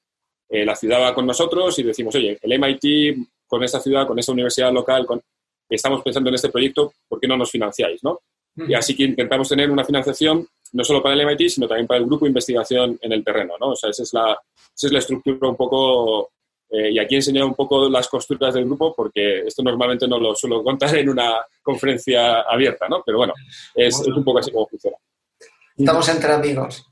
la 0.51 0.75
ciudad 0.77 1.01
va 1.01 1.15
con 1.15 1.27
nosotros 1.27 1.79
y 1.79 1.85
decimos, 1.85 2.15
oye, 2.17 2.39
el 2.43 2.59
MIT 2.59 3.17
con 3.47 3.63
esta 3.63 3.81
ciudad, 3.81 4.07
con 4.07 4.19
esta 4.19 4.33
universidad 4.33 4.73
local, 4.73 5.07
con, 5.07 5.23
estamos 5.69 6.03
pensando 6.03 6.29
en 6.29 6.35
este 6.35 6.51
proyecto, 6.51 6.93
¿por 7.09 7.21
qué 7.21 7.29
no 7.29 7.37
nos 7.37 7.51
financiáis? 7.51 8.03
¿no? 8.03 8.21
Y 8.57 8.75
así 8.75 8.95
que 8.97 9.05
intentamos 9.05 9.49
tener 9.49 9.71
una 9.71 9.85
financiación 9.85 10.47
no 10.73 10.85
solo 10.85 11.03
para 11.03 11.14
el 11.14 11.27
MIT, 11.27 11.49
sino 11.49 11.69
también 11.69 11.87
para 11.87 11.99
el 11.99 12.07
grupo 12.07 12.25
de 12.25 12.31
investigación 12.31 12.99
en 13.01 13.12
el 13.12 13.25
terreno, 13.25 13.55
¿no? 13.61 13.71
O 13.71 13.77
sea, 13.77 13.90
esa 13.90 14.03
es 14.03 14.12
la, 14.12 14.33
esa 14.75 14.87
es 14.87 14.93
la 14.93 14.99
estructura 14.99 15.49
un 15.49 15.57
poco... 15.57 16.31
Eh, 16.70 16.91
y 16.91 16.99
aquí 16.99 17.14
enseñado 17.14 17.47
un 17.47 17.55
poco 17.55 17.89
las 17.89 18.09
costuras 18.09 18.55
del 18.55 18.64
grupo, 18.64 18.93
porque 18.95 19.41
esto 19.47 19.62
normalmente 19.62 20.09
no 20.09 20.18
lo 20.18 20.35
suelo 20.35 20.64
contar 20.64 20.97
en 20.97 21.09
una 21.09 21.35
conferencia 21.62 22.41
abierta, 22.41 22.89
¿no? 22.89 23.03
Pero 23.07 23.18
bueno, 23.18 23.35
es, 23.74 24.01
un 24.01 24.24
poco 24.24 24.41
así 24.41 24.51
como 24.51 24.66
funciona. 24.66 24.97
Estamos 25.76 26.09
entre 26.09 26.33
amigos. 26.33 26.85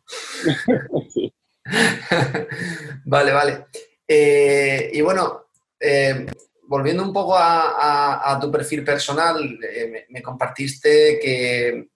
vale, 3.05 3.33
vale. 3.33 3.67
Eh, 4.07 4.91
y 4.93 5.01
bueno, 5.01 5.47
eh, 5.81 6.27
volviendo 6.73 7.03
un 7.03 7.13
poco 7.13 7.37
a, 7.37 8.39
tu 8.41 8.51
perfil 8.51 8.83
personal, 8.83 9.59
eh, 9.63 10.07
me, 10.09 10.23
compartiste 10.23 11.19
que, 11.21 11.89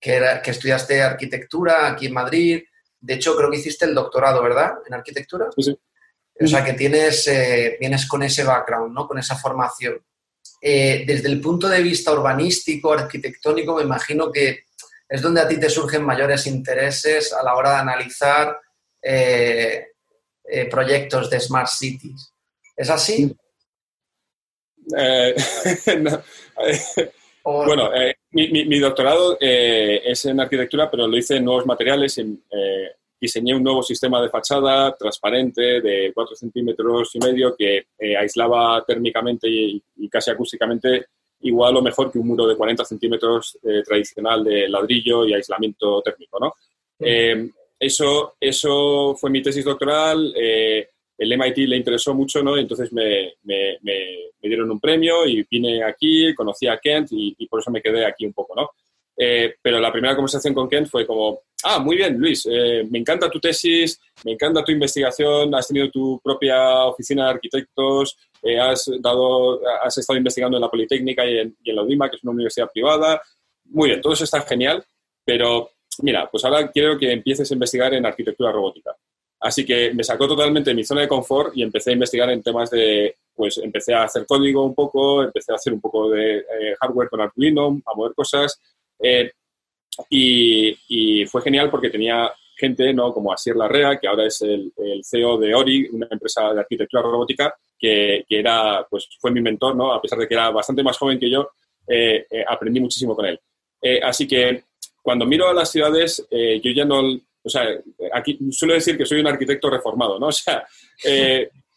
que, 0.00 0.40
estudiaste 0.46 1.02
arquitectura 1.02 1.86
aquí 1.88 2.06
en 2.06 2.14
Madrid. 2.14 2.62
De 2.98 3.12
hecho, 3.12 3.36
creo 3.36 3.50
que 3.50 3.58
hiciste 3.58 3.84
el 3.84 3.94
doctorado, 3.94 4.42
¿verdad? 4.42 4.72
En 4.86 4.94
arquitectura. 4.94 5.50
Sí, 5.54 5.76
O 6.40 6.46
sea, 6.46 6.64
que 6.64 6.72
tienes, 6.72 7.28
eh, 7.28 7.76
vienes 7.78 8.08
con 8.08 8.22
ese 8.22 8.42
background, 8.42 8.94
¿no? 8.94 9.06
Con 9.06 9.18
esa 9.18 9.36
formación. 9.36 10.02
Eh, 10.62 11.04
desde 11.06 11.28
el 11.28 11.38
punto 11.38 11.68
de 11.68 11.82
vista 11.82 12.10
urbanístico, 12.10 12.94
arquitectónico, 12.94 13.76
me 13.76 13.82
imagino 13.82 14.32
que 14.32 14.64
es 15.10 15.20
donde 15.20 15.42
a 15.42 15.48
ti 15.48 15.60
te 15.60 15.68
surgen 15.68 16.06
mayores 16.06 16.46
intereses 16.46 17.34
a 17.34 17.42
la 17.42 17.54
hora 17.54 17.72
de 17.72 17.76
analizar 17.76 18.58
eh, 19.02 19.88
proyectos 20.70 21.28
de 21.28 21.38
Smart 21.38 21.68
Cities. 21.68 22.32
¿Es 22.74 22.88
así? 22.88 23.36
Eh, 24.96 25.34
bueno, 27.44 27.90
mi, 28.32 28.78
doctorado 28.78 29.36
es 29.40 30.24
en 30.24 30.40
arquitectura, 30.40 30.90
pero 30.90 31.06
lo 31.06 31.16
hice 31.16 31.36
en 31.36 31.44
nuevos 31.44 31.66
materiales. 31.66 32.20
diseñé 33.20 33.54
un 33.54 33.62
nuevo 33.62 33.82
sistema 33.82 34.20
de 34.20 34.28
fachada 34.28 34.96
transparente 34.96 35.80
de 35.80 36.12
4 36.14 36.36
centímetros 36.36 37.14
y 37.14 37.18
medio 37.18 37.54
que 37.56 37.86
aislaba 38.18 38.84
térmicamente 38.86 39.48
y, 39.48 39.82
y 39.96 40.08
casi 40.08 40.30
acústicamente 40.30 41.06
igual 41.42 41.76
o 41.76 41.82
mejor 41.82 42.10
que 42.10 42.18
un 42.18 42.28
muro 42.28 42.46
de 42.46 42.56
40 42.56 42.84
centímetros 42.84 43.58
eh, 43.62 43.82
tradicional 43.84 44.44
de 44.44 44.68
ladrillo 44.68 45.24
y 45.26 45.34
aislamiento 45.34 46.00
térmico. 46.02 46.38
¿no? 46.40 46.54
Eh, 46.98 47.48
eso, 47.78 48.34
eso 48.40 49.14
fue 49.16 49.30
mi 49.30 49.42
tesis 49.42 49.64
doctoral. 49.64 50.32
Eh, 50.36 50.88
el 51.22 51.38
MIT 51.38 51.58
le 51.68 51.76
interesó 51.76 52.14
mucho, 52.14 52.42
¿no? 52.42 52.56
Entonces 52.56 52.92
me, 52.92 53.34
dieron 54.40 54.70
un 54.70 54.80
premio 54.80 55.26
y 55.26 55.46
vine 55.50 55.82
aquí, 55.84 56.34
conocí 56.34 56.66
a 56.66 56.78
Kent 56.78 57.08
y, 57.12 57.46
por 57.46 57.60
eso 57.60 57.70
me 57.70 57.82
quedé 57.82 58.04
aquí 58.04 58.26
un 58.26 58.32
poco, 58.32 58.54
¿no? 58.54 58.70
pero 59.62 59.78
la 59.78 59.92
primera 59.92 60.16
conversación 60.16 60.52
con 60.52 60.68
Kent 60.68 60.88
fue 60.88 61.06
como, 61.06 61.42
ah, 61.62 61.78
muy 61.78 61.96
bien, 61.96 62.18
Luis, 62.18 62.44
me 62.46 62.98
encanta 62.98 63.30
tu 63.30 63.38
tesis, 63.38 64.00
me 64.24 64.32
encanta 64.32 64.64
tu 64.64 64.72
investigación, 64.72 65.54
has 65.54 65.68
tenido 65.68 65.90
tu 65.90 66.18
propia 66.24 66.86
oficina 66.86 67.26
de 67.26 67.30
arquitectos, 67.30 68.16
eh, 68.42 68.58
has, 68.58 68.88
estado 68.88 70.18
investigando 70.18 70.56
en 70.56 70.60
la 70.60 70.68
Politécnica 70.68 71.24
y 71.24 71.38
en, 71.38 71.56
la 71.64 71.82
UDIMA, 71.82 72.10
que 72.10 72.16
es 72.16 72.24
una 72.24 72.32
universidad 72.32 72.70
privada. 72.72 73.22
Muy 73.66 73.90
bien, 73.90 74.00
todo 74.00 74.12
eso 74.12 74.24
está 74.24 74.40
genial, 74.42 74.84
pero 75.24 75.70
mira, 76.02 76.28
pues 76.30 76.44
ahora 76.44 76.70
quiero 76.70 76.98
que 76.98 77.12
empieces 77.12 77.50
a 77.50 77.54
investigar 77.54 77.94
en 77.94 78.04
arquitectura 78.04 78.50
robótica. 78.50 78.96
Así 79.42 79.66
que 79.66 79.92
me 79.92 80.04
sacó 80.04 80.28
totalmente 80.28 80.70
de 80.70 80.76
mi 80.76 80.84
zona 80.84 81.00
de 81.00 81.08
confort 81.08 81.56
y 81.56 81.64
empecé 81.64 81.90
a 81.90 81.94
investigar 81.94 82.30
en 82.30 82.44
temas 82.44 82.70
de, 82.70 83.16
pues 83.34 83.58
empecé 83.58 83.92
a 83.92 84.04
hacer 84.04 84.24
código 84.24 84.64
un 84.64 84.74
poco, 84.74 85.24
empecé 85.24 85.50
a 85.50 85.56
hacer 85.56 85.72
un 85.72 85.80
poco 85.80 86.10
de 86.10 86.38
eh, 86.38 86.76
hardware 86.80 87.08
con 87.08 87.20
Arduino, 87.20 87.80
a 87.84 87.94
mover 87.96 88.14
cosas. 88.14 88.60
Eh, 89.00 89.32
y, 90.08 91.26
fue 91.26 91.42
genial 91.42 91.70
porque 91.70 91.90
tenía 91.90 92.30
gente, 92.56 92.92
¿no? 92.94 93.12
Como 93.12 93.32
Asier 93.32 93.56
Larrea, 93.56 93.98
que 93.98 94.06
ahora 94.06 94.26
es 94.26 94.40
el, 94.42 94.72
CEO 95.02 95.38
de 95.38 95.54
Ori, 95.54 95.88
una 95.90 96.06
empresa 96.08 96.52
de 96.52 96.60
arquitectura 96.60 97.02
robótica, 97.02 97.52
que, 97.78 98.24
era, 98.28 98.86
pues 98.88 99.08
fue 99.18 99.32
mi 99.32 99.40
mentor, 99.40 99.74
¿no? 99.74 99.92
A 99.92 100.00
pesar 100.00 100.20
de 100.20 100.28
que 100.28 100.34
era 100.34 100.50
bastante 100.50 100.84
más 100.84 100.96
joven 100.96 101.18
que 101.18 101.30
yo, 101.30 101.50
eh, 101.88 102.26
eh, 102.30 102.44
aprendí 102.46 102.80
muchísimo 102.80 103.16
con 103.16 103.26
él. 103.26 103.40
Así 104.04 104.28
que 104.28 104.62
cuando 105.02 105.26
miro 105.26 105.48
a 105.48 105.54
las 105.54 105.72
ciudades, 105.72 106.24
yo 106.30 106.70
ya 106.70 106.84
no, 106.84 107.02
o 107.42 107.48
sea, 107.48 107.68
aquí 108.12 108.38
suelo 108.50 108.74
decir 108.74 108.96
que 108.96 109.06
soy 109.06 109.20
un 109.20 109.26
arquitecto 109.26 109.70
reformado, 109.70 110.18
¿no? 110.18 110.26
O 110.32 110.32
sea, 110.32 110.66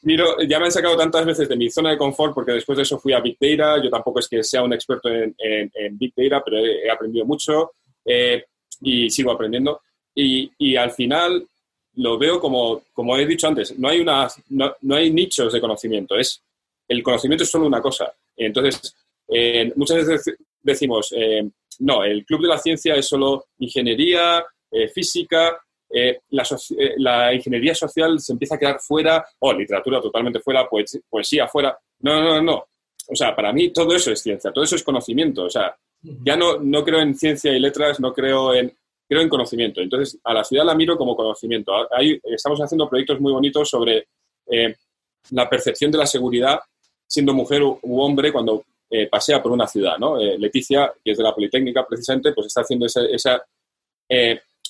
miro, 0.04 0.40
ya 0.42 0.60
me 0.60 0.66
han 0.66 0.72
sacado 0.72 0.96
tantas 0.96 1.26
veces 1.26 1.50
de 1.50 1.56
mi 1.56 1.70
zona 1.70 1.92
de 1.92 1.98
confort 1.98 2.34
porque 2.34 2.52
después 2.52 2.78
de 2.78 2.84
eso 2.84 3.00
fui 3.00 3.14
a 3.14 3.20
Big 3.20 3.38
Data, 3.40 3.84
yo 3.84 3.90
tampoco 3.90 4.20
es 4.20 4.28
que 4.28 4.44
sea 4.44 4.64
un 4.64 4.74
experto 4.74 5.10
en, 5.10 5.34
Big 5.98 6.14
Data, 6.16 6.44
pero 6.46 6.58
he, 6.58 6.90
aprendido 6.90 7.26
mucho 7.26 7.72
y 8.82 9.10
sigo 9.10 9.32
aprendiendo. 9.32 9.82
Y, 10.14 10.50
y, 10.58 10.78
al 10.78 10.92
final 10.92 11.46
lo 11.96 12.18
veo 12.18 12.40
como, 12.40 12.84
como 12.94 13.18
he 13.18 13.26
dicho 13.26 13.48
antes, 13.48 13.78
no 13.78 13.90
hay, 13.90 14.00
una, 14.00 14.28
no, 14.50 14.96
hay 14.96 15.12
nichos 15.12 15.54
de 15.54 15.62
conocimiento, 15.62 16.16
es, 16.16 16.42
el 16.88 17.02
conocimiento 17.02 17.44
es 17.44 17.50
solo 17.50 17.68
una 17.68 17.82
cosa. 17.82 18.14
Entonces, 18.36 18.96
eh, 19.28 19.72
muchas 19.76 20.06
veces 20.06 20.38
decimos, 20.62 21.14
eh, 21.16 21.50
no, 21.80 22.04
el 22.04 22.26
Club 22.26 22.44
de 22.44 22.48
la 22.48 22.58
Ciencia 22.58 22.96
es 22.96 23.08
solo 23.08 23.46
ingeniería, 23.60 24.44
eh, 24.76 24.88
física, 24.90 25.58
la, 26.98 27.34
ingeniería 27.34 27.74
social 27.74 28.20
se 28.20 28.34
empieza 28.34 28.56
a 28.56 28.60
quedar 28.60 28.80
fuera, 28.80 29.26
o 29.40 29.54
literatura 29.54 30.02
totalmente 30.02 30.40
fuera, 30.40 30.68
poesía 31.10 31.48
fuera. 31.48 31.78
No, 32.00 32.22
no, 32.22 32.36
no, 32.36 32.42
no. 32.42 32.66
O 33.08 33.16
sea, 33.16 33.36
para 33.36 33.54
mí 33.54 33.70
todo 33.72 33.96
eso 33.96 34.12
es 34.12 34.22
ciencia, 34.22 34.52
todo 34.52 34.64
eso 34.64 34.76
es 34.76 34.84
conocimiento. 34.84 35.44
O 35.44 35.50
sea, 35.50 35.76
ya 36.02 36.36
no, 36.36 36.58
no 36.58 36.84
creo 36.84 37.00
en 37.00 37.16
ciencia 37.16 37.54
y 37.54 37.60
letras, 37.60 38.00
no 38.00 38.14
creo 38.14 38.54
en 38.54 38.76
creo 39.08 39.22
en 39.22 39.30
conocimiento. 39.30 39.82
Entonces, 39.82 40.20
a 40.24 40.34
la 40.34 40.44
ciudad 40.44 40.66
la 40.66 40.76
miro 40.76 40.98
como 40.98 41.16
conocimiento. 41.16 41.72
Ahí 41.92 42.20
estamos 42.24 42.60
haciendo 42.60 42.90
proyectos 42.90 43.20
muy 43.20 43.32
bonitos 43.32 43.70
sobre 43.70 44.08
eh, 44.48 44.76
la 45.32 45.50
percepción 45.50 45.92
de 45.92 45.98
la 46.00 46.06
seguridad 46.06 46.60
siendo 47.08 47.34
mujer 47.34 47.62
u, 47.64 48.02
hombre 48.02 48.32
cuando 48.32 48.64
eh, 48.90 49.08
pasea 49.08 49.42
por 49.42 49.52
una 49.52 49.68
ciudad. 49.68 49.98
¿no? 49.98 50.20
Eh, 50.20 50.38
Leticia, 50.40 50.92
que 51.04 51.12
es 51.12 51.18
de 51.18 51.24
la 51.24 51.36
Politécnica 51.36 51.86
precisamente, 51.88 52.34
pues 52.34 52.48
está 52.48 52.62
haciendo 52.62 52.86
esa... 52.86 53.44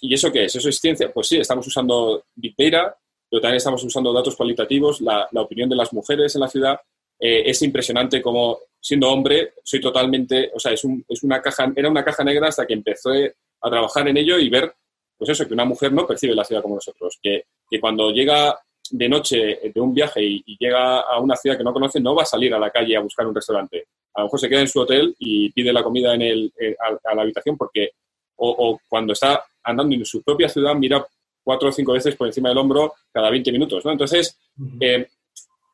¿Y 0.07 0.13
eso 0.13 0.31
qué 0.31 0.45
es? 0.45 0.55
¿Eso 0.55 0.69
es 0.69 0.79
ciencia? 0.79 1.11
Pues 1.11 1.27
sí, 1.27 1.37
estamos 1.37 1.65
usando 1.67 2.25
Big 2.35 2.55
Data, 2.57 2.95
pero 3.29 3.41
también 3.41 3.57
estamos 3.57 3.83
usando 3.83 4.13
datos 4.13 4.35
cualitativos, 4.35 5.01
la, 5.01 5.27
la 5.31 5.41
opinión 5.41 5.69
de 5.69 5.75
las 5.75 5.91
mujeres 5.93 6.35
en 6.35 6.41
la 6.41 6.47
ciudad. 6.47 6.79
es 7.19 7.61
impresionante 7.61 8.21
como, 8.21 8.59
siendo 8.79 9.09
hombre, 9.09 9.53
soy 9.63 9.81
totalmente, 9.81 10.51
o 10.53 10.59
sea, 10.59 10.71
es, 10.71 10.83
un, 10.83 11.03
es, 11.07 11.23
una 11.23 11.41
caja, 11.41 11.71
era 11.75 11.89
una 11.89 12.03
caja 12.03 12.23
negra 12.23 12.49
hasta 12.49 12.67
que 12.67 12.73
empecé 12.73 13.35
a 13.61 13.69
trabajar 13.69 14.07
en 14.07 14.17
ello 14.17 14.37
y 14.37 14.47
ver, 14.47 14.75
pues 15.17 15.31
eso, 15.31 15.47
que 15.47 15.53
una 15.55 15.65
mujer 15.65 15.91
no 15.91 16.05
percibe 16.05 16.35
la 16.35 16.43
ciudad 16.43 16.61
como 16.61 16.75
nosotros, 16.75 17.17
que, 17.21 17.45
que 17.67 17.79
cuando 17.79 18.11
llega 18.11 18.59
de 18.91 19.09
noche 19.09 19.59
de 19.73 19.81
un 19.81 19.93
viaje 19.93 20.21
y, 20.21 20.57
llega 20.59 20.99
a 20.99 21.19
una 21.19 21.35
ciudad 21.35 21.57
que 21.57 21.63
no 21.63 21.73
conoce, 21.73 21.99
no 21.99 22.13
va 22.13 22.23
a 22.23 22.27
salir 22.27 22.53
a 22.53 22.59
la 22.59 22.69
calle 22.69 22.95
a 22.95 23.01
buscar 23.01 23.25
un 23.25 23.33
restaurante. 23.33 23.87
A 24.13 24.21
lo 24.21 24.27
mejor 24.27 24.39
se 24.39 24.49
queda 24.49 24.61
en 24.61 24.67
su 24.67 24.79
hotel 24.79 25.15
y 25.17 25.51
pide 25.51 25.73
la 25.73 25.83
comida 25.83 26.13
en 26.13 26.21
el, 26.21 26.53
eh, 26.59 26.75
a, 26.79 27.15
la 27.15 27.21
habitación 27.23 27.57
porque, 27.57 27.91
o, 28.35 28.79
cuando 28.87 29.13
está 29.13 29.43
andando 29.65 29.95
en 29.95 30.05
su 30.05 30.21
propia 30.21 30.47
ciudad, 30.47 30.75
mira 30.75 31.05
cuatro 31.43 31.69
o 31.69 31.71
cinco 31.71 31.93
veces 31.93 32.15
por 32.15 32.27
encima 32.27 32.49
del 32.49 32.57
hombro 32.57 32.93
cada 33.11 33.29
20 33.29 33.51
minutos, 33.51 33.85
¿no? 33.85 33.91
Entonces, 33.91 34.37
eh, 34.79 35.07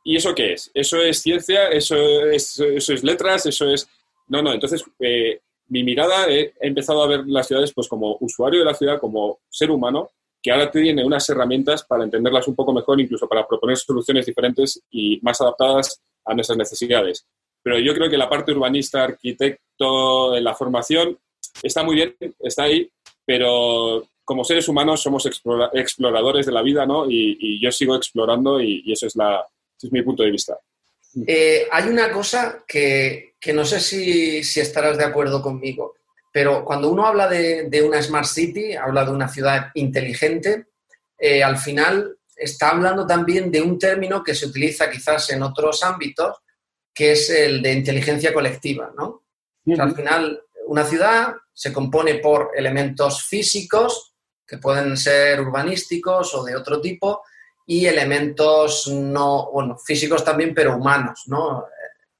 ¿y 0.03 0.15
eso 0.15 0.33
qué 0.35 0.53
es? 0.53 0.71
¿Eso 0.73 0.97
es 1.01 1.21
ciencia? 1.21 1.69
¿Eso 1.69 1.95
es, 1.95 2.59
eso 2.59 2.93
es 2.93 3.03
letras? 3.03 3.45
¿Eso 3.45 3.69
es...? 3.69 3.87
No, 4.27 4.41
no, 4.41 4.53
entonces 4.53 4.83
eh, 4.99 5.39
mi 5.69 5.83
mirada 5.83 6.27
he, 6.27 6.53
empezado 6.59 7.01
a 7.01 7.07
ver 7.07 7.23
las 7.25 7.47
ciudades 7.47 7.73
pues 7.73 7.87
como 7.87 8.17
usuario 8.19 8.59
de 8.59 8.65
la 8.65 8.73
ciudad, 8.73 8.99
como 8.99 9.39
ser 9.49 9.71
humano, 9.71 10.09
que 10.43 10.51
ahora 10.51 10.69
tiene 10.69 11.05
unas 11.05 11.27
herramientas 11.29 11.83
para 11.83 12.03
entenderlas 12.03 12.47
un 12.47 12.55
poco 12.55 12.73
mejor, 12.73 12.99
incluso 12.99 13.27
para 13.27 13.47
proponer 13.47 13.77
soluciones 13.77 14.25
diferentes 14.25 14.81
y 14.89 15.19
más 15.21 15.39
adaptadas 15.39 16.01
a 16.25 16.33
nuestras 16.33 16.57
necesidades. 16.57 17.25
Pero 17.63 17.79
yo 17.79 17.93
creo 17.93 18.09
que 18.09 18.17
la 18.17 18.29
parte 18.29 18.51
urbanista, 18.51 19.03
arquitecto, 19.03 20.31
de 20.31 20.41
la 20.41 20.53
formación, 20.55 21.17
está 21.63 21.83
muy 21.83 21.95
bien, 21.95 22.15
está 22.39 22.63
ahí, 22.63 22.89
pero 23.31 24.09
como 24.25 24.43
seres 24.43 24.67
humanos 24.67 25.01
somos 25.01 25.25
exploradores 25.25 26.45
de 26.45 26.51
la 26.51 26.61
vida, 26.61 26.85
¿no? 26.85 27.09
Y, 27.09 27.61
yo 27.63 27.71
sigo 27.71 27.95
explorando 27.95 28.59
y, 28.59 28.91
eso 28.91 29.07
es, 29.07 29.15
la, 29.15 29.45
ese 29.77 29.87
es 29.87 29.93
mi 29.93 30.01
punto 30.01 30.23
de 30.23 30.31
vista. 30.31 30.57
Eh, 31.25 31.65
hay 31.71 31.87
una 31.87 32.11
cosa 32.11 32.65
que, 32.67 33.35
no 33.53 33.63
sé 33.63 33.79
si, 33.79 34.59
estarás 34.59 34.97
de 34.97 35.05
acuerdo 35.05 35.41
conmigo, 35.41 35.95
pero 36.33 36.65
cuando 36.65 36.91
uno 36.91 37.05
habla 37.05 37.29
de, 37.29 37.83
una 37.87 38.01
Smart 38.01 38.27
City, 38.27 38.75
habla 38.75 39.05
de 39.05 39.11
una 39.11 39.29
ciudad 39.29 39.67
inteligente, 39.75 40.65
eh, 41.17 41.41
al 41.41 41.57
final 41.57 42.17
está 42.35 42.71
hablando 42.71 43.07
también 43.07 43.49
de 43.49 43.61
un 43.61 43.79
término 43.79 44.25
que 44.25 44.35
se 44.35 44.47
utiliza 44.47 44.91
quizás 44.91 45.29
en 45.29 45.41
otros 45.41 45.83
ámbitos, 45.83 46.35
que 46.93 47.13
es 47.13 47.29
el 47.29 47.61
de 47.61 47.71
inteligencia 47.71 48.33
colectiva, 48.33 48.91
¿no? 48.97 49.23
al 49.79 49.95
final, 49.95 50.41
una 50.67 50.83
ciudad 50.83 51.35
se 51.53 51.71
compone 51.71 52.15
por 52.15 52.51
elementos 52.55 53.23
físicos, 53.23 54.15
que 54.45 54.57
pueden 54.57 54.97
ser 54.97 55.39
urbanísticos 55.41 56.35
o 56.35 56.43
de 56.43 56.55
otro 56.55 56.81
tipo, 56.81 57.23
y 57.65 57.85
elementos 57.85 58.87
no, 58.87 59.49
bueno, 59.51 59.77
físicos 59.77 60.25
también, 60.25 60.53
pero 60.53 60.75
humanos, 60.75 61.23
¿no? 61.27 61.65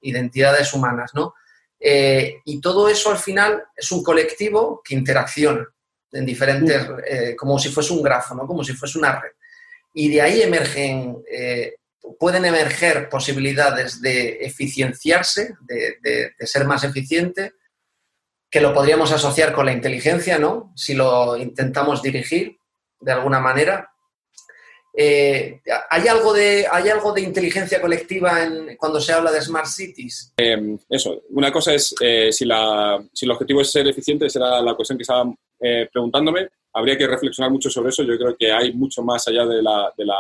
Identidades 0.01 0.73
humanas, 0.73 1.11
¿no? 1.13 1.34
Eh, 1.79 2.38
y 2.45 2.61
todo 2.61 2.88
eso 2.88 3.09
al 3.09 3.17
final 3.17 3.63
es 3.75 3.91
un 3.91 4.03
colectivo 4.03 4.82
que 4.84 4.95
interacciona 4.95 5.67
en 6.11 6.25
diferentes, 6.25 6.88
eh, 7.07 7.36
como 7.36 7.57
si 7.57 7.69
fuese 7.69 7.93
un 7.93 8.03
grafo, 8.03 8.36
¿no? 8.36 8.45
Como 8.45 8.63
si 8.63 8.73
fuese 8.73 8.99
una 8.99 9.19
red. 9.19 9.32
Y 9.93 10.09
de 10.09 10.21
ahí 10.21 10.41
emergen, 10.41 11.17
eh, 11.29 11.75
pueden 12.19 12.45
emerger 12.45 13.09
posibilidades 13.09 14.01
de 14.01 14.38
eficienciarse, 14.41 15.55
de, 15.61 15.97
de, 16.01 16.47
ser 16.47 16.65
más 16.65 16.84
eficiente, 16.84 17.53
que 18.52 18.62
lo 18.62 18.74
podríamos 18.74 19.12
asociar 19.14 19.54
con 19.54 19.66
la 19.66 19.72
inteligencia, 19.72 20.38
¿no? 20.38 20.74
Si 20.76 20.93
lo 20.93 21.38
intentamos 21.38 22.02
dirigir 22.02 22.58
de 22.99 23.14
alguna 23.14 23.39
manera, 23.39 23.91
eh, 24.93 25.62
¿hay, 25.89 26.08
algo 26.10 26.34
de, 26.34 26.68
¿Hay 26.70 26.89
algo 26.89 27.14
de 27.14 27.22
inteligencia 27.22 27.80
colectiva 27.80 28.43
en, 28.43 28.76
cuando 28.76 28.99
se 28.99 29.14
habla 29.14 29.32
de 29.32 29.41
Smart 29.41 29.68
Cities? 29.68 30.34
Em, 30.36 30.78
eso, 30.89 31.22
una 31.30 31.49
cosa 31.49 31.74
es 31.74 31.95
eh, 32.02 32.30
si, 32.32 32.43
la, 32.43 33.02
si, 33.14 33.26
el 33.26 33.32
objetivo 33.32 33.62
es 33.62 33.72
ser 33.72 33.88
eficiente, 33.88 34.30
será 34.30 34.62
la 34.62 34.76
cuestión 34.76 34.97
que 34.97 35.04
estaban 35.04 35.34
eh, 35.62 35.88
preguntándome. 35.91 36.49
Habría 36.74 36.97
que 36.97 37.08
reflexionar 37.08 37.52
mucho 37.52 37.70
sobre 37.70 37.89
eso. 37.89 38.04
Yo 38.04 38.18
creo 38.18 38.36
que 38.38 38.52
hay 38.52 38.74
mucho 38.74 39.02
más 39.02 39.26
allá 39.30 39.45
de 39.45 39.62
la, 39.62 39.93
de 39.97 40.06
la, 40.06 40.20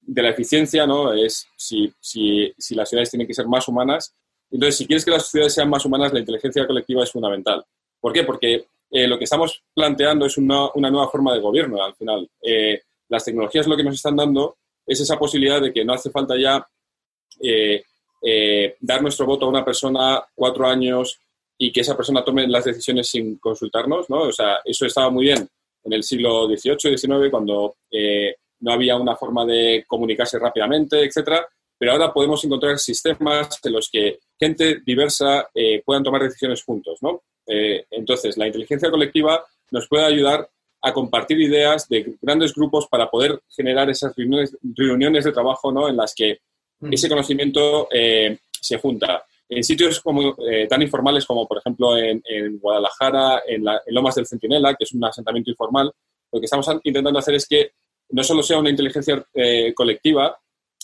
de 0.00 0.22
la 0.22 0.30
eficiencia, 0.30 0.86
¿no? 0.86 1.12
Es 1.12 1.48
si, 1.56 1.92
si, 2.00 2.52
si 2.56 2.76
las 2.76 2.88
ciudades 2.88 3.10
tienen 3.10 3.26
que 3.26 3.34
ser 3.34 3.46
más 3.46 3.66
humanas. 3.66 4.14
Entonces, 4.50 4.76
si 4.76 4.86
quieres 4.86 5.04
que 5.04 5.10
las 5.10 5.28
ciudades 5.28 5.54
sean 5.54 5.68
más 5.68 5.84
humanas, 5.84 6.12
la 6.12 6.20
inteligencia 6.20 6.66
colectiva 6.66 7.02
es 7.02 7.12
fundamental. 7.12 7.64
¿Por 8.00 8.12
qué? 8.12 8.24
Porque 8.24 8.66
lo 8.90 9.18
que 9.18 9.24
estamos 9.24 9.62
planteando 9.74 10.24
es 10.26 10.38
una, 10.38 10.70
nueva 10.74 11.08
forma 11.08 11.34
de 11.34 11.40
gobierno 11.40 11.82
al 11.82 11.94
final. 11.94 12.28
las 13.08 13.24
tecnologías 13.24 13.66
lo 13.66 13.76
que 13.76 13.84
nos 13.84 13.94
están 13.94 14.16
dando 14.16 14.56
es 14.86 15.00
esa 15.00 15.18
posibilidad 15.18 15.60
de 15.60 15.72
que 15.72 15.84
no 15.84 15.92
hace 15.92 16.10
falta 16.10 16.34
ya 16.38 16.66
dar 18.80 19.02
nuestro 19.02 19.26
voto 19.26 19.44
a 19.44 19.50
una 19.50 19.64
persona 19.64 20.24
cuatro 20.34 20.66
años 20.66 21.20
y 21.58 21.72
que 21.72 21.80
esa 21.80 21.96
persona 21.96 22.24
tome 22.24 22.46
las 22.46 22.64
decisiones 22.64 23.08
sin 23.08 23.36
consultarnos, 23.38 24.08
¿no? 24.08 24.22
O 24.22 24.32
sea, 24.32 24.58
eso 24.64 24.86
estaba 24.86 25.10
muy 25.10 25.24
bien 25.24 25.48
en 25.84 25.92
el 25.92 26.04
siglo 26.04 26.46
XVIII 26.46 26.92
y 26.92 26.96
XIX, 26.96 27.30
cuando 27.30 27.76
eh, 27.90 28.36
no 28.60 28.72
había 28.72 28.96
una 28.96 29.16
forma 29.16 29.44
de 29.44 29.84
comunicarse 29.86 30.38
rápidamente, 30.38 31.04
etcétera, 31.04 31.46
pero 31.78 31.92
ahora 31.92 32.12
podemos 32.12 32.44
encontrar 32.44 32.78
sistemas 32.78 33.60
en 33.62 33.72
los 33.72 33.88
que 33.90 34.18
gente 34.38 34.80
diversa 34.84 35.48
eh, 35.54 35.82
puedan 35.84 36.02
tomar 36.02 36.22
decisiones 36.22 36.62
juntos, 36.62 36.98
¿no? 37.02 37.22
Eh, 37.46 37.86
entonces, 37.90 38.36
la 38.36 38.46
inteligencia 38.46 38.90
colectiva 38.90 39.44
nos 39.70 39.88
puede 39.88 40.04
ayudar 40.04 40.48
a 40.82 40.92
compartir 40.92 41.40
ideas 41.40 41.88
de 41.88 42.16
grandes 42.20 42.54
grupos 42.54 42.86
para 42.88 43.10
poder 43.10 43.40
generar 43.48 43.88
esas 43.90 44.14
reuniones, 44.16 45.24
de 45.24 45.32
trabajo, 45.32 45.72
¿no? 45.72 45.88
En 45.88 45.96
las 45.96 46.14
que 46.14 46.40
mm. 46.80 46.92
ese 46.92 47.08
conocimiento 47.08 47.88
se 48.60 48.78
junta 48.78 49.24
en 49.48 49.64
sitios 49.64 50.00
como, 50.00 50.36
eh, 50.46 50.66
tan 50.68 50.82
informales 50.82 51.24
como, 51.24 51.46
por 51.46 51.58
ejemplo, 51.58 51.96
en, 51.96 52.22
Guadalajara, 52.58 53.42
en, 53.46 53.64
Lomas 53.88 54.16
del 54.16 54.26
Centinela, 54.26 54.74
que 54.74 54.84
es 54.84 54.92
un 54.92 55.04
asentamiento 55.04 55.50
informal, 55.50 55.90
lo 56.30 56.38
que 56.38 56.44
estamos 56.44 56.68
intentando 56.84 57.18
hacer 57.18 57.34
es 57.34 57.46
que 57.46 57.72
no 58.10 58.22
solo 58.22 58.42
sea 58.42 58.58
una 58.58 58.70
inteligencia 58.70 59.24
eh, 59.34 59.72
colectiva 59.74 60.38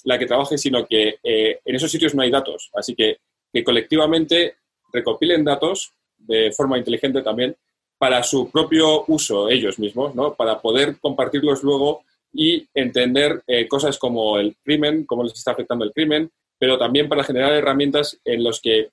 la 0.04 0.18
que 0.18 0.26
trabaje, 0.26 0.56
sino 0.56 0.86
que 0.86 1.16
eh, 1.22 1.60
en 1.64 1.74
esos 1.74 1.90
sitios 1.90 2.14
no 2.14 2.22
hay 2.22 2.30
datos. 2.30 2.70
Así 2.74 2.94
que 2.94 3.18
que 3.52 3.64
colectivamente 3.64 4.56
recopilen 4.92 5.44
datos 5.44 5.92
de 6.18 6.52
forma 6.52 6.78
inteligente 6.78 7.22
también 7.22 7.56
para 7.98 8.22
su 8.22 8.50
propio 8.50 9.04
uso 9.06 9.48
ellos 9.48 9.78
mismos, 9.78 10.14
¿no? 10.14 10.34
para 10.34 10.60
poder 10.60 10.98
compartirlos 10.98 11.62
luego 11.62 12.02
y 12.32 12.66
entender 12.74 13.44
cosas 13.68 13.96
como 13.96 14.38
el 14.38 14.56
crimen, 14.64 15.06
cómo 15.06 15.22
les 15.22 15.34
está 15.34 15.52
afectando 15.52 15.84
el 15.84 15.92
crimen, 15.92 16.32
pero 16.58 16.76
también 16.76 17.08
para 17.08 17.22
generar 17.22 17.52
herramientas 17.52 18.18
en 18.24 18.42
los 18.42 18.60
que 18.60 18.88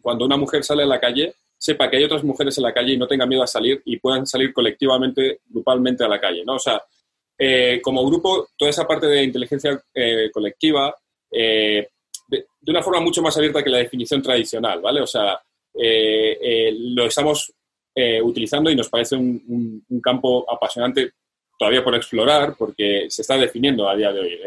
cuando 0.00 0.24
una 0.24 0.36
mujer 0.36 0.64
sale 0.64 0.82
a 0.82 0.86
la 0.86 1.00
calle, 1.00 1.34
sepa 1.56 1.88
que 1.88 1.96
hay 1.96 2.04
otras 2.04 2.24
mujeres 2.24 2.58
en 2.58 2.64
la 2.64 2.74
calle 2.74 2.94
y 2.94 2.96
no 2.98 3.06
tenga 3.06 3.24
miedo 3.24 3.42
a 3.42 3.46
salir 3.46 3.80
y 3.84 3.98
puedan 3.98 4.26
salir 4.26 4.52
colectivamente, 4.52 5.40
grupalmente 5.48 6.04
a 6.04 6.08
la 6.08 6.20
calle, 6.20 6.44
¿no? 6.44 6.54
O 6.56 6.58
sea, 6.58 6.82
eh, 7.38 7.80
como 7.82 8.06
grupo, 8.06 8.48
toda 8.56 8.70
esa 8.70 8.86
parte 8.86 9.06
de 9.06 9.24
inteligencia 9.24 9.82
eh, 9.94 10.30
colectiva, 10.32 10.94
eh, 11.30 11.88
de, 12.28 12.46
una 12.66 12.82
forma 12.82 13.00
mucho 13.00 13.22
más 13.22 13.36
abierta 13.36 13.62
que 13.62 13.70
la 13.70 13.78
definición 13.78 14.22
tradicional, 14.22 14.80
¿vale? 14.80 15.00
O 15.00 15.06
sea, 15.06 15.40
lo 15.74 17.06
estamos 17.06 17.52
utilizando 18.22 18.70
y 18.70 18.76
nos 18.76 18.88
parece 18.88 19.16
un, 19.16 19.84
un, 19.88 20.00
campo 20.00 20.50
apasionante 20.50 21.12
todavía 21.58 21.82
por 21.82 21.94
explorar 21.94 22.54
porque 22.56 23.06
se 23.08 23.22
está 23.22 23.36
definiendo 23.36 23.88
a 23.88 23.96
día 23.96 24.12
de 24.12 24.20
hoy. 24.20 24.38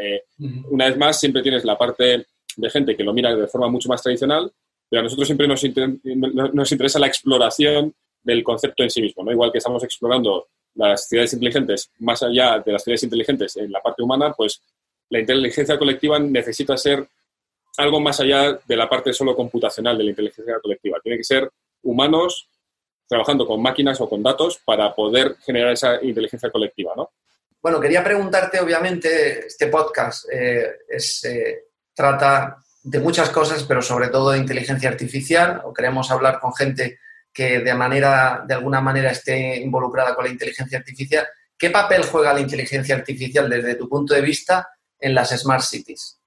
Una 0.70 0.86
vez 0.88 0.98
más, 0.98 1.20
siempre 1.20 1.42
tienes 1.42 1.64
la 1.64 1.78
parte 1.78 2.26
de 2.56 2.70
gente 2.70 2.96
que 2.96 3.04
lo 3.04 3.14
mira 3.14 3.36
de 3.36 3.48
forma 3.48 3.68
mucho 3.70 3.90
más 3.90 4.02
tradicional, 4.02 4.52
pero 4.90 5.02
a 5.02 5.04
nosotros 5.04 5.28
siempre 5.28 5.48
nos, 5.48 5.64
nos 6.54 6.72
interesa 6.72 7.00
la 7.00 7.08
exploración 7.08 7.94
del 8.24 8.44
concepto 8.44 8.84
en 8.84 8.90
sí 8.90 9.02
mismo, 9.02 9.24
¿no? 9.24 9.32
Igual 9.32 9.52
que 9.52 9.60
estamos 9.60 9.84
explorando 9.84 10.48
las 10.76 11.08
ciudades 11.08 11.34
inteligentes 11.34 11.90
más 12.00 12.22
allá 12.24 12.60
de 12.60 12.72
las 12.72 12.84
ciudades 12.84 13.04
inteligentes 13.04 13.56
en 13.58 13.72
la 13.72 13.82
parte 13.82 14.04
humana, 14.04 14.34
pues 14.34 14.62
la 15.10 15.20
inteligencia 15.20 15.78
colectiva 15.78 16.20
necesita 16.20 16.78
ser 16.78 17.08
algo 17.78 18.00
más 18.00 18.20
allá 18.20 18.60
de 18.66 18.76
la 18.76 18.90
parte 18.90 19.14
solo 19.14 19.36
computacional 19.36 19.98
de 19.98 20.04
la 20.04 20.10
inteligencia 20.12 20.60
colectiva. 20.62 21.00
Tiene 21.04 21.18
que 21.18 21.24
ser 21.24 21.50
humanos 21.84 22.50
trabajando 23.08 23.46
con 23.46 23.62
máquinas 23.62 24.00
o 24.02 24.10
con 24.10 24.24
datos 24.24 24.60
para 24.66 24.94
poder 24.94 25.36
generar 25.46 25.74
esa 25.74 26.04
inteligencia 26.04 26.50
colectiva, 26.50 26.94
¿no? 26.96 27.12
Bueno, 27.62 27.80
quería 27.80 28.04
preguntarte, 28.04 28.60
obviamente, 28.60 29.48
este 29.48 29.68
podcast 29.68 30.28
eh, 30.32 30.82
eh, 31.24 31.64
trata 31.94 32.58
de 32.84 33.00
muchas 33.00 33.30
cosas, 33.32 33.64
pero 33.64 33.82
sobre 33.82 34.10
todo 34.10 34.32
de 34.32 34.38
inteligencia 34.38 34.90
artificial, 34.90 35.62
o 35.64 35.74
queremos 35.74 36.12
hablar 36.12 36.40
con 36.40 36.54
gente 36.54 37.00
que 37.36 37.60
de, 37.60 37.76
manera, 37.76 38.46
de 38.48 38.54
alguna 38.54 38.80
manera 38.80 39.12
esté 39.12 39.58
involucrada 39.58 40.16
con 40.16 40.24
la 40.24 40.32
inteligencia 40.32 40.78
artificial. 40.78 41.28
¿Qué 41.58 41.70
papel 41.70 42.04
juega 42.04 42.34
la 42.34 42.40
inteligencia 42.40 42.96
artificial 42.96 43.50
desde 43.50 43.76
tu 43.76 43.90
punto 43.90 44.14
de 44.14 44.22
vista 44.22 44.70
en 44.98 45.14
las 45.14 45.38
smart 45.38 45.62
cities? 45.62 46.18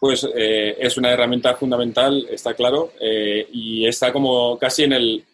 Pues 0.00 0.26
eh, 0.34 0.76
es 0.78 0.96
una 0.96 1.12
herramienta 1.12 1.54
fundamental, 1.56 2.26
está 2.30 2.54
claro, 2.54 2.94
eh, 2.98 3.46
y 3.52 3.86
está 3.86 4.14
como 4.14 4.58
casi 4.58 4.84
en, 4.84 4.94
el, 4.94 5.26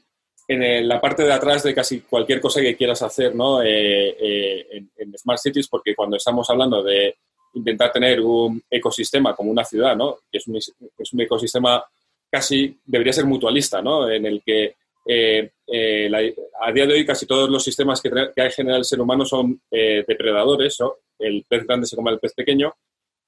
en 0.48 0.88
la 0.88 1.00
parte 1.00 1.22
de 1.22 1.32
atrás 1.32 1.62
de 1.62 1.72
casi 1.72 2.00
cualquier 2.00 2.40
cosa 2.40 2.60
que 2.60 2.76
quieras 2.76 3.00
hacer 3.02 3.32
¿no? 3.32 3.62
Eh, 3.62 4.66
en, 4.96 5.16
Smart 5.16 5.38
Cities, 5.38 5.68
porque 5.68 5.94
cuando 5.94 6.16
estamos 6.16 6.50
hablando 6.50 6.82
de 6.82 7.16
intentar 7.54 7.92
tener 7.92 8.20
un 8.20 8.60
ecosistema 8.68 9.36
como 9.36 9.52
una 9.52 9.64
ciudad, 9.64 9.94
¿no? 9.94 10.18
Que 10.30 10.38
es 10.38 10.48
un, 10.48 10.56
es 10.56 11.12
un 11.12 11.20
ecosistema 11.20 11.82
casi, 12.30 12.78
debería 12.84 13.12
ser 13.12 13.26
mutualista, 13.26 13.80
¿no? 13.82 14.10
En 14.10 14.26
el 14.26 14.42
que 14.44 14.76
eh, 15.08 15.52
eh, 15.68 16.34
a 16.60 16.72
día 16.72 16.84
de 16.84 16.94
hoy 16.94 17.06
casi 17.06 17.26
todos 17.26 17.48
los 17.48 17.62
sistemas 17.62 18.00
que, 18.00 18.10
hay 18.36 18.50
general 18.50 18.80
el 18.80 18.84
ser 18.84 19.00
humano 19.00 19.24
son 19.24 19.60
eh, 19.70 20.04
depredadores. 20.06 20.78
El 21.18 21.44
pez 21.48 21.64
grande 21.64 21.86
se 21.86 21.96
come 21.96 22.10
al 22.10 22.18
pez 22.18 22.34
pequeño. 22.34 22.74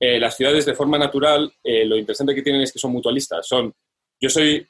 las 0.01 0.37
ciudades 0.37 0.67
de 0.67 0.75
forma 0.75 0.99
natural, 0.99 1.53
lo 1.65 1.97
interesante 1.97 2.35
que 2.35 2.43
tienen 2.43 2.63
es 2.63 2.73
que 2.73 2.79
son 2.79 2.93
mutualistas. 2.93 3.47
Son, 3.47 3.73
yo 4.21 4.29
soy 4.29 4.67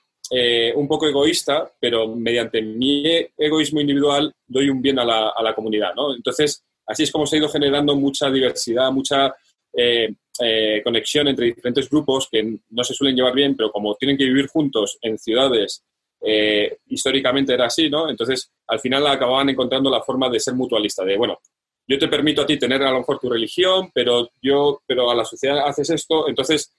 un 0.75 0.87
poco 0.87 1.07
egoísta, 1.07 1.71
pero 1.81 2.09
mediante 2.09 2.63
mi 2.63 3.05
egoísmo 3.37 3.81
individual 3.81 4.33
doy 4.47 4.71
un 4.71 4.81
bien 4.81 4.99
a 4.99 5.05
la, 5.05 5.31
a 5.31 5.43
la 5.43 5.55
comunidad, 5.55 5.95
¿no? 5.95 6.15
Entonces, 6.15 6.65
así 6.87 7.03
es 7.03 7.13
como 7.13 7.27
se 7.27 7.37
ha 7.37 7.39
ido 7.41 7.49
generando 7.49 7.97
mucha 7.97 8.31
diversidad, 8.31 8.91
mucha 8.93 9.35
eh, 9.73 10.15
eh, 10.41 10.81
conexión 10.85 11.29
entre 11.29 11.47
diferentes 11.47 11.91
grupos 11.91 12.29
que 12.31 12.59
no 12.71 12.85
se 12.85 12.95
suelen 12.95 13.17
llevar 13.17 13.35
bien, 13.35 13.57
pero 13.57 13.71
como 13.71 13.95
tienen 13.97 14.17
que 14.17 14.25
vivir 14.25 14.47
juntos 14.47 14.99
en 15.03 15.19
ciudades, 15.19 15.85
eh, 16.21 16.79
históricamente 16.87 17.55
era 17.55 17.67
así, 17.67 17.91
¿no? 17.91 18.09
Entonces, 18.09 18.51
al 18.67 18.81
final 18.81 19.07
acababan 19.07 19.49
encontrando 19.49 19.91
la 19.91 20.03
forma 20.03 20.29
de 20.29 20.41
ser 20.41 20.55
mutualista, 20.55 21.05
de, 21.05 21.17
bueno, 21.17 21.39
yo 21.87 21.99
te 21.99 22.09
permito 22.09 22.43
a 22.43 22.47
ti 22.47 22.59
tener 22.59 22.83
a 22.83 22.91
lo 22.91 22.99
mejor 22.99 23.19
tu 23.19 23.31
religión, 23.31 23.91
pero 23.93 24.31
yo, 24.43 24.83
pero 24.87 25.11
a 25.11 25.15
la 25.15 25.25
sociedad 25.25 25.67
haces 25.67 25.91
esto, 25.91 26.29
entonces, 26.29 26.73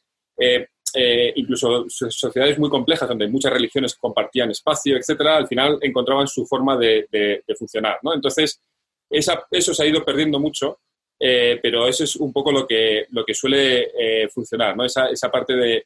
incluso 1.36 1.86
sociedades 1.90 2.60
muy 2.60 2.70
complejas 2.70 3.10
donde 3.10 3.28
muchas 3.28 3.52
religiones 3.52 3.96
compartían 3.96 4.52
espacio, 4.52 4.98
etcétera, 4.98 5.38
al 5.38 5.48
final 5.48 5.80
encontraban 5.82 6.28
su 6.28 6.46
forma 6.46 6.78
de, 6.78 7.44
funcionar, 7.58 7.98
¿no? 8.04 8.14
Entonces, 8.14 8.62
eso 9.10 9.74
se 9.74 9.84
ha 9.84 9.88
ido 9.88 10.06
perdiendo 10.06 10.40
mucho 10.40 10.80
eh, 11.20 11.60
pero 11.62 11.86
eso 11.88 12.06
es 12.06 12.16
un 12.16 12.32
poco 12.32 12.52
lo 12.52 12.66
que, 12.66 13.06
lo 13.10 13.26
que 13.26 13.34
suele 13.34 13.90
eh, 13.98 14.30
funcionar, 14.30 14.78
¿no? 14.78 14.86
esa, 14.86 15.08
esa 15.10 15.30
parte 15.30 15.54
de, 15.54 15.86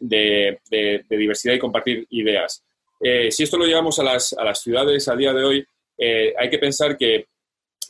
de, 0.00 1.04
diversidad 1.08 1.54
y 1.54 1.58
compartir 1.58 2.06
ideas. 2.10 2.64
Eh, 3.00 3.30
si 3.30 3.44
esto 3.44 3.56
lo 3.56 3.64
llevamos 3.64 3.98
a 4.00 4.02
las, 4.02 4.32
a 4.32 4.44
las, 4.44 4.60
ciudades 4.60 5.06
a 5.06 5.14
día 5.14 5.32
de 5.32 5.44
hoy, 5.44 5.66
hay 6.36 6.50
que 6.50 6.58
pensar 6.58 6.96
que 6.96 7.26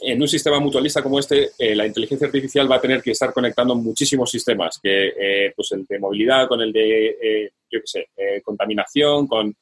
en 0.00 0.20
un 0.20 0.28
sistema 0.28 0.60
mutualista 0.60 1.02
como 1.02 1.18
este, 1.18 1.50
la 1.58 1.86
inteligencia 1.86 2.26
artificial 2.26 2.70
va 2.70 2.76
a 2.76 2.80
tener 2.80 3.02
que 3.02 3.10
estar 3.10 3.32
conectando 3.32 3.74
muchísimos 3.74 4.30
sistemas, 4.30 4.78
que, 4.82 5.52
pues 5.56 5.72
el 5.72 5.84
de 5.86 5.98
movilidad 5.98 6.46
con 6.46 6.60
el 6.60 6.72
de, 6.72 7.50
yo 7.70 7.80
qué 7.80 7.86
sé, 7.86 8.08
contaminación, 8.42 9.26
con 9.26 9.54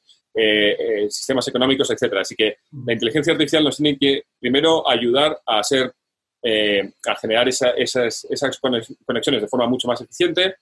sistemas 1.09 1.47
económicos, 1.47 1.89
etcétera. 1.89 2.21
Así 2.21 2.35
que 2.35 2.57
la 2.85 2.93
inteligencia 2.93 3.33
artificial 3.33 3.63
nos 3.63 3.77
tiene 3.77 3.97
que 3.97 4.23
primero 4.39 4.89
ayudar 4.89 5.41
a 5.45 5.61
ser 5.63 5.93
eh, 6.41 6.91
a 7.05 7.15
generar 7.15 7.47
esas, 7.47 8.25
esas, 8.29 8.59
conexiones 8.59 9.41
de 9.41 9.47
forma 9.47 9.67
mucho 9.67 9.87
más 9.87 9.99
eficiente, 10.01 10.55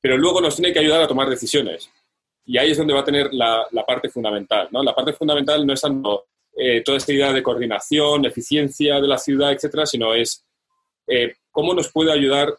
pero 0.00 0.16
luego 0.16 0.40
nos 0.40 0.56
tiene 0.56 0.72
que 0.72 0.78
ayudar 0.78 1.02
a 1.02 1.08
tomar 1.08 1.28
decisiones. 1.28 1.90
Y 2.44 2.56
ahí 2.56 2.70
es 2.70 2.78
donde 2.78 2.94
va 2.94 3.00
a 3.00 3.04
tener 3.04 3.32
la, 3.32 3.66
parte 3.86 4.08
fundamental. 4.08 4.68
¿no? 4.70 4.82
La 4.82 4.94
parte 4.94 5.12
fundamental 5.12 5.66
no 5.66 5.72
es 5.72 5.80
tanto 5.80 6.26
eh, 6.56 6.82
toda 6.82 6.98
esta 6.98 7.12
idea 7.12 7.32
de 7.32 7.42
coordinación, 7.42 8.24
eficiencia 8.24 9.00
de 9.00 9.08
la 9.08 9.18
ciudad, 9.18 9.52
etcétera, 9.52 9.86
sino 9.86 10.14
es 10.14 10.44
eh, 11.06 11.34
cómo 11.50 11.74
nos 11.74 11.90
puede 11.90 12.12
ayudar 12.12 12.54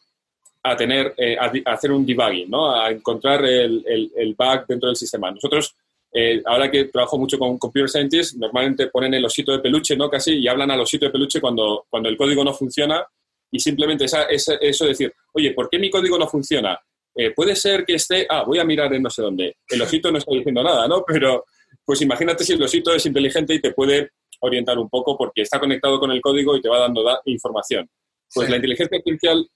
a 0.61 0.75
tener, 0.75 1.15
a, 1.39 1.71
hacer 1.71 1.91
un 1.91 2.05
debugging, 2.05 2.49
¿no? 2.49 2.75
a 2.75 2.91
encontrar 2.91 3.43
el, 3.45 3.83
el, 3.87 4.11
el 4.15 4.35
bug 4.35 4.67
dentro 4.67 4.89
del 4.89 4.95
sistema. 4.95 5.31
Nosotros 5.31 5.75
eh, 6.11 6.41
ahora 6.45 6.71
que 6.71 6.85
trabajo 6.85 7.17
mucho 7.17 7.37
con 7.37 7.57
computer 7.57 7.89
scientists, 7.89 8.35
normalmente 8.37 8.87
ponen 8.87 9.13
el 9.13 9.25
osito 9.25 9.51
de 9.51 9.59
peluche, 9.59 9.95
¿no? 9.95 10.09
Casi, 10.09 10.39
y 10.39 10.47
hablan 10.47 10.71
al 10.71 10.81
osito 10.81 11.05
de 11.05 11.11
peluche 11.11 11.39
cuando, 11.39 11.85
cuando 11.89 12.09
el 12.09 12.17
código 12.17 12.43
no 12.43 12.53
funciona 12.53 13.05
y 13.51 13.59
simplemente 13.59 14.05
esa, 14.05 14.23
esa, 14.23 14.55
eso 14.55 14.85
decir, 14.85 15.13
oye, 15.33 15.53
¿por 15.53 15.69
qué 15.69 15.79
mi 15.79 15.89
código 15.89 16.17
no 16.17 16.27
funciona? 16.27 16.79
Eh, 17.15 17.31
puede 17.31 17.55
ser 17.55 17.85
que 17.85 17.95
esté, 17.95 18.25
ah, 18.29 18.43
voy 18.43 18.59
a 18.59 18.63
mirar 18.63 18.93
en 18.93 19.03
no 19.03 19.09
sé 19.09 19.21
dónde. 19.21 19.57
El 19.67 19.81
osito 19.81 20.11
no 20.11 20.17
está 20.17 20.31
diciendo 20.31 20.63
nada, 20.63 20.87
¿no? 20.87 21.03
Pero 21.05 21.45
pues 21.85 22.01
imagínate 22.01 22.43
si 22.43 22.53
el 22.53 22.63
osito 22.63 22.93
es 22.93 23.05
inteligente 23.05 23.53
y 23.53 23.61
te 23.61 23.73
puede 23.73 24.11
orientar 24.41 24.77
un 24.77 24.89
poco 24.89 25.17
porque 25.17 25.41
está 25.41 25.59
conectado 25.59 25.99
con 25.99 26.11
el 26.11 26.21
código 26.21 26.55
y 26.55 26.61
te 26.61 26.69
va 26.69 26.79
dando 26.79 27.03
información. 27.25 27.89
Pues 28.33 28.49
la 28.49 28.57
inteligencia 28.57 28.97
artificial 28.97 29.47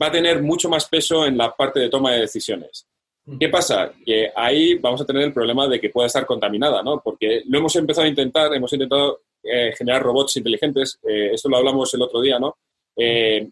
va 0.00 0.06
a 0.08 0.12
tener 0.12 0.42
mucho 0.42 0.68
más 0.68 0.86
peso 0.86 1.26
en 1.26 1.36
la 1.36 1.54
parte 1.54 1.80
de 1.80 1.88
toma 1.88 2.12
de 2.12 2.20
decisiones. 2.20 2.86
¿Qué 3.40 3.48
pasa? 3.48 3.92
Que 4.04 4.30
ahí 4.34 4.74
vamos 4.74 5.00
a 5.00 5.04
tener 5.04 5.22
el 5.22 5.32
problema 5.32 5.66
de 5.66 5.80
que 5.80 5.90
pueda 5.90 6.06
estar 6.06 6.24
contaminada, 6.24 6.82
¿no? 6.82 7.00
Porque 7.02 7.42
lo 7.46 7.58
hemos 7.58 7.74
empezado 7.74 8.06
a 8.06 8.08
intentar, 8.08 8.54
hemos 8.54 8.72
intentado 8.72 9.22
eh, 9.42 9.72
generar 9.76 10.02
robots 10.02 10.36
inteligentes, 10.36 11.00
eh, 11.02 11.30
esto 11.32 11.48
lo 11.48 11.56
hablamos 11.56 11.92
el 11.94 12.02
otro 12.02 12.20
día, 12.20 12.38
¿no? 12.38 12.56
Eh, 12.96 13.48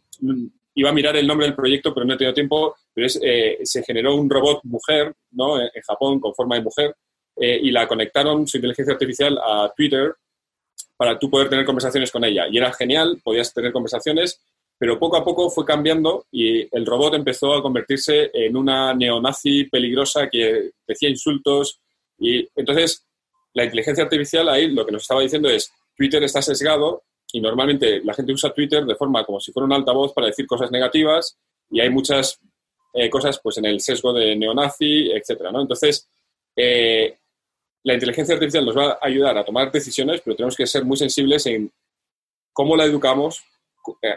iba 0.76 0.90
a 0.90 0.92
mirar 0.92 1.16
el 1.16 1.26
nombre 1.26 1.46
del 1.46 1.56
proyecto, 1.56 1.92
pero 1.92 2.06
no 2.06 2.14
he 2.14 2.16
tenido 2.16 2.34
tiempo, 2.34 2.76
pero 2.92 3.08
se 3.08 3.82
generó 3.84 4.14
un 4.14 4.30
robot 4.30 4.60
mujer, 4.64 5.12
¿no? 5.32 5.60
En, 5.60 5.70
Japón, 5.84 6.20
con 6.20 6.34
forma 6.34 6.54
de 6.56 6.62
mujer, 6.62 6.94
y 7.36 7.70
la 7.72 7.88
conectaron, 7.88 8.46
su 8.46 8.58
inteligencia 8.58 8.94
artificial, 8.94 9.38
a 9.38 9.72
Twitter 9.76 10.14
para 10.96 11.18
tú 11.18 11.28
poder 11.28 11.48
tener 11.48 11.64
conversaciones 11.64 12.10
con 12.10 12.24
ella. 12.24 12.46
Y 12.50 12.58
era 12.58 12.72
genial, 12.72 13.20
podías 13.22 13.52
tener 13.52 13.72
conversaciones, 13.72 14.40
pero 14.78 14.98
poco 14.98 15.16
a 15.16 15.24
poco 15.24 15.50
fue 15.50 15.64
cambiando 15.64 16.26
y 16.30 16.68
el 16.76 16.84
robot 16.84 17.14
empezó 17.14 17.54
a 17.54 17.62
convertirse 17.62 18.30
en 18.32 18.56
una 18.56 18.92
neonazi 18.94 19.64
peligrosa 19.64 20.28
que 20.28 20.70
decía 20.86 21.08
insultos. 21.08 21.80
Y 22.18 22.46
entonces, 22.56 23.06
la 23.52 23.64
inteligencia 23.64 24.04
artificial 24.04 24.48
ahí 24.48 24.68
lo 24.68 24.84
que 24.84 24.92
nos 24.92 25.02
estaba 25.02 25.22
diciendo 25.22 25.48
es, 25.48 25.72
Twitter 25.96 26.22
está 26.24 26.42
sesgado 26.42 27.04
y 27.32 27.40
normalmente 27.40 28.00
la 28.04 28.14
gente 28.14 28.32
usa 28.32 28.52
Twitter 28.52 28.84
de 28.84 28.96
forma 28.96 29.24
como 29.24 29.40
si 29.40 29.52
fuera 29.52 29.66
un 29.66 29.72
altavoz 29.72 30.12
para 30.12 30.26
decir 30.26 30.46
cosas 30.46 30.70
negativas 30.70 31.36
y 31.70 31.80
hay 31.80 31.90
muchas 31.90 32.40
eh, 32.92 33.10
cosas 33.10 33.40
pues 33.42 33.58
en 33.58 33.66
el 33.66 33.80
sesgo 33.80 34.12
de 34.12 34.36
neonazi, 34.36 35.10
etcétera, 35.10 35.50
¿no? 35.50 35.60
Entonces, 35.60 36.08
eh, 36.56 37.16
la 37.82 37.94
inteligencia 37.94 38.34
artificial 38.34 38.64
nos 38.64 38.76
va 38.76 38.92
a 38.92 38.98
ayudar 39.02 39.36
a 39.36 39.44
tomar 39.44 39.70
decisiones, 39.70 40.20
pero 40.24 40.36
tenemos 40.36 40.56
que 40.56 40.66
ser 40.66 40.84
muy 40.84 40.96
sensibles 40.96 41.46
en 41.46 41.70
cómo 42.52 42.76
la 42.76 42.84
educamos, 42.84 43.44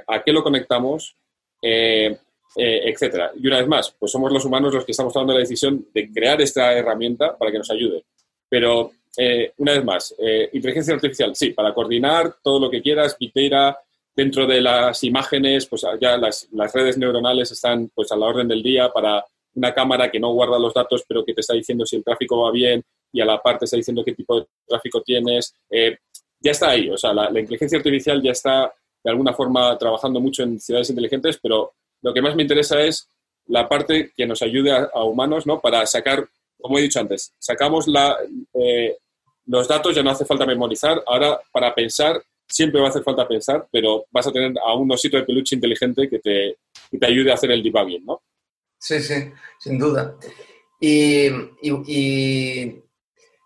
a 0.07 0.24
qué 0.24 0.32
lo 0.32 0.43
conectamos, 0.43 1.15
eh, 1.61 2.18
eh, 2.55 2.82
etcétera. 2.86 3.32
Y 3.36 3.47
una 3.47 3.59
vez 3.59 3.68
más, 3.68 3.95
pues 3.97 4.11
somos 4.11 4.32
los 4.32 4.45
humanos 4.45 4.74
los 4.74 4.86
que 4.86 4.91
estamos 4.91 5.13
tomando 5.13 5.34
la 5.34 5.39
decisión 5.39 5.88
de 5.93 6.11
crear 6.11 6.41
esta 6.41 6.74
herramienta 6.74 7.38
para 7.38 7.51
que 7.51 7.57
nos 7.57 7.70
ayude. 7.72 8.03
Pero, 8.49 8.91
una 9.57 9.72
vez 9.72 9.84
más, 9.84 10.15
inteligencia 10.53 10.93
artificial, 10.93 11.36
sí, 11.36 11.49
para 11.49 11.74
coordinar 11.74 12.36
todo 12.43 12.59
lo 12.59 12.70
que 12.70 12.84
quieras, 12.84 13.18
Big 13.20 13.34
dentro 14.15 14.45
de 14.45 14.61
las 14.61 15.03
imágenes, 15.03 15.65
pues 15.65 15.84
ya 15.99 16.18
las, 16.18 16.47
redes 16.72 16.99
neuronales 16.99 17.51
están 17.51 17.89
pues 17.95 18.11
a 18.11 18.15
la 18.15 18.28
orden 18.28 18.47
del 18.47 18.61
día 18.61 18.89
para 18.89 19.26
una 19.55 19.74
cámara 19.74 20.11
que 20.11 20.20
no 20.20 20.34
guarda 20.34 20.59
los 20.59 20.74
datos, 20.74 21.03
pero 21.07 21.26
que 21.26 21.34
te 21.34 21.41
está 21.41 21.55
diciendo 21.55 21.84
si 21.84 21.95
el 21.95 22.03
tráfico 22.03 22.43
va 22.43 22.51
bien 22.51 22.84
y 23.11 23.20
a 23.20 23.26
la 23.26 23.41
parte 23.41 23.65
está 23.65 23.76
diciendo 23.76 24.03
qué 24.05 24.13
tipo 24.13 24.39
de 24.39 24.47
tráfico 24.68 25.01
tienes. 25.01 25.55
ya 26.39 26.51
está 26.51 26.70
ahí, 26.70 26.88
o 26.89 26.97
sea, 26.97 27.11
la 27.11 27.39
inteligencia 27.39 27.80
artificial 27.80 28.22
ya 28.22 28.32
está 28.32 28.72
de 29.07 29.11
alguna 29.11 29.31
forma 29.31 29.77
trabajando 29.77 30.19
mucho 30.19 30.43
en 30.43 30.59
ciudades 30.59 30.89
inteligentes, 30.89 31.39
pero 31.41 31.71
lo 32.01 32.13
que 32.13 32.21
más 32.21 32.35
me 32.35 32.41
interesa 32.41 32.81
es 32.81 33.07
la 33.45 33.69
parte 33.69 34.11
que 34.17 34.25
nos 34.25 34.41
ayude 34.41 34.69
a, 34.69 35.01
humanos, 35.01 35.47
¿no? 35.47 35.61
Para 35.61 35.85
sacar, 35.85 36.27
como 36.59 36.77
he 36.77 36.81
dicho 36.81 36.99
antes, 36.99 37.31
sacamos 37.39 37.87
la, 37.87 38.17
eh, 38.53 38.97
los 39.45 39.65
datos, 39.65 39.95
ya 39.95 40.03
no 40.03 40.09
hace 40.09 40.25
falta 40.25 40.45
memorizar, 40.45 41.01
ahora 41.07 41.39
para 41.53 41.73
pensar, 41.73 42.21
siempre 42.45 42.81
va 42.81 42.87
a 42.87 42.89
hacer 42.89 43.01
falta 43.01 43.25
pensar, 43.25 43.65
pero 43.71 44.07
vas 44.11 44.27
a 44.27 44.31
tener 44.33 44.51
a 44.59 44.75
un 44.75 44.91
osito 44.91 45.15
de 45.15 45.23
peluche 45.23 45.55
inteligente 45.55 46.09
que 46.09 46.19
te, 46.19 46.57
te 46.99 47.05
ayude 47.05 47.31
a 47.31 47.35
hacer 47.35 47.51
el 47.51 47.63
debugging, 47.63 48.03
¿no? 48.03 48.21
Sí, 48.77 48.99
sí, 48.99 49.31
sin 49.57 49.79
duda. 49.79 50.17
Y, 50.81 51.29
y, 51.61 52.83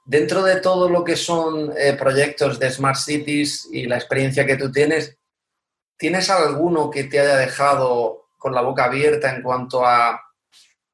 dentro 0.05 0.41
de 0.41 0.59
todo 0.59 0.89
lo 0.89 1.03
que 1.03 1.15
son 1.15 1.71
eh, 1.77 1.93
proyectos 1.93 2.57
de 2.57 2.71
Smart 2.71 2.97
Cities 2.97 3.69
y 3.71 3.85
la 3.85 3.97
experiencia 3.97 4.43
que 4.47 4.57
tú 4.57 4.71
tienes, 4.71 5.19
¿Tienes 6.01 6.31
alguno 6.31 6.89
que 6.89 7.03
te 7.03 7.19
haya 7.19 7.35
dejado 7.35 8.29
con 8.39 8.55
la 8.55 8.61
boca 8.61 8.85
abierta 8.85 9.35
en 9.35 9.43
cuanto 9.43 9.85
a 9.85 10.19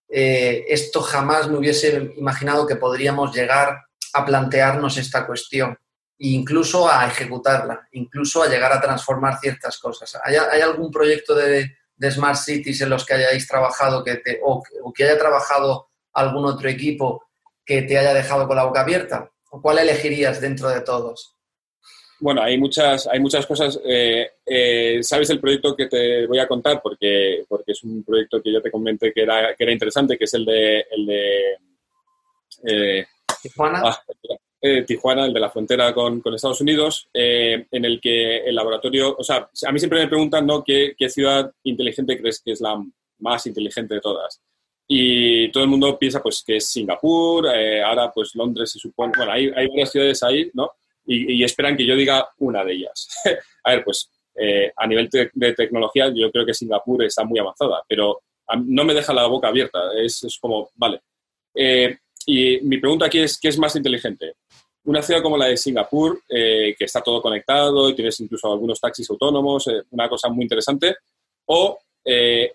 eh, 0.09 0.65
esto 0.67 0.99
jamás 0.99 1.47
me 1.47 1.57
hubiese 1.57 2.11
imaginado 2.17 2.67
que 2.67 2.75
podríamos 2.75 3.33
llegar 3.33 3.85
a 4.11 4.25
plantearnos 4.25 4.97
esta 4.97 5.25
cuestión 5.25 5.79
e 6.19 6.27
incluso 6.27 6.91
a 6.91 7.07
ejecutarla, 7.07 7.87
incluso 7.93 8.43
a 8.43 8.49
llegar 8.49 8.73
a 8.73 8.81
transformar 8.81 9.39
ciertas 9.39 9.77
cosas? 9.77 10.19
¿Hay, 10.25 10.35
algún 10.59 10.91
proyecto 10.91 11.35
de, 11.35 11.77
Smart 12.11 12.35
Cities 12.35 12.81
en 12.81 12.89
los 12.89 13.05
que 13.05 13.13
hayáis 13.13 13.47
trabajado 13.47 14.03
que 14.03 14.21
o, 14.43 14.61
que 14.93 15.05
haya 15.05 15.17
trabajado 15.17 15.87
algún 16.11 16.43
otro 16.43 16.67
equipo 16.67 17.23
que 17.63 17.83
te 17.83 17.97
haya 17.97 18.13
dejado 18.13 18.45
con 18.45 18.57
la 18.57 18.65
boca 18.65 18.81
abierta? 18.81 19.31
¿O 19.51 19.61
cuál 19.61 19.79
elegirías 19.79 20.41
dentro 20.41 20.67
de 20.67 20.81
todos? 20.81 21.36
Bueno, 22.19 22.41
hay 22.41 22.57
muchas, 22.57 23.07
hay 23.07 23.19
muchas 23.19 23.45
cosas. 23.45 23.79
Eh, 23.85 24.31
eh, 24.45 24.99
¿Sabes 25.03 25.29
el 25.29 25.39
proyecto 25.39 25.75
que 25.75 25.85
te 25.85 26.25
voy 26.25 26.39
a 26.39 26.47
contar? 26.47 26.81
Porque, 26.81 27.45
porque 27.47 27.73
es 27.73 27.83
un 27.83 28.03
proyecto 28.03 28.41
que 28.41 28.51
yo 28.51 28.61
te 28.61 28.71
comenté 28.71 29.13
que 29.13 29.21
era, 29.21 29.53
que 29.55 29.63
era 29.63 29.71
interesante, 29.71 30.17
que 30.17 30.25
es 30.25 30.33
el 30.33 30.45
de... 30.45 30.85
El 30.89 31.05
de 31.05 31.57
eh, 32.63 33.05
Tijuana. 33.41 33.81
Ah, 33.83 34.01
Tijuana, 34.87 35.25
el 35.25 35.33
de 35.33 35.39
la 35.39 35.51
frontera 35.51 35.93
con, 35.93 36.19
con 36.19 36.33
Estados 36.33 36.61
Unidos, 36.61 37.07
en 37.13 37.85
el 37.85 38.01
que 38.01 38.37
el 38.37 38.55
laboratorio, 38.55 39.15
o 39.17 39.23
sea, 39.23 39.47
a 39.65 39.71
mí 39.71 39.77
siempre 39.77 39.99
me 39.99 40.07
preguntan, 40.07 40.47
¿no? 40.47 40.63
¿Qué, 40.63 40.95
¿Qué, 40.97 41.09
ciudad 41.09 41.53
inteligente 41.63 42.19
crees 42.19 42.41
que 42.41 42.53
es 42.53 42.59
la 42.59 42.83
más 43.19 43.45
inteligente 43.45 43.93
de 43.93 44.01
todas? 44.01 44.41
Y 44.87 45.51
todo 45.51 45.63
el 45.63 45.69
mundo 45.69 45.97
piensa, 45.99 46.23
pues, 46.23 46.43
que 46.43 46.57
es 46.57 46.67
Singapur, 46.67 47.47
ahora, 47.47 48.11
pues, 48.11 48.35
Londres 48.35 48.71
se 48.71 48.79
supone, 48.79 49.13
bueno, 49.15 49.31
hay, 49.31 49.51
hay 49.55 49.67
varias 49.67 49.91
ciudades 49.91 50.23
ahí, 50.23 50.49
¿no? 50.55 50.71
Y, 51.07 51.43
esperan 51.43 51.77
que 51.77 51.85
yo 51.85 51.95
diga 51.95 52.27
una 52.39 52.63
de 52.63 52.73
ellas. 52.73 53.07
a 53.63 53.71
ver, 53.71 53.83
pues 53.83 54.11
eh, 54.35 54.71
a 54.75 54.85
nivel 54.85 55.09
de 55.09 55.53
tecnología 55.53 56.11
yo 56.13 56.29
creo 56.31 56.45
que 56.45 56.53
Singapur 56.53 57.03
está 57.03 57.23
muy 57.23 57.39
avanzada, 57.39 57.81
pero 57.87 58.21
no 58.65 58.83
me 58.83 58.93
deja 58.93 59.13
la 59.13 59.25
boca 59.25 59.47
abierta, 59.47 59.79
es, 59.95 60.23
es 60.23 60.37
como, 60.39 60.69
vale. 60.75 61.01
Eh, 61.55 61.97
y 62.25 62.59
mi 62.61 62.77
pregunta 62.77 63.05
aquí 63.05 63.19
es, 63.19 63.39
¿qué 63.39 63.47
es 63.47 63.57
más 63.57 63.75
inteligente? 63.75 64.35
Una 64.83 65.01
ciudad 65.01 65.21
como 65.21 65.37
la 65.37 65.47
de 65.47 65.57
Singapur, 65.57 66.21
eh, 66.29 66.75
que 66.77 66.85
está 66.85 67.01
todo 67.01 67.21
conectado 67.21 67.89
y 67.89 67.95
tienes 67.95 68.19
incluso 68.19 68.51
algunos 68.51 68.79
taxis 68.79 69.09
autónomos, 69.09 69.65
una 69.91 70.07
cosa 70.07 70.29
muy 70.29 70.43
interesante, 70.43 70.97
o 71.45 71.79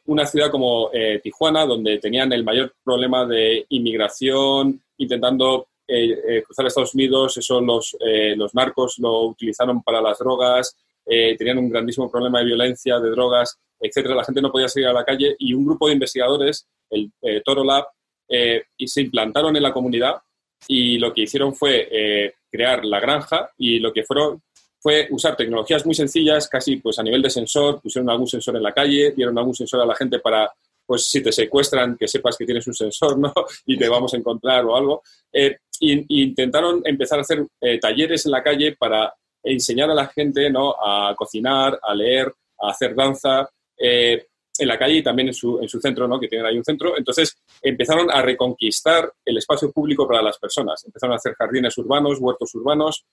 una 0.07 0.25
ciudad 0.25 0.51
como 0.51 0.91
Tijuana, 1.23 1.67
donde 1.67 1.99
tenían 1.99 2.33
el 2.33 2.43
mayor 2.43 2.75
problema 2.83 3.27
de 3.27 3.67
inmigración, 3.69 4.83
intentando 4.97 5.69
eh, 5.93 6.19
eh, 6.29 6.43
cruzar 6.43 6.65
a 6.65 6.69
Estados 6.69 6.95
Unidos, 6.95 7.37
eso 7.37 7.61
los, 7.61 7.97
eh, 8.01 8.35
los 8.37 8.55
narcos 8.55 8.99
lo 8.99 9.25
utilizaron 9.25 9.83
para 9.83 10.01
las 10.01 10.19
drogas, 10.19 10.77
tenían 11.05 11.59
un 11.59 11.69
grandísimo 11.69 12.09
problema 12.09 12.39
de 12.39 12.45
violencia, 12.45 13.01
de 13.01 13.11
drogas, 13.11 13.59
etcétera. 13.81 14.15
La 14.15 14.25
gente 14.25 14.41
no 14.41 14.53
podía 14.53 14.69
salir 14.69 14.87
a 14.87 14.93
la 14.93 15.05
calle 15.05 15.35
y 15.37 15.53
un 15.53 15.65
grupo 15.65 15.89
de 15.89 15.95
investigadores, 15.95 16.69
el 16.89 17.11
Toro 17.45 17.65
Lab, 17.65 17.87
y 18.79 18.87
se 18.87 19.01
implantaron 19.01 19.57
en 19.57 19.65
la 19.65 19.73
comunidad 19.73 20.23
y 20.69 20.99
lo 20.99 21.13
que 21.13 21.23
hicieron 21.23 21.57
fue 21.57 22.33
crear 22.49 22.85
la 22.85 23.01
granja 23.01 23.51
y 23.59 23.81
lo 23.81 23.93
que 23.93 24.05
fueron 24.05 24.43
fue 24.79 25.09
usar 25.11 25.37
tecnologías 25.37 25.85
muy 25.85 25.95
sencillas, 25.97 26.49
casi 26.49 26.77
pues 26.77 27.01
a 27.01 27.03
nivel 27.03 27.21
de 27.21 27.31
sensor, 27.31 27.81
pusieron 27.81 28.09
algún 28.09 28.29
sensor 28.29 28.57
en 28.57 28.63
la 28.63 28.73
calle, 28.73 29.11
dieron 29.11 29.37
algún 29.39 29.55
sensor 29.55 29.81
a 29.81 29.87
la 29.87 29.97
gente 29.97 30.21
para 30.21 30.53
pues 30.87 31.07
si 31.07 31.23
te 31.23 31.33
secuestran, 31.33 31.97
que 31.97 32.09
sepas 32.09 32.37
que 32.37 32.45
tienes 32.45 32.67
un 32.67 32.75
sensor, 32.75 33.19
¿no? 33.19 33.33
Y 33.67 33.79
te 33.79 33.89
vamos 33.89 34.13
a 34.15 34.17
encontrar 34.17 34.65
o 34.65 34.77
algo. 34.77 35.03
Eh, 35.33 35.59
intentaron 35.81 36.83
empezar 36.85 37.19
a 37.19 37.23
hacer 37.23 37.47
eh, 37.61 37.79
talleres 37.79 38.27
en 38.27 38.33
la 38.33 38.43
calle 38.43 38.77
para 38.77 39.13
enseñar 39.43 39.91
a 39.91 39.95
la 39.95 40.07
gente, 40.09 40.51
¿no? 40.51 40.75
A 40.81 41.15
cocinar, 41.17 41.79
a 41.83 41.95
leer, 41.95 42.33
a 42.61 42.71
hacer 42.71 42.95
danza. 42.95 43.49
Eh, 43.77 44.27
en 44.59 44.69
la 44.69 44.79
calle 44.79 44.97
y 44.97 45.03
también 45.03 45.29
en 45.29 45.35
su, 45.35 45.59
en 45.61 45.69
su 45.69 45.81
centro, 45.81 46.07
¿no? 46.07 46.21
que 46.21 46.29
tienen 46.29 46.47
ahí 46.47 46.59
un 46.59 46.65
centro. 46.65 46.97
Entonces 46.97 47.37
empezaron 47.63 48.11
a 48.11 48.21
reconquistar 48.21 49.11
el 49.25 49.39
espacio 49.39 49.73
público 49.73 50.07
para 50.07 50.23
las 50.23 50.39
personas. 50.39 50.85
Empezaron 50.85 51.15
a 51.15 51.17
hacer 51.17 51.35
jardines 51.35 51.77
urbanos, 51.79 52.19
huertos 52.21 52.55
urbanos 52.55 53.05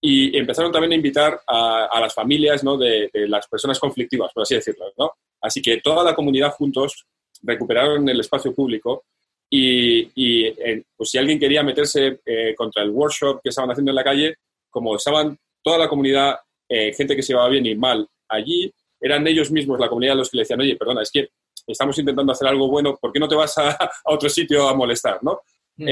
y 0.00 0.36
empezaron 0.36 0.72
también 0.72 0.92
a 0.92 0.96
invitar 0.96 1.40
a, 1.46 2.00
las 2.00 2.14
familias 2.14 2.64
¿no? 2.64 2.76
de, 2.76 3.10
de, 3.12 3.28
las 3.28 3.46
personas 3.46 3.78
conflictivas, 3.78 4.32
por 4.32 4.42
así 4.42 4.54
decirlo. 4.54 4.86
¿no? 4.96 5.12
Así 5.40 5.60
que 5.60 5.80
toda 5.80 6.02
la 6.02 6.14
comunidad 6.14 6.52
juntos 6.52 7.06
recuperaron 7.42 8.08
el 8.08 8.20
espacio 8.20 8.54
público 8.54 9.04
y, 9.48 10.46
eh, 10.46 10.82
pues 10.96 11.10
si 11.10 11.18
alguien 11.18 11.38
quería 11.38 11.62
meterse 11.62 12.20
eh, 12.24 12.54
contra 12.56 12.82
el 12.82 12.90
workshop 12.90 13.40
que 13.42 13.50
estaban 13.50 13.70
haciendo 13.70 13.92
en 13.92 13.96
la 13.96 14.04
calle, 14.04 14.36
como 14.68 14.96
estaban 14.96 15.38
toda 15.62 15.78
la 15.78 15.88
comunidad, 15.88 16.36
eh, 16.68 16.92
gente 16.92 17.14
que 17.14 17.22
se 17.22 17.32
llevaba 17.32 17.48
bien 17.48 17.66
y 17.66 17.74
mal 17.74 18.06
allí, 18.28 18.72
eran 19.00 19.26
ellos 19.26 19.50
mismos, 19.50 19.78
la 19.78 19.88
comunidad, 19.88 20.16
los 20.16 20.30
que 20.30 20.38
le 20.38 20.42
decían, 20.42 20.60
oye, 20.60 20.76
perdona, 20.76 21.02
es 21.02 21.10
que 21.10 21.28
estamos 21.66 21.96
intentando 21.98 22.32
hacer 22.32 22.48
algo 22.48 22.68
bueno, 22.68 22.96
¿por 22.96 23.12
qué 23.12 23.20
no 23.20 23.28
te 23.28 23.34
vas 23.34 23.56
a, 23.58 23.90
otro 24.04 24.28
sitio 24.28 24.68
a 24.68 24.74
molestar? 24.74 25.22
¿no? 25.22 25.40
Mm. 25.78 25.88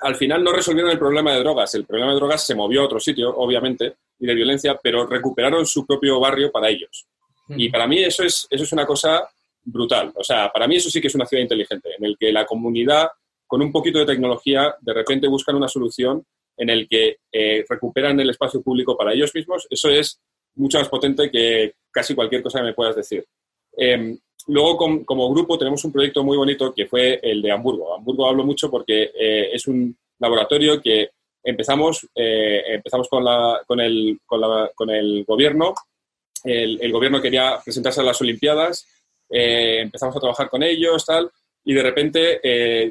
al 0.00 0.14
final 0.14 0.44
no 0.44 0.52
resolvieron 0.52 0.92
el 0.92 0.98
problema 1.00 1.32
de 1.32 1.40
drogas, 1.40 1.74
el 1.74 1.84
problema 1.84 2.12
de 2.12 2.16
drogas 2.16 2.46
se 2.46 2.54
movió 2.54 2.82
a 2.82 2.84
otro 2.84 3.00
sitio, 3.00 3.34
obviamente, 3.36 3.96
y 4.20 4.26
de 4.26 4.34
violencia, 4.34 4.78
pero 4.80 5.04
recuperaron 5.04 5.66
su 5.66 5.84
propio 5.84 6.20
barrio 6.20 6.52
para 6.52 6.68
ellos. 6.68 7.06
Mm. 7.48 7.60
Y 7.60 7.68
para 7.68 7.86
mí 7.86 8.02
eso 8.02 8.22
es, 8.22 8.46
eso 8.48 8.64
es 8.64 8.72
una 8.72 8.86
cosa 8.86 9.28
brutal. 9.64 10.12
O 10.14 10.24
sea, 10.24 10.50
para 10.52 10.68
mí 10.68 10.76
eso 10.76 10.90
sí 10.90 11.00
que 11.00 11.08
es 11.08 11.14
una 11.14 11.26
ciudad 11.26 11.42
inteligente, 11.42 11.90
en 11.98 12.04
el 12.04 12.16
que 12.18 12.32
la 12.32 12.46
comunidad, 12.46 13.08
con 13.46 13.62
un 13.62 13.72
poquito 13.72 13.98
de 13.98 14.06
tecnología, 14.06 14.74
de 14.80 14.94
repente 14.94 15.28
buscan 15.28 15.56
una 15.56 15.68
solución 15.68 16.24
en 16.56 16.70
el 16.70 16.88
que 16.88 17.18
eh, 17.32 17.64
recuperan 17.68 18.18
el 18.20 18.30
espacio 18.30 18.62
público 18.62 18.96
para 18.96 19.12
ellos 19.12 19.34
mismos. 19.34 19.66
Eso 19.70 19.88
es 19.88 20.20
mucho 20.56 20.78
más 20.78 20.88
potente 20.88 21.30
que 21.30 21.74
casi 21.90 22.14
cualquier 22.14 22.42
cosa 22.42 22.60
que 22.60 22.66
me 22.66 22.74
puedas 22.74 22.96
decir. 22.96 23.24
Em, 23.76 24.16
luego, 24.48 25.04
como 25.04 25.30
grupo, 25.30 25.58
tenemos 25.58 25.84
un 25.84 25.92
proyecto 25.92 26.22
muy 26.22 26.36
bonito 26.36 26.72
que 26.72 26.86
fue 26.86 27.18
el 27.22 27.42
de 27.42 27.50
Hamburgo. 27.50 27.94
Hamburgo 27.94 28.28
hablo 28.28 28.44
mucho 28.44 28.70
porque 28.70 29.10
eh, 29.18 29.50
es 29.52 29.66
un 29.66 29.96
laboratorio 30.18 30.80
que 30.80 31.10
empezamos, 31.42 32.08
eh, 32.14 32.62
empezamos 32.68 33.08
con, 33.08 33.24
la, 33.24 33.62
con, 33.66 33.80
el, 33.80 34.18
con, 34.24 34.90
el 34.90 35.24
gobierno. 35.24 35.74
El, 36.42 36.92
gobierno 36.92 37.22
quería 37.22 37.58
presentarse 37.62 38.00
a 38.00 38.04
las 38.04 38.20
Olimpiadas. 38.20 38.86
Empezamos 39.28 40.16
a 40.16 40.20
trabajar 40.20 40.48
con 40.48 40.62
ellos, 40.62 41.04
tal. 41.04 41.30
Y 41.64 41.74
de 41.74 41.82
repente 41.82 42.40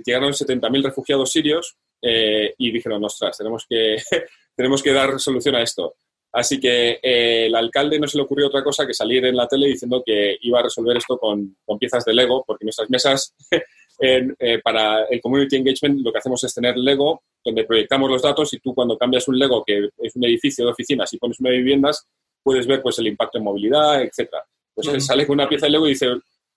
llegaron 0.06 0.34
70.000 0.34 0.84
refugiados 0.84 1.32
sirios 1.32 1.78
y 2.02 2.72
dijeron, 2.72 3.04
ostras, 3.04 3.38
tenemos 3.38 3.66
que, 3.70 3.98
tenemos 4.56 4.82
que 4.82 4.94
dar 4.94 5.20
solución 5.20 5.56
a 5.56 5.62
esto. 5.62 5.96
Así 6.34 6.60
que 6.60 7.00
eh, 7.04 7.46
el 7.46 7.56
alcalde 7.56 8.00
no 8.00 8.08
se 8.08 8.18
le 8.18 8.24
ocurrió 8.24 8.48
otra 8.48 8.64
cosa 8.64 8.88
que 8.88 8.94
salir 8.94 9.24
en 9.24 9.36
la 9.36 9.48
tele 9.48 9.68
diciendo 9.68 10.02
que 10.04 10.36
iba 10.42 10.60
a 10.60 10.64
resolver 10.64 10.98
esto 10.98 11.20
con, 11.20 11.56
piezas 11.80 12.04
de 12.06 12.14
Lego, 12.14 12.44
porque 12.46 12.66
nuestras 12.66 12.90
mesas 12.90 13.36
eh, 14.02 14.60
para 14.64 15.04
el 15.06 15.22
Community 15.22 15.58
Engagement 15.58 16.04
lo 16.04 16.12
que 16.12 16.18
hacemos 16.18 16.44
es 16.44 16.52
tener 16.52 16.76
Lego, 16.76 17.22
donde 17.46 17.66
proyectamos 17.66 18.10
los 18.10 18.24
datos 18.24 18.52
y 18.52 18.60
tú 18.60 18.74
cuando 18.74 18.98
cambias 18.98 19.28
un 19.28 19.38
Lego, 19.38 19.64
que 19.64 19.90
es 20.00 20.16
un 20.16 20.26
edificio 20.26 20.66
de 20.66 20.72
oficinas, 20.72 21.14
y 21.14 21.20
pones 21.20 21.38
de 21.38 21.52
viviendas, 21.52 22.08
puedes 22.42 22.66
ver 22.66 22.82
pues, 22.82 22.98
el 22.98 23.08
impacto 23.08 23.38
en 23.38 23.44
movilidad, 23.44 24.02
etc. 24.02 24.30
Pues 24.76 24.88
él 24.88 25.02
sale 25.02 25.28
con 25.28 25.36
una 25.36 25.48
pieza 25.48 25.68
de 25.68 25.72
Lego 25.72 25.86
y 25.86 25.92
dice, 25.92 26.08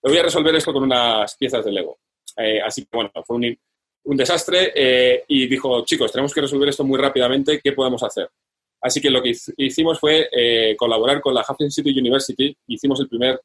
voy 0.01 0.17
a 0.17 0.23
resolver 0.23 0.55
esto 0.55 0.73
con 0.73 0.83
unas 0.83 1.35
piezas 1.35 1.63
de 1.63 1.71
Lego. 1.71 1.97
Eh, 2.37 2.61
así 2.61 2.83
que 2.83 2.89
bueno, 2.93 3.11
fue 3.25 3.35
un, 3.35 3.57
un 4.03 4.17
desastre 4.17 5.23
y 5.27 5.47
dijo, 5.47 5.83
chicos, 5.85 6.11
tenemos 6.11 6.33
que 6.33 6.41
resolver 6.41 6.69
esto 6.69 6.83
muy 6.83 6.99
rápidamente, 6.99 7.59
¿qué 7.63 7.73
podemos 7.73 8.01
hacer? 8.03 8.29
Así 8.81 9.01
que 9.01 9.09
lo 9.09 9.21
que 9.21 9.35
hicimos 9.57 9.99
fue 9.99 10.29
eh, 10.31 10.75
colaborar 10.77 11.19
con 11.21 11.33
la 11.33 11.41
Huffington 11.41 11.71
City 11.71 11.97
University. 11.97 12.55
Hicimos 12.67 12.99
el 12.99 13.07
primer 13.07 13.41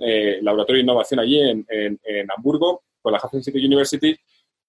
eh, 0.00 0.38
laboratorio 0.42 0.78
de 0.78 0.82
innovación 0.82 1.20
allí 1.20 1.40
en, 1.40 1.66
Hamburgo 2.36 2.82
con 3.00 3.12
la 3.12 3.18
Huffington 3.18 3.44
City 3.44 3.64
University 3.64 4.16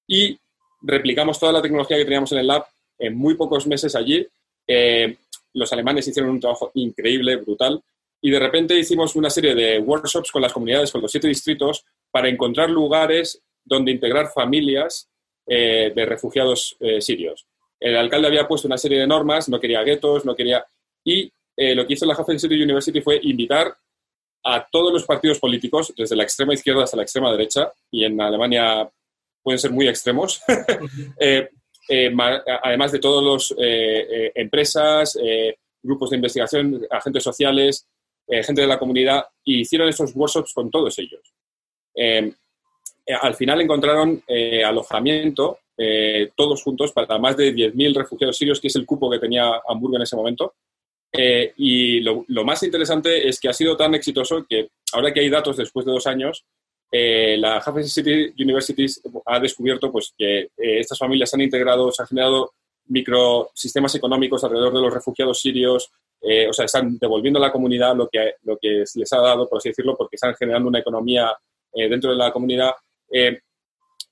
y 0.07 0.37
replicamos 0.81 1.39
toda 1.39 1.51
la 1.51 1.61
tecnología 1.61 1.97
que 1.97 2.03
teníamos 2.03 2.31
en 2.31 2.39
el 2.39 2.47
lab 2.47 2.65
en 2.99 3.15
muy 3.15 3.35
pocos 3.35 3.65
meses 3.65 3.95
allí. 3.95 4.25
Eh, 4.67 5.17
los 5.53 5.71
alemanes 5.73 6.07
hicieron 6.07 6.31
un 6.31 6.39
trabajo 6.39 6.71
increíble, 6.75 7.35
brutal, 7.37 7.81
y 8.23 8.31
de 8.31 8.39
repente 8.39 8.79
hicimos 8.79 9.15
una 9.15 9.29
serie 9.29 9.53
de 9.53 9.77
workshops 9.77 10.31
con 10.31 10.41
las 10.41 10.51
comunidades, 10.51 10.91
con 10.91 11.01
los 11.01 11.11
siete 11.11 11.27
distritos, 11.27 11.85
para 12.09 12.27
encontrar 12.27 12.71
lugares 12.71 13.43
donde 13.63 13.91
integrar 13.91 14.31
familias 14.33 15.09
de 15.45 16.05
refugiados 16.07 16.77
sirios. 16.99 17.45
El 17.83 17.97
alcalde 17.97 18.27
había 18.27 18.47
puesto 18.47 18.65
una 18.65 18.77
serie 18.77 18.97
de 18.97 19.05
normas, 19.05 19.49
no 19.49 19.59
quería 19.59 19.83
guetos, 19.83 20.23
no 20.23 20.33
quería... 20.37 20.65
Y 21.03 21.29
eh, 21.57 21.75
lo 21.75 21.85
que 21.85 21.95
hizo 21.95 22.05
la 22.05 22.13
Huffington 22.13 22.39
City 22.39 22.63
University 22.63 23.01
fue 23.01 23.19
invitar 23.23 23.75
a 24.45 24.65
todos 24.71 24.93
los 24.93 25.03
partidos 25.03 25.37
políticos, 25.37 25.93
desde 25.97 26.15
la 26.15 26.23
extrema 26.23 26.53
izquierda 26.53 26.85
hasta 26.85 26.95
la 26.95 27.03
extrema 27.03 27.29
derecha, 27.29 27.73
y 27.91 28.05
en 28.05 28.21
Alemania 28.21 28.89
pueden 29.41 29.59
ser 29.59 29.71
muy 29.71 29.89
extremos, 29.89 30.41
eh, 31.19 31.49
eh, 31.89 32.15
además 32.63 32.93
de 32.93 32.99
todos 32.99 33.21
los 33.21 33.53
empresas, 33.57 35.17
grupos 35.81 36.09
de 36.09 36.15
investigación, 36.15 36.87
agentes 36.89 37.23
sociales, 37.23 37.85
gente 38.27 38.61
de 38.61 38.67
la 38.67 38.79
comunidad, 38.79 39.25
y 39.43 39.61
hicieron 39.61 39.89
esos 39.89 40.15
workshops 40.15 40.53
con 40.53 40.71
todos 40.71 40.97
ellos. 40.99 41.33
al 43.21 43.35
final 43.35 43.61
encontraron 43.61 44.23
alojamiento 44.65 45.59
eh, 45.75 46.31
todos 46.35 46.61
juntos 46.61 46.91
para 46.91 47.17
más 47.17 47.35
de 47.35 47.53
10.000 47.53 47.95
refugiados 47.95 48.37
sirios, 48.37 48.61
que 48.61 48.67
es 48.67 48.75
el 48.75 48.85
cupo 48.85 49.09
que 49.09 49.19
tenía 49.19 49.61
Hamburgo 49.67 49.97
en 49.97 50.03
ese 50.03 50.15
momento. 50.15 50.53
Eh, 51.11 51.53
y 51.57 51.99
lo, 52.01 52.25
más 52.43 52.63
interesante 52.63 53.27
es 53.27 53.39
que 53.39 53.49
ha 53.49 53.53
sido 53.53 53.77
tan 53.77 53.93
exitoso 53.95 54.45
que 54.47 54.69
ahora 54.93 55.13
que 55.13 55.19
hay 55.19 55.29
datos 55.29 55.57
después 55.57 55.85
de 55.85 55.91
dos 55.91 56.07
años, 56.07 56.45
eh, 56.91 57.37
la 57.37 57.57
Huffington 57.57 57.89
City 57.89 58.33
University 58.39 58.85
ha 59.25 59.39
descubierto 59.39 59.91
pues, 59.91 60.13
que 60.15 60.49
estas 60.57 60.97
familias 60.97 61.33
han 61.33 61.41
integrado, 61.41 61.91
se 61.91 62.03
han 62.03 62.07
generado 62.07 62.53
microsistemas 62.85 63.95
económicos 63.95 64.43
alrededor 64.43 64.73
de 64.73 64.81
los 64.81 64.93
refugiados 64.93 65.39
sirios, 65.39 65.91
o 66.49 66.53
sea, 66.53 66.65
están 66.65 66.97
devolviendo 66.97 67.37
a 67.39 67.41
la 67.41 67.51
comunidad 67.51 67.95
lo 67.95 68.07
que, 68.07 68.35
lo 68.43 68.57
que 68.57 68.83
les 68.95 69.13
ha 69.13 69.19
dado, 69.19 69.49
por 69.49 69.57
así 69.57 69.69
decirlo, 69.69 69.95
porque 69.97 70.15
están 70.15 70.35
generando 70.35 70.69
una 70.69 70.79
economía 70.79 71.35
dentro 71.73 72.11
de 72.11 72.17
la 72.17 72.31
comunidad. 72.31 72.71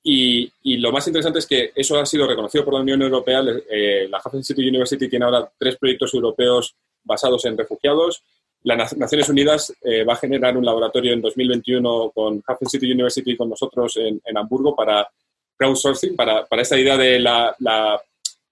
Y, 0.04 0.78
lo 0.78 0.92
más 0.92 1.08
interesante 1.08 1.40
es 1.40 1.48
que 1.48 1.72
eso 1.76 2.00
ha 2.00 2.06
sido 2.06 2.28
reconocido 2.28 2.66
por 2.66 2.74
la 2.74 2.82
Unión 2.82 3.02
Europea. 3.02 3.44
Eh, 3.70 4.08
la 4.10 4.18
Huffington 4.18 4.44
City 4.44 4.68
University 4.68 5.08
tiene 5.08 5.26
ahora 5.26 5.52
tres 5.58 5.78
proyectos 5.78 6.14
europeos 6.14 6.76
basados 7.04 7.46
en 7.46 7.58
refugiados. 7.58 8.24
Las 8.64 8.96
Naciones 8.96 9.30
Unidas 9.30 9.74
eh, 9.82 10.04
va 10.04 10.14
a 10.14 10.18
generar 10.18 10.56
un 10.58 10.66
laboratorio 10.66 11.14
en 11.14 11.22
2021 11.22 12.12
con 12.14 12.38
Huffington 12.38 12.70
City 12.70 12.92
University 12.92 13.36
con 13.36 13.50
nosotros 13.50 13.98
en, 13.98 14.22
Hamburgo 14.36 14.76
para 14.76 15.08
crowdsourcing, 15.56 16.16
para, 16.16 16.46
para 16.46 16.64
esta 16.64 16.80
idea 16.80 16.98
de 16.98 17.20
la, 17.20 17.56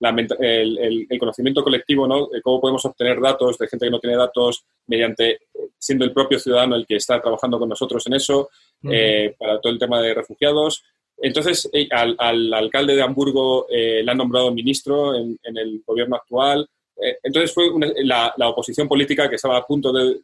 el, 0.01 1.07
conocimiento 1.19 1.63
colectivo, 1.63 2.07
¿no? 2.07 2.29
cómo 2.41 2.61
podemos 2.61 2.85
obtener 2.85 3.19
datos 3.19 3.57
de 3.57 3.67
gente 3.67 3.85
que 3.85 3.91
no 3.91 3.99
tiene 3.99 4.15
datos 4.15 4.63
mediante 4.87 5.39
siendo 5.77 6.05
el 6.05 6.13
propio 6.13 6.39
ciudadano 6.39 6.75
el 6.75 6.85
que 6.85 6.95
está 6.95 7.21
trabajando 7.21 7.59
con 7.59 7.69
nosotros 7.69 8.05
en 8.07 8.13
eso, 8.13 8.49
eh, 8.89 9.35
para 9.37 9.59
todo 9.59 9.71
el 9.71 9.79
tema 9.79 10.01
de 10.01 10.13
refugiados. 10.13 10.83
Entonces, 11.21 11.69
eh, 11.73 11.87
al, 11.91 12.53
alcalde 12.53 12.95
de 12.95 13.01
Hamburgo 13.01 13.67
eh, 13.69 14.01
le 14.03 14.11
han 14.11 14.17
nombrado 14.17 14.51
ministro 14.51 15.15
en, 15.15 15.37
el 15.43 15.83
gobierno 15.85 16.15
actual. 16.15 16.67
Eh, 17.01 17.17
entonces, 17.23 17.53
fue 17.53 17.69
la, 18.03 18.33
oposición 18.37 18.87
política 18.87 19.29
que 19.29 19.35
estaba 19.35 19.57
a 19.57 19.65
punto 19.65 19.91
de, 19.91 20.21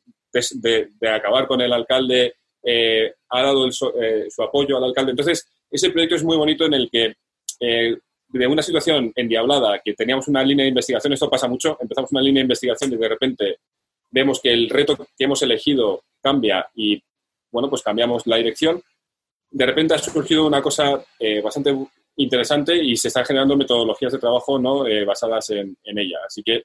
acabar 1.10 1.48
con 1.48 1.62
el 1.62 1.72
alcalde, 1.72 2.36
ha 3.30 3.42
dado 3.42 3.72
su 3.72 4.44
apoyo 4.44 4.78
al 4.78 4.86
alcalde. 4.86 5.12
Entonces, 5.12 5.48
ese 5.70 5.90
proyecto 5.90 6.16
es 6.16 6.24
muy 6.24 6.38
bonito 6.38 6.66
en 6.66 6.74
el 6.74 6.90
que 6.90 7.16
de 8.40 8.48
una 8.48 8.62
situación 8.62 9.12
endiablada, 9.16 9.80
que 9.84 9.94
teníamos 9.94 10.28
una 10.28 10.44
línea 10.44 10.64
de 10.64 10.70
investigación, 10.70 11.14
esto 11.14 11.30
pasa 11.30 11.48
mucho, 11.48 11.78
empezamos 11.80 12.12
una 12.12 12.22
línea 12.22 12.42
de 12.42 12.46
investigación 12.46 12.94
y 12.94 12.98
de 12.98 13.10
repente 13.10 13.60
vemos 14.12 14.40
que 14.42 14.52
el 14.52 14.70
reto 14.70 14.96
que 14.98 15.24
hemos 15.24 15.42
elegido 15.42 16.04
cambia 16.22 16.68
y, 16.76 17.02
bueno, 17.52 17.70
pues 17.70 17.82
cambiamos 17.82 18.28
la 18.28 18.38
dirección 18.38 18.82
de 19.56 19.66
repente 19.66 19.94
ha 19.94 19.98
surgido 19.98 20.46
una 20.46 20.62
cosa 20.62 21.02
eh, 21.18 21.42
bastante 21.42 21.74
interesante 22.18 22.76
y 22.76 22.98
se 22.98 23.08
están 23.08 23.24
generando 23.24 23.56
metodologías 23.56 24.12
de 24.12 24.20
trabajo 24.20 24.60
¿no? 24.60 24.86
Eh, 24.86 25.06
basadas 25.06 25.50
en, 25.52 25.78
ella. 25.86 26.20
Así 26.28 26.44
que 26.44 26.64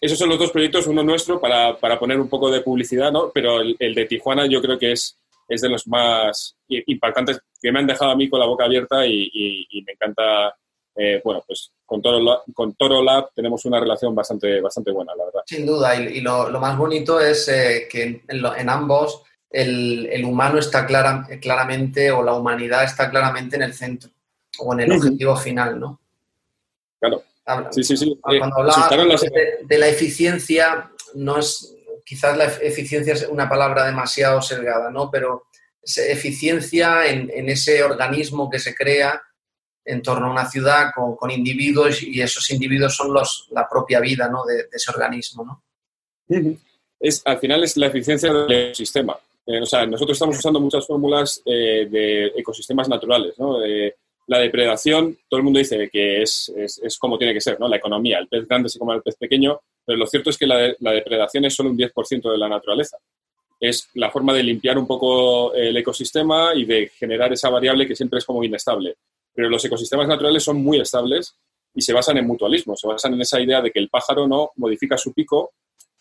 esos 0.00 0.18
son 0.18 0.28
los 0.28 0.38
dos 0.40 0.50
proyectos, 0.50 0.88
uno 0.88 1.04
nuestro 1.04 1.40
para, 1.40 1.78
poner 2.00 2.18
un 2.18 2.28
poco 2.28 2.50
de 2.50 2.62
publicidad, 2.62 3.12
¿no? 3.12 3.30
pero 3.32 3.60
el, 3.60 3.94
de 3.94 4.04
Tijuana 4.06 4.46
yo 4.46 4.60
creo 4.60 4.76
que 4.76 4.90
es, 4.90 5.16
es 5.48 5.60
de 5.60 5.68
los 5.68 5.86
más 5.86 6.56
impactantes 6.68 7.40
que 7.62 7.70
me 7.70 7.78
han 7.78 7.86
dejado 7.86 8.10
a 8.10 8.16
mí 8.16 8.28
con 8.28 8.40
la 8.40 8.46
boca 8.46 8.64
abierta 8.64 9.06
y, 9.06 9.84
me 9.86 9.92
encanta, 9.92 10.52
eh, 10.96 11.20
bueno, 11.24 11.42
pues 11.46 11.72
con 11.84 12.00
Toro, 12.00 12.20
Lab, 12.20 12.42
con 12.52 12.74
Toro 12.74 13.02
Lab 13.02 13.30
tenemos 13.34 13.64
una 13.64 13.80
relación 13.80 14.14
bastante, 14.14 14.60
bastante 14.60 14.92
buena, 14.92 15.14
la 15.16 15.24
verdad. 15.24 15.42
Sin 15.46 15.66
duda, 15.66 15.96
y, 15.96 16.20
lo, 16.20 16.48
más 16.60 16.76
bonito 16.78 17.20
es 17.20 17.46
que 17.46 18.22
en 18.28 18.68
ambos 18.68 19.22
el, 19.54 20.24
humano 20.24 20.58
está 20.58 20.84
clara, 20.86 21.26
claramente 21.40 22.10
o 22.10 22.22
la 22.22 22.34
humanidad 22.34 22.84
está 22.84 23.10
claramente 23.10 23.56
en 23.56 23.62
el 23.62 23.74
centro 23.74 24.10
o 24.58 24.72
en 24.72 24.80
el 24.80 24.92
objetivo 24.92 25.36
final, 25.36 25.78
¿no? 25.78 26.00
Claro. 26.98 27.22
sí, 27.70 27.84
sí, 27.84 27.96
sí. 27.96 28.18
Cuando 28.20 28.46
eh, 28.46 28.60
hablaba 28.60 28.88
de, 29.62 29.78
la 29.78 29.88
eficiencia, 29.88 30.90
no 31.14 31.38
es, 31.38 31.74
quizás 32.04 32.36
la 32.36 32.44
eficiencia 32.44 33.14
es 33.14 33.28
una 33.28 33.48
palabra 33.48 33.84
demasiado 33.84 34.42
sesgada, 34.42 34.90
¿no? 34.90 35.10
Pero 35.10 35.44
eficiencia 35.82 37.06
en, 37.06 37.48
ese 37.48 37.82
organismo 37.82 38.50
que 38.50 38.58
se 38.58 38.74
crea 38.74 39.22
en 39.84 40.02
torno 40.02 40.26
a 40.26 40.30
una 40.30 40.48
ciudad 40.48 40.90
con, 40.94 41.30
individuos 41.30 42.02
y 42.02 42.20
esos 42.20 42.50
individuos 42.50 42.96
son 42.96 43.12
los, 43.12 43.48
la 43.50 43.68
propia 43.68 44.00
vida 44.00 44.28
¿no? 44.28 44.44
de, 44.44 44.66
ese 44.72 44.90
organismo, 44.90 45.44
¿no? 45.44 45.62
Es, 46.98 47.22
al 47.24 47.38
final 47.38 47.62
es 47.64 47.76
la 47.76 47.86
eficiencia 47.86 48.32
del 48.32 48.74
sistema. 48.74 49.16
Eh, 49.46 49.60
o 49.60 49.66
sea, 49.66 49.84
nosotros 49.86 50.16
estamos 50.16 50.38
usando 50.38 50.58
muchas 50.58 50.86
fórmulas 50.86 51.42
eh, 51.44 51.86
de 51.90 52.26
ecosistemas 52.36 52.88
naturales, 52.88 53.38
¿no? 53.38 53.58
la 54.26 54.38
depredación, 54.38 55.18
todo 55.28 55.38
el 55.38 55.44
mundo 55.44 55.58
dice 55.58 55.90
que 55.92 56.22
es, 56.22 56.50
es, 56.56 56.98
como 56.98 57.18
tiene 57.18 57.34
que 57.34 57.42
ser, 57.42 57.60
¿no? 57.60 57.68
La 57.68 57.76
economía, 57.76 58.18
el 58.18 58.28
pez 58.28 58.48
grande 58.48 58.70
se 58.70 58.78
come 58.78 58.94
al 58.94 59.02
pez 59.02 59.16
pequeño, 59.16 59.60
pero 59.84 59.98
lo 59.98 60.06
cierto 60.06 60.30
es 60.30 60.38
que 60.38 60.46
la, 60.46 60.74
la 60.78 60.92
depredación 60.92 61.44
es 61.44 61.54
solo 61.54 61.70
un 61.70 61.76
10% 61.76 62.30
de 62.32 62.38
la 62.38 62.48
naturaleza. 62.48 62.96
Es 63.60 63.90
la 63.94 64.10
forma 64.10 64.32
de 64.32 64.42
limpiar 64.42 64.78
un 64.78 64.86
poco 64.86 65.52
el 65.54 65.76
ecosistema 65.76 66.54
y 66.54 66.64
de 66.64 66.88
generar 66.88 67.32
esa 67.32 67.50
variable 67.50 67.86
que 67.86 67.94
siempre 67.94 68.18
es 68.18 68.24
como 68.24 68.42
inestable. 68.42 68.96
Pero 69.34 69.48
los 69.48 69.64
ecosistemas 69.64 70.08
naturales 70.08 70.42
son 70.42 70.62
muy 70.62 70.80
estables 70.80 71.36
y 71.74 71.82
se 71.82 71.92
basan 71.92 72.18
en 72.18 72.26
mutualismo, 72.26 72.76
se 72.76 72.86
basan 72.86 73.14
en 73.14 73.22
esa 73.22 73.40
idea 73.40 73.60
de 73.60 73.70
que 73.70 73.80
el 73.80 73.88
pájaro 73.88 74.28
no 74.28 74.52
modifica 74.56 74.96
su 74.96 75.12
pico 75.12 75.52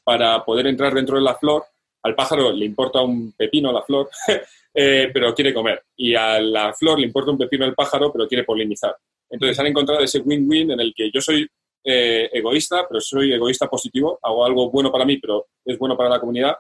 para 0.04 0.44
poder 0.46 0.68
entrar 0.68 0.94
dentro 0.94 1.18
de 1.18 1.24
la 1.24 1.36
flor 1.36 1.66
al 2.04 2.16
pájaro 2.16 2.52
le 2.52 2.66
importa 2.66 3.02
un 3.02 3.32
pepino 3.32 3.72
la 3.72 3.82
flor, 3.82 4.10
eh, 4.74 5.10
pero 5.14 5.34
quiere 5.34 5.54
comer. 5.54 5.84
Y 5.96 6.14
a 6.16 6.40
la 6.40 6.74
flor 6.74 7.00
le 7.00 7.08
importa 7.08 7.32
un 7.32 7.38
pepino 7.38 7.66
el 7.66 7.74
pájaro, 7.74 8.12
pero 8.12 8.28
quiere 8.28 8.44
polinizar. 8.44 8.96
Entonces 9.30 9.58
han 9.60 9.68
encontrado 9.68 10.04
ese 10.04 10.20
win-win 10.20 10.72
en 10.72 10.80
el 10.80 10.94
que 10.94 11.10
yo 11.12 11.22
soy 11.22 11.48
eh, 11.84 12.30
egoísta, 12.32 12.86
pero 12.88 13.00
soy 13.02 13.34
egoísta 13.34 13.68
positivo, 13.68 14.20
hago 14.22 14.46
algo 14.46 14.70
bueno 14.70 14.92
para 14.92 15.06
mí, 15.06 15.18
pero 15.18 15.48
es 15.66 15.78
bueno 15.78 15.98
para 15.98 16.10
la 16.10 16.20
comunidad, 16.20 16.56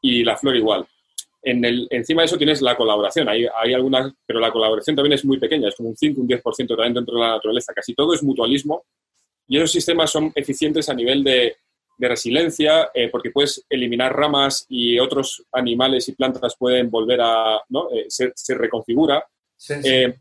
y 0.00 0.22
la 0.22 0.36
flor 0.36 0.56
igual. 0.56 0.86
En 1.42 1.64
el, 1.64 1.88
encima 1.90 2.22
de 2.22 2.26
eso 2.26 2.38
tienes 2.38 2.62
la 2.62 2.76
colaboración. 2.76 3.28
Hay, 3.28 3.46
hay 3.54 3.74
algunas, 3.74 4.12
pero 4.24 4.40
la 4.40 4.52
colaboración 4.52 4.96
también 4.96 5.14
es 5.14 5.24
muy 5.24 5.38
pequeña, 5.38 5.68
es 5.68 5.74
como 5.74 5.90
un 5.90 5.96
5, 5.96 6.20
un 6.20 6.28
10% 6.28 6.68
también 6.68 6.94
dentro 6.94 7.14
de 7.14 7.20
la 7.20 7.30
naturaleza. 7.30 7.72
Casi 7.74 7.94
todo 7.94 8.14
es 8.14 8.22
mutualismo 8.22 8.84
y 9.48 9.56
esos 9.56 9.72
sistemas 9.72 10.10
son 10.10 10.32
eficientes 10.34 10.88
a 10.88 10.94
nivel 10.94 11.24
de, 11.24 11.56
de 11.98 12.08
resiliencia, 12.08 12.90
eh, 12.94 13.08
porque 13.08 13.30
puedes 13.30 13.64
eliminar 13.68 14.14
ramas 14.14 14.66
y 14.68 14.98
otros 14.98 15.44
animales 15.52 16.08
y 16.08 16.12
plantas 16.12 16.56
pueden 16.56 16.90
volver 16.90 17.20
a, 17.20 17.60
¿no? 17.68 17.90
Eh, 17.92 18.06
se, 18.08 18.32
se, 18.34 18.54
reconfigura. 18.54 19.24
Eh, 19.84 20.14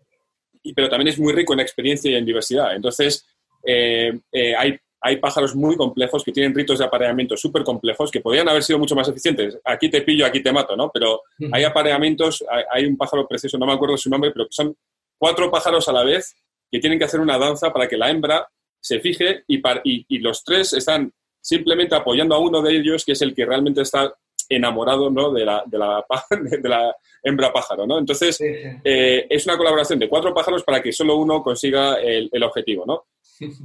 pero 0.76 0.90
también 0.90 1.08
es 1.08 1.20
muy 1.20 1.34
rico 1.34 1.54
en 1.54 1.60
experiencia 1.60 2.12
y 2.12 2.16
en 2.16 2.26
diversidad. 2.26 2.76
Entonces, 2.76 3.26
hay 3.66 4.78
hay 5.02 5.18
pájaros 5.18 5.56
muy 5.56 5.76
complejos 5.76 6.24
que 6.24 6.32
tienen 6.32 6.54
ritos 6.54 6.78
de 6.78 6.86
apareamiento 6.86 7.36
súper 7.36 7.64
complejos 7.64 8.12
que 8.12 8.22
podrían 8.22 8.48
haber 8.48 8.62
sido 8.62 8.78
mucho 8.78 8.96
más 8.96 9.10
eficientes. 9.10 9.58
Aquí 9.66 9.90
te 9.90 10.04
pillo, 10.04 10.28
aquí 10.28 10.44
te 10.44 10.52
mato, 10.54 10.76
¿no? 10.76 10.92
Pero 10.94 11.24
hay 11.52 11.64
apareamientos, 11.64 12.46
hay, 12.72 12.86
un 12.86 12.96
pájaro 12.96 13.28
precioso, 13.28 13.58
no 13.58 13.66
me 13.66 13.74
acuerdo 13.74 13.98
su 13.98 14.12
nombre, 14.12 14.32
pero 14.32 14.46
son 14.52 14.76
cuatro 15.18 15.50
pájaros 15.50 15.90
a 15.90 15.94
la 15.94 16.04
vez 16.04 16.36
que 16.72 16.80
tienen 16.80 17.00
que 17.00 17.06
hacer 17.06 17.20
una 17.20 17.40
danza 17.40 17.74
para 17.74 17.88
que 17.88 17.98
la 17.98 18.12
hembra 18.12 18.48
se 18.80 19.00
fije 19.00 19.44
y, 19.48 19.62
y, 19.84 20.20
los 20.20 20.44
tres 20.44 20.74
están 20.74 21.12
simplemente 21.40 21.96
apoyando 21.96 22.36
a 22.36 22.40
uno 22.40 22.62
de 22.62 22.76
ellos, 22.76 23.04
que 23.04 23.14
es 23.14 23.22
el 23.24 23.34
que 23.34 23.46
realmente 23.46 23.82
está 23.82 24.14
enamorado 24.50 25.10
¿no? 25.10 25.32
de, 25.32 25.46
la, 25.46 25.64
de, 25.66 25.78
la, 25.78 26.06
de 26.62 26.70
la 26.70 26.96
hembra 27.24 27.52
pájaro. 27.52 27.88
¿no? 27.88 27.98
Entonces, 27.98 28.40
eh, 28.42 29.28
es 29.30 29.46
una 29.46 29.58
colaboración 29.58 29.98
de 29.98 30.10
cuatro 30.10 30.34
pájaros 30.34 30.64
para 30.64 30.82
que 30.82 30.92
solo 30.92 31.16
uno 31.16 31.42
consiga 31.42 31.96
el, 31.96 32.30
el 32.32 32.44
objetivo. 32.44 32.86
¿no? 32.86 33.06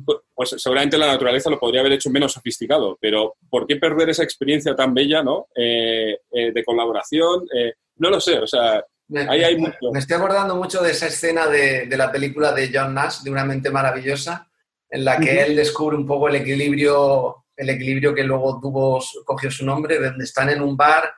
Pues, 0.04 0.18
pues 0.34 0.54
seguramente 0.58 0.96
la 0.96 1.08
naturaleza 1.08 1.50
lo 1.50 1.58
podría 1.58 1.80
haber 1.80 1.92
hecho 1.92 2.10
menos 2.10 2.32
sofisticado, 2.32 2.96
pero 3.00 3.34
¿por 3.50 3.66
qué 3.66 3.76
perder 3.76 4.10
esa 4.10 4.22
experiencia 4.22 4.74
tan 4.74 4.94
bella 4.94 5.22
¿no? 5.22 5.48
Eh, 5.54 6.18
eh, 6.30 6.52
de 6.52 6.64
colaboración? 6.64 7.46
Eh, 7.54 7.74
no 7.96 8.10
lo 8.10 8.20
sé, 8.20 8.38
o 8.38 8.46
sea, 8.46 8.84
ahí 9.28 9.44
hay 9.44 9.56
mucho. 9.56 9.92
Me 9.92 9.98
estoy 9.98 10.16
acordando 10.16 10.56
mucho 10.56 10.82
de 10.82 10.92
esa 10.92 11.06
escena 11.06 11.46
de, 11.46 11.86
de, 11.86 11.96
la 11.96 12.10
película 12.10 12.52
de 12.52 12.70
John 12.72 12.94
Nash, 12.94 13.20
de 13.20 13.30
Una 13.30 13.44
mente 13.44 13.70
maravillosa, 13.70 14.48
en 14.88 15.04
la 15.04 15.18
que 15.18 15.42
él 15.42 15.56
descubre 15.56 15.96
un 15.96 16.06
poco 16.06 16.28
el 16.28 16.36
equilibrio, 16.36 17.44
el 17.56 17.70
equilibrio 17.70 18.14
que 18.14 18.24
luego 18.24 18.60
tuvo, 18.60 19.02
cogió 19.24 19.50
su 19.50 19.64
nombre, 19.64 19.98
donde 19.98 20.24
están 20.24 20.48
en 20.50 20.62
un 20.62 20.76
bar 20.76 21.12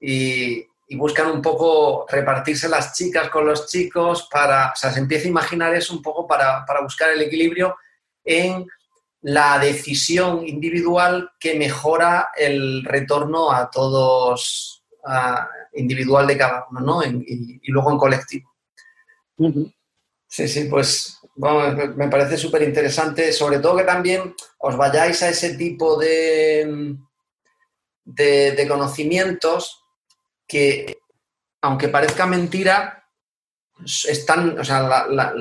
y, 0.00 0.64
y 0.88 0.96
buscan 0.96 1.30
un 1.30 1.40
poco 1.40 2.06
repartirse 2.08 2.68
las 2.68 2.94
chicas 2.94 3.30
con 3.30 3.46
los 3.46 3.66
chicos 3.66 4.28
para, 4.30 4.72
o 4.72 4.76
sea, 4.76 4.90
se 4.90 5.00
empieza 5.00 5.26
a 5.26 5.30
imaginar 5.30 5.74
eso 5.74 5.94
un 5.94 6.02
poco 6.02 6.26
para, 6.26 6.64
para 6.66 6.82
buscar 6.82 7.10
el 7.10 7.22
equilibrio 7.22 7.76
en 8.24 8.66
la 9.22 9.58
decisión 9.58 10.46
individual 10.46 11.30
que 11.40 11.54
mejora 11.54 12.28
el 12.36 12.84
retorno 12.84 13.50
a 13.50 13.70
todos, 13.70 14.84
a 15.04 15.48
individual 15.74 16.26
de 16.26 16.36
cada 16.36 16.66
uno, 16.70 16.80
¿no? 16.80 17.04
y, 17.04 17.60
y, 17.62 17.70
luego 17.70 17.90
en 17.90 17.98
colectivo. 17.98 18.50
Sí, 20.28 20.48
sí, 20.48 20.64
pues 20.64 21.18
me 21.36 22.08
parece 22.08 22.36
súper 22.36 22.62
interesante, 22.62 23.32
sobre 23.32 23.58
todo 23.58 23.76
que 23.76 23.84
también 23.84 24.34
os 24.58 24.76
vayáis 24.76 25.22
a 25.22 25.28
ese 25.28 25.56
tipo 25.56 25.96
de, 25.96 26.96
de, 28.04 28.52
de 28.52 28.68
conocimientos 28.68 29.82
que, 30.46 30.98
aunque 31.62 31.88
parezca 31.88 32.26
mentira, 32.26 33.03
están, 33.84 34.58
o 34.58 34.64
sea, 34.64 34.82
la, 34.82 35.06
la, 35.08 35.34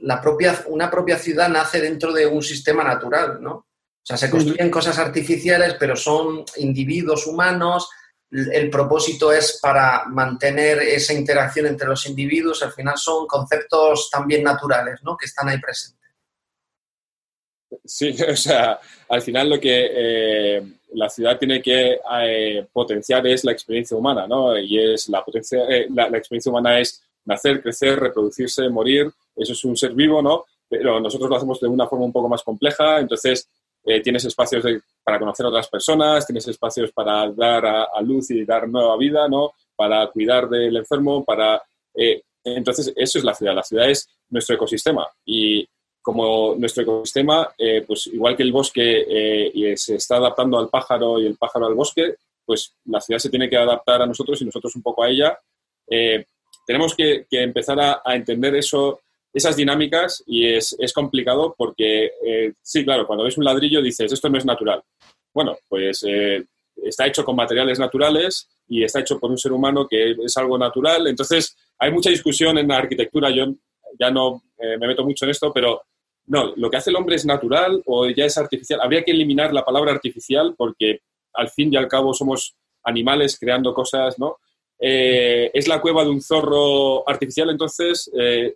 la, 0.00 0.20
propia, 0.20 0.64
una 0.66 0.90
propia 0.90 1.18
ciudad 1.18 1.48
nace 1.48 1.80
dentro 1.80 2.12
de 2.12 2.26
un 2.26 2.42
sistema 2.42 2.84
natural, 2.84 3.42
¿no? 3.42 3.52
O 3.52 4.04
sea, 4.04 4.16
se 4.16 4.30
construyen 4.30 4.70
cosas 4.70 4.98
artificiales, 4.98 5.76
pero 5.78 5.94
son 5.94 6.44
individuos 6.56 7.26
humanos, 7.26 7.88
el 8.32 8.70
propósito 8.70 9.30
es 9.32 9.58
para 9.60 10.06
mantener 10.06 10.78
esa 10.78 11.12
interacción 11.12 11.66
entre 11.66 11.86
los 11.86 12.06
individuos, 12.06 12.62
al 12.62 12.72
final 12.72 12.96
son 12.96 13.26
conceptos 13.26 14.08
también 14.10 14.42
naturales, 14.42 15.00
¿no? 15.02 15.16
Que 15.16 15.26
están 15.26 15.48
ahí 15.48 15.58
presentes. 15.60 16.00
Sí, 17.84 18.14
o 18.28 18.36
sea, 18.36 18.80
al 19.08 19.22
final 19.22 19.50
lo 19.50 19.60
que 19.60 19.90
eh, 19.90 20.62
la 20.94 21.08
ciudad 21.08 21.38
tiene 21.38 21.60
que 21.60 21.98
eh, 22.22 22.66
potenciar 22.72 23.26
es 23.26 23.44
la 23.44 23.52
experiencia 23.52 23.96
humana, 23.96 24.26
¿no? 24.26 24.58
Y 24.58 24.78
es 24.78 25.08
la, 25.08 25.24
potencia, 25.24 25.64
eh, 25.68 25.86
la, 25.90 26.08
la 26.08 26.18
experiencia 26.18 26.50
humana 26.50 26.80
es 26.80 27.02
nacer, 27.24 27.62
crecer, 27.62 27.98
reproducirse, 27.98 28.68
morir, 28.68 29.10
eso 29.36 29.52
es 29.52 29.64
un 29.64 29.76
ser 29.76 29.92
vivo, 29.92 30.22
¿no? 30.22 30.44
Pero 30.68 31.00
nosotros 31.00 31.28
lo 31.28 31.36
hacemos 31.36 31.60
de 31.60 31.68
una 31.68 31.86
forma 31.86 32.06
un 32.06 32.12
poco 32.12 32.28
más 32.28 32.42
compleja, 32.42 33.00
entonces 33.00 33.48
eh, 33.84 34.00
tienes 34.00 34.24
espacios 34.24 34.64
para 35.02 35.18
conocer 35.18 35.46
a 35.46 35.48
otras 35.48 35.68
personas, 35.68 36.26
tienes 36.26 36.46
espacios 36.46 36.92
para 36.92 37.30
dar 37.32 37.66
a, 37.66 38.00
luz 38.02 38.30
y 38.30 38.44
dar 38.44 38.68
nueva 38.68 38.96
vida, 38.96 39.28
¿no? 39.28 39.52
Para 39.76 40.06
cuidar 40.08 40.48
del 40.48 40.76
enfermo, 40.76 41.24
para... 41.24 41.62
Eh, 41.94 42.22
entonces, 42.44 42.92
eso 42.96 43.18
es 43.18 43.24
la 43.24 43.34
ciudad, 43.34 43.54
la 43.54 43.62
ciudad 43.62 43.88
es 43.88 44.08
nuestro 44.30 44.56
ecosistema 44.56 45.06
y 45.24 45.66
como 46.00 46.56
nuestro 46.56 46.82
ecosistema, 46.82 47.48
eh, 47.56 47.84
pues 47.86 48.08
igual 48.08 48.36
que 48.36 48.42
el 48.42 48.50
bosque 48.50 49.72
se 49.76 49.94
está 49.94 50.16
adaptando 50.16 50.58
al 50.58 50.68
pájaro 50.68 51.20
y 51.20 51.26
el 51.26 51.36
pájaro 51.36 51.66
al 51.66 51.74
bosque, 51.74 52.16
pues 52.44 52.74
la 52.86 53.00
ciudad 53.00 53.20
se 53.20 53.30
tiene 53.30 53.48
que 53.48 53.56
adaptar 53.56 54.02
a 54.02 54.06
nosotros 54.06 54.42
y 54.42 54.44
nosotros 54.44 54.74
un 54.74 54.82
poco 54.82 55.04
a 55.04 55.08
ella. 55.08 55.38
Tenemos 56.66 56.94
que, 56.94 57.26
empezar 57.30 57.78
a, 57.80 58.14
entender 58.14 58.54
eso, 58.56 59.00
esas 59.32 59.56
dinámicas 59.56 60.22
y 60.26 60.46
es, 60.46 60.76
es 60.78 60.92
complicado 60.92 61.54
porque, 61.56 62.12
eh, 62.24 62.52
sí, 62.62 62.84
claro, 62.84 63.06
cuando 63.06 63.24
ves 63.24 63.38
un 63.38 63.44
ladrillo 63.44 63.82
dices, 63.82 64.12
esto 64.12 64.28
no 64.28 64.38
es 64.38 64.44
natural. 64.44 64.82
Bueno, 65.34 65.56
pues 65.68 66.04
eh, 66.06 66.44
está 66.76 67.06
hecho 67.06 67.24
con 67.24 67.36
materiales 67.36 67.78
naturales 67.78 68.48
y 68.68 68.84
está 68.84 69.00
hecho 69.00 69.18
por 69.18 69.30
un 69.30 69.38
ser 69.38 69.52
humano 69.52 69.86
que 69.88 70.12
es 70.12 70.36
algo 70.36 70.58
natural. 70.58 71.06
Entonces, 71.06 71.56
hay 71.78 71.90
mucha 71.90 72.10
discusión 72.10 72.58
en 72.58 72.68
la 72.68 72.78
arquitectura. 72.78 73.30
Yo 73.30 73.46
ya 73.98 74.10
no 74.10 74.42
eh, 74.58 74.76
me 74.78 74.86
meto 74.86 75.04
mucho 75.04 75.24
en 75.24 75.30
esto, 75.30 75.52
pero 75.52 75.82
no, 76.26 76.52
lo 76.56 76.70
que 76.70 76.76
hace 76.76 76.90
el 76.90 76.96
hombre 76.96 77.16
es 77.16 77.26
natural 77.26 77.82
o 77.86 78.08
ya 78.08 78.24
es 78.24 78.38
artificial. 78.38 78.80
Habría 78.80 79.02
que 79.02 79.10
eliminar 79.10 79.52
la 79.52 79.64
palabra 79.64 79.92
artificial 79.92 80.54
porque 80.56 81.00
al 81.34 81.50
fin 81.50 81.72
y 81.72 81.76
al 81.76 81.88
cabo 81.88 82.14
somos 82.14 82.54
animales 82.84 83.38
creando 83.38 83.74
cosas, 83.74 84.18
¿no? 84.18 84.38
Eh, 84.84 85.48
es 85.54 85.68
la 85.68 85.80
cueva 85.80 86.02
de 86.02 86.10
un 86.10 86.20
zorro 86.20 87.08
artificial, 87.08 87.48
entonces, 87.50 88.10
eh, 88.18 88.52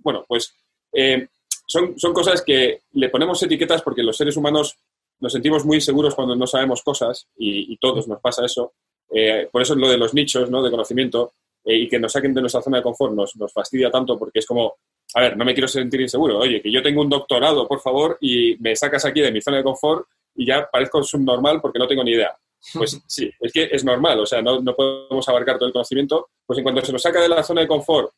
bueno, 0.00 0.22
pues 0.28 0.54
eh, 0.92 1.26
son, 1.66 1.98
son 1.98 2.12
cosas 2.12 2.42
que 2.42 2.82
le 2.92 3.08
ponemos 3.08 3.42
etiquetas 3.42 3.80
porque 3.80 4.02
los 4.02 4.14
seres 4.14 4.36
humanos 4.36 4.76
nos 5.20 5.32
sentimos 5.32 5.64
muy 5.64 5.80
seguros 5.80 6.14
cuando 6.14 6.36
no 6.36 6.46
sabemos 6.46 6.82
cosas 6.82 7.28
y, 7.38 7.74
todos 7.78 8.06
nos 8.06 8.20
pasa 8.20 8.44
eso. 8.44 8.74
Eh, 9.10 9.48
por 9.50 9.62
eso 9.62 9.72
es 9.72 9.80
lo 9.80 9.88
de 9.88 9.96
los 9.96 10.12
nichos 10.12 10.50
¿no? 10.50 10.62
de 10.62 10.70
conocimiento 10.70 11.32
y 11.64 11.88
que 11.88 11.98
nos 11.98 12.12
saquen 12.12 12.34
de 12.34 12.42
nuestra 12.42 12.60
zona 12.60 12.78
de 12.78 12.82
confort 12.82 13.14
nos, 13.14 13.34
nos 13.36 13.50
fastidia 13.50 13.90
tanto 13.90 14.18
porque 14.18 14.40
es 14.40 14.46
como, 14.46 14.74
a 15.14 15.20
ver, 15.22 15.34
no 15.34 15.46
me 15.46 15.54
quiero 15.54 15.66
sentir 15.66 15.98
inseguro. 15.98 16.40
Oye, 16.40 16.60
que 16.60 16.70
yo 16.70 16.82
tengo 16.82 17.00
un 17.00 17.08
doctorado, 17.08 17.66
por 17.66 17.80
favor, 17.80 18.18
y 18.20 18.56
me 18.58 18.76
sacas 18.76 19.06
aquí 19.06 19.22
de 19.22 19.32
mi 19.32 19.40
zona 19.40 19.56
de 19.56 19.64
confort 19.64 20.06
y 20.36 20.44
ya 20.44 20.68
parezco 20.70 21.02
subnormal 21.02 21.62
porque 21.62 21.78
no 21.78 21.86
tengo 21.86 22.04
ni 22.04 22.10
idea. 22.10 22.36
Pues 22.72 23.00
sí, 23.06 23.30
es 23.40 23.52
que 23.52 23.68
es 23.70 23.84
normal, 23.84 24.20
o 24.20 24.26
sea, 24.26 24.40
no, 24.40 24.60
no, 24.60 24.74
podemos 24.74 25.28
abarcar 25.28 25.58
todo 25.58 25.66
el 25.66 25.72
conocimiento. 25.72 26.28
Pues 26.46 26.58
en 26.58 26.62
cuanto 26.62 26.84
se 26.84 26.92
nos 26.92 27.02
saca 27.02 27.20
de 27.20 27.28
la 27.28 27.42
zona 27.42 27.60
de 27.60 27.68
confort, 27.68 28.10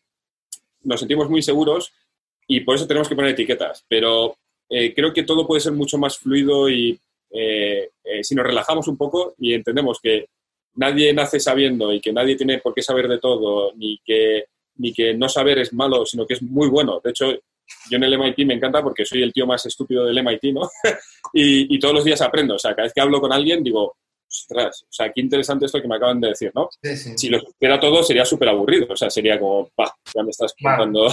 nos 0.83 1.01
sentimos 1.01 1.29
muy 1.29 1.43
seguros 1.43 1.93
y 2.47 2.61
por 2.61 2.77
eso 2.77 2.87
tenemos 2.87 3.09
que 3.09 3.17
poner 3.17 3.33
etiquetas. 3.33 3.85
Pero 3.89 4.37
eh, 4.69 4.95
creo 4.95 5.13
que 5.13 5.25
todo 5.25 5.47
puede 5.47 5.61
ser 5.61 5.73
mucho 5.73 5.99
más 5.99 6.19
fluido 6.19 6.69
y 6.69 6.99
eh, 7.31 7.91
eh, 8.05 8.25
si 8.25 8.35
nos 8.35 8.47
relajamos 8.47 8.89
un 8.89 8.97
poco 8.97 9.35
y 9.39 9.53
entendemos 9.53 9.99
que 10.01 10.27
nadie 10.75 11.13
nace 11.13 11.41
sabiendo 11.41 11.93
y 11.93 12.01
que 12.01 12.13
nadie 12.13 12.37
tiene 12.37 12.59
por 12.59 12.75
qué 12.75 12.83
saber 12.83 13.09
de 13.09 13.19
todo, 13.19 13.73
ni 13.75 13.99
que, 14.05 14.45
ni 14.77 14.93
que 14.93 15.15
no 15.15 15.29
saber 15.29 15.59
es 15.59 15.73
malo, 15.73 16.07
sino 16.07 16.27
que 16.27 16.35
es 16.35 16.43
muy 16.43 16.69
bueno. 16.69 17.01
De 17.03 17.11
hecho, 17.11 17.33
yo 17.33 17.97
en 17.97 18.05
el 18.05 18.19
MIT 18.19 18.47
me 18.47 18.55
encanta 18.55 18.83
porque 18.83 19.05
soy 19.05 19.23
el 19.23 19.33
tío 19.33 19.47
más 19.47 19.65
estúpido 19.67 20.05
del 20.05 20.23
MIT, 20.23 20.45
¿no? 20.53 20.71
y, 21.33 21.75
y, 21.75 21.79
todos 21.79 21.95
los 21.95 22.05
días 22.05 22.21
aprendo. 22.21 22.55
O 22.55 22.59
sea, 22.59 22.75
cada 22.75 22.85
vez 22.85 22.93
que 22.93 23.01
hablo 23.01 23.21
con 23.21 23.33
alguien 23.33 23.65
digo, 23.65 23.97
ostras, 24.29 24.83
o 24.83 24.93
sea, 24.93 25.13
qué 25.13 25.21
interesante 25.21 25.67
esto 25.67 25.81
que 25.81 25.89
me 25.89 25.97
acaban 25.97 26.21
de 26.21 26.29
decir, 26.29 26.53
¿no? 26.55 26.69
Sí, 26.83 26.97
sí. 26.97 27.15
Si 27.17 27.29
lo 27.29 27.41
supiera 27.41 27.81
todo 27.81 28.03
sería 28.03 28.25
súper 28.25 28.49
aburrido, 28.49 28.87
o 28.91 28.97
sea, 28.97 29.11
sería 29.11 29.39
como, 29.39 29.69
pa, 29.75 29.95
ya 30.15 30.23
me 30.23 30.31
estás 30.31 30.55
contando. 30.61 31.09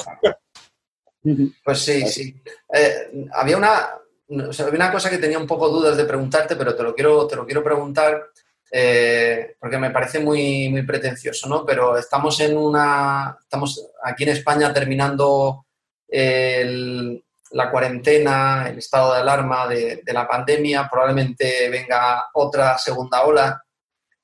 pues 1.63 1.79
sí, 1.79 2.07
sí. 2.07 2.35
Eh, 2.73 3.27
había, 3.33 3.57
una, 3.57 3.89
o 4.29 4.53
sea, 4.53 4.65
había 4.65 4.77
una 4.77 4.91
cosa 4.91 5.09
que 5.09 5.17
tenía 5.17 5.39
un 5.39 5.47
poco 5.47 5.69
dudas 5.69 5.97
de 5.97 6.05
preguntarte, 6.05 6.55
pero 6.55 6.75
te 6.75 6.83
lo 6.83 6.93
quiero, 6.93 7.27
te 7.27 7.35
lo 7.35 7.45
quiero 7.45 7.63
preguntar 7.63 8.29
eh, 8.75 9.55
porque 9.59 9.77
me 9.77 9.91
parece 9.91 10.19
muy, 10.19 10.67
muy 10.69 10.81
pretencioso, 10.81 11.47
¿no? 11.47 11.63
Pero 11.63 11.95
estamos 11.95 12.39
en 12.39 12.57
una, 12.57 13.37
estamos 13.39 13.91
aquí 14.03 14.23
en 14.23 14.29
España 14.29 14.73
terminando 14.73 15.67
el, 16.07 17.23
la 17.53 17.71
cuarentena, 17.71 18.67
el 18.69 18.79
estado 18.79 19.13
de 19.13 19.21
alarma 19.21 19.67
de, 19.67 20.01
de, 20.03 20.13
la 20.13 20.27
pandemia, 20.27 20.89
probablemente 20.91 21.69
venga 21.69 22.27
otra 22.33 22.77
segunda 22.77 23.23
ola 23.23 23.63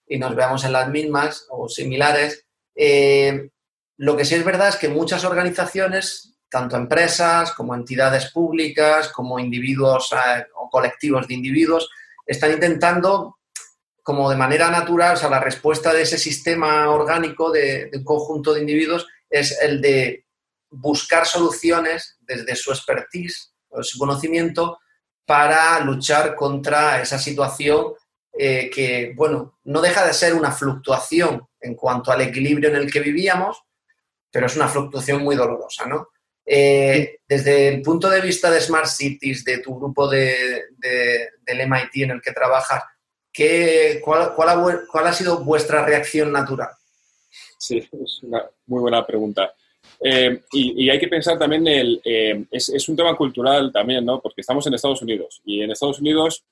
y 0.07 0.17
nos 0.17 0.35
veamos 0.35 0.65
en 0.65 0.73
las 0.73 0.89
mismas 0.89 1.45
o 1.49 1.69
similares. 1.69 2.45
Eh, 2.75 3.49
lo 3.97 4.17
que 4.17 4.25
sí 4.25 4.35
es 4.35 4.43
verdad 4.43 4.69
es 4.69 4.77
que 4.77 4.89
muchas 4.89 5.23
organizaciones, 5.23 6.37
tanto 6.49 6.75
empresas 6.75 7.51
como 7.51 7.75
entidades 7.75 8.31
públicas, 8.31 9.09
como 9.09 9.39
individuos 9.39 10.11
eh, 10.13 10.45
o 10.55 10.69
colectivos 10.69 11.27
de 11.27 11.35
individuos, 11.35 11.89
están 12.25 12.51
intentando 12.51 13.37
como 14.01 14.29
de 14.29 14.37
manera 14.37 14.71
natural, 14.71 15.13
o 15.13 15.17
sea, 15.17 15.29
la 15.29 15.39
respuesta 15.39 15.93
de 15.93 16.01
ese 16.01 16.17
sistema 16.17 16.89
orgánico 16.89 17.51
de, 17.51 17.91
un 17.93 18.03
conjunto 18.03 18.53
de 18.53 18.61
individuos 18.61 19.07
es 19.29 19.61
el 19.61 19.81
de 19.81 20.25
buscar 20.69 21.25
soluciones 21.25 22.17
desde 22.21 22.55
su 22.55 22.71
expertise 22.71 23.53
o 23.69 23.83
su 23.83 23.97
conocimiento 23.97 24.79
para 25.25 25.79
luchar 25.81 26.35
contra 26.35 27.01
esa 27.01 27.19
situación 27.19 27.93
eh, 28.33 28.69
que, 28.69 29.13
bueno, 29.15 29.59
no 29.65 29.81
deja 29.81 30.05
de 30.05 30.13
ser 30.13 30.33
una 30.33 30.51
fluctuación 30.51 31.47
en 31.59 31.75
cuanto 31.75 32.11
al 32.11 32.21
equilibrio 32.21 32.69
en 32.69 32.75
el 32.75 32.91
que 32.91 32.99
vivíamos, 32.99 33.61
pero 34.31 34.45
es 34.45 34.55
una 34.55 34.67
fluctuación 34.67 35.23
muy 35.23 35.35
dolorosa, 35.35 35.85
¿no? 35.85 36.07
Eh, 36.45 37.19
desde 37.27 37.67
el 37.67 37.81
punto 37.83 38.09
de 38.09 38.21
vista 38.21 38.49
de 38.49 38.59
Smart 38.59 38.87
Cities, 38.87 39.43
de 39.43 39.59
tu 39.59 39.77
grupo 39.77 40.07
de, 40.07 40.63
del 40.77 41.69
MIT 41.69 42.03
en 42.03 42.11
el 42.11 42.21
que 42.21 42.31
trabajas, 42.31 42.83
¿qué, 43.31 44.01
cuál, 44.03 44.33
ha, 45.05 45.13
sido 45.13 45.43
vuestra 45.43 45.85
reacción 45.85 46.31
natural? 46.31 46.69
Sí, 47.59 47.77
es 47.77 48.23
una 48.23 48.49
muy 48.65 48.81
buena 48.81 49.05
pregunta. 49.05 49.53
Eh, 50.01 50.41
y, 50.53 50.89
hay 50.89 50.97
que 50.97 51.09
pensar 51.09 51.37
también, 51.37 51.67
el, 51.67 52.01
eh, 52.05 52.45
es, 52.51 52.69
es, 52.69 52.87
un 52.87 52.95
tema 52.95 53.15
cultural 53.15 53.71
también, 53.71 54.05
¿no? 54.05 54.21
Porque 54.21 54.41
estamos 54.41 54.65
en 54.65 54.73
Estados 54.73 55.01
Unidos 55.01 55.41
y 55.43 55.61
en 55.61 55.71
Estados 55.71 55.99
Unidos 55.99 56.45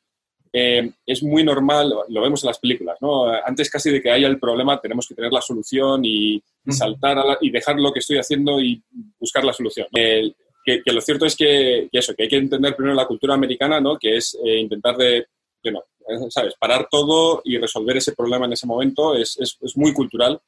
eh, 0.52 0.92
es 1.06 1.24
muy 1.24 1.44
normal, 1.44 1.94
lo 2.10 2.22
vemos 2.22 2.44
en 2.44 2.48
las 2.48 2.60
películas, 2.60 2.98
¿no? 3.02 3.26
Antes 3.28 3.70
casi 3.70 3.92
de 3.92 4.02
que 4.02 4.12
haya 4.12 4.28
el 4.28 4.40
problema 4.40 4.80
tenemos 4.80 5.08
que 5.08 5.16
tener 5.16 5.32
la 5.32 5.42
solución 5.42 6.04
y, 6.04 6.42
saltar 6.70 7.38
y 7.40 7.50
dejar 7.50 7.80
lo 7.80 7.94
que 7.94 8.00
estoy 8.00 8.18
haciendo 8.18 8.60
y 8.60 8.82
buscar 9.20 9.46
la 9.46 9.54
solución. 9.54 9.88
que, 9.94 10.82
lo 10.86 11.00
cierto 11.00 11.26
es 11.26 11.36
que, 11.36 11.88
eso, 11.92 12.14
que 12.14 12.24
hay 12.24 12.30
que 12.30 12.38
entender 12.38 12.76
primero 12.76 12.96
la 12.96 13.06
cultura 13.06 13.34
americana, 13.34 13.80
¿no? 13.80 13.98
Que 13.98 14.18
es 14.18 14.38
eh, 14.44 14.58
intentar 14.58 14.98
de, 14.98 15.28
no, 15.72 15.84
¿sabes? 16.30 16.56
Parar 16.60 16.88
todo 16.90 17.42
y 17.46 17.58
resolver 17.58 17.98
ese 17.98 18.14
problema 18.14 18.46
en 18.46 18.54
ese 18.54 18.68
momento 18.68 19.16
es, 19.16 19.38
es, 19.40 19.58
es 19.62 19.78
muy 19.78 19.94
cultural. 19.94 20.42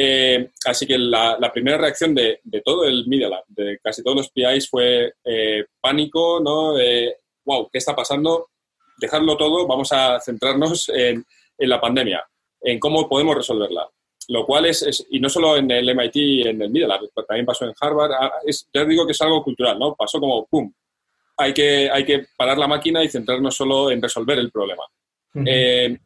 Eh, 0.00 0.50
así 0.64 0.86
que 0.86 0.96
la, 0.96 1.36
la, 1.40 1.52
primera 1.52 1.76
reacción 1.76 2.14
de, 2.14 2.40
de, 2.44 2.60
todo 2.60 2.84
el 2.84 3.06
Media 3.08 3.28
Lab, 3.28 3.44
de 3.48 3.78
casi 3.82 4.02
todos 4.02 4.16
los 4.16 4.30
PIs, 4.30 4.70
fue 4.70 5.12
pánico, 5.80 6.40
¿no? 6.40 6.74
wow, 7.44 7.68
¿qué 7.72 7.78
está 7.78 7.96
pasando? 7.96 8.48
dejarlo 8.98 9.36
todo, 9.36 9.66
vamos 9.66 9.92
a 9.92 10.20
centrarnos 10.20 10.88
en, 10.90 11.24
la 11.58 11.80
pandemia, 11.80 12.24
en 12.60 12.78
cómo 12.78 13.08
podemos 13.08 13.36
resolverla. 13.36 13.88
Lo 14.28 14.44
cual 14.44 14.66
es, 14.66 15.06
y 15.10 15.20
no 15.20 15.30
solo 15.30 15.56
en 15.56 15.70
el 15.70 15.94
MIT 15.94 16.16
y 16.16 16.42
en 16.42 16.60
el 16.60 16.70
Media 16.70 17.00
también 17.26 17.46
pasó 17.46 17.64
en 17.64 17.72
Harvard, 17.80 18.12
ah, 18.12 18.32
es, 18.44 18.68
ya 18.74 18.84
digo 18.84 19.06
que 19.06 19.12
es 19.12 19.22
algo 19.22 19.42
cultural, 19.42 19.78
¿no? 19.78 19.94
Pasó 19.94 20.20
como, 20.20 20.46
¡pum! 20.46 20.70
Hay 21.38 21.54
que, 21.54 21.88
hay 21.90 22.04
que 22.04 22.26
parar 22.36 22.58
la 22.58 22.66
máquina 22.66 23.02
y 23.02 23.08
centrarnos 23.08 23.54
solo 23.56 23.90
en 23.90 24.02
resolver 24.02 24.38
el 24.38 24.50
problema. 24.50 24.82
Eh, 25.46 25.96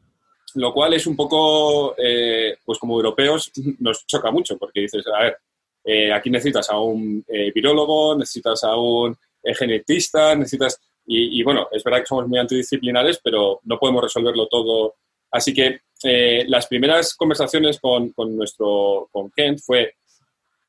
lo 0.55 0.73
cual 0.73 0.95
es 0.95 1.07
un 1.07 1.17
poco, 1.17 1.95
eh, 1.99 2.57
pues 2.65 2.79
como 2.79 2.97
europeos, 2.97 3.51
nos 3.81 4.07
choca 4.07 4.31
mucho, 4.31 4.59
porque 4.59 4.81
dices, 4.81 5.05
a 5.07 5.23
ver, 5.23 5.37
eh, 5.85 6.13
aquí 6.13 6.31
necesitas 6.31 6.71
a 6.71 6.79
un 6.79 7.25
virólogo, 7.55 8.17
necesitas 8.17 8.63
a 8.63 8.77
un 8.77 9.17
genetista, 9.43 10.37
necesitas 10.37 10.81
y, 11.05 11.43
bueno, 11.43 11.69
es 11.73 11.83
verdad 11.83 12.01
que 12.01 12.07
somos 12.07 12.29
muy 12.29 12.39
antidisciplinares, 12.39 13.21
pero 13.23 13.61
no 13.65 13.79
podemos 13.79 14.03
resolverlo 14.05 14.47
todo. 14.47 14.95
Así 15.31 15.53
que 15.53 15.81
eh, 16.05 16.45
las 16.47 16.67
primeras 16.67 17.15
conversaciones 17.15 17.81
con, 17.81 18.11
con, 18.11 18.37
nuestro, 18.37 19.09
con 19.11 19.31
Kent 19.31 19.61
fue, 19.61 19.95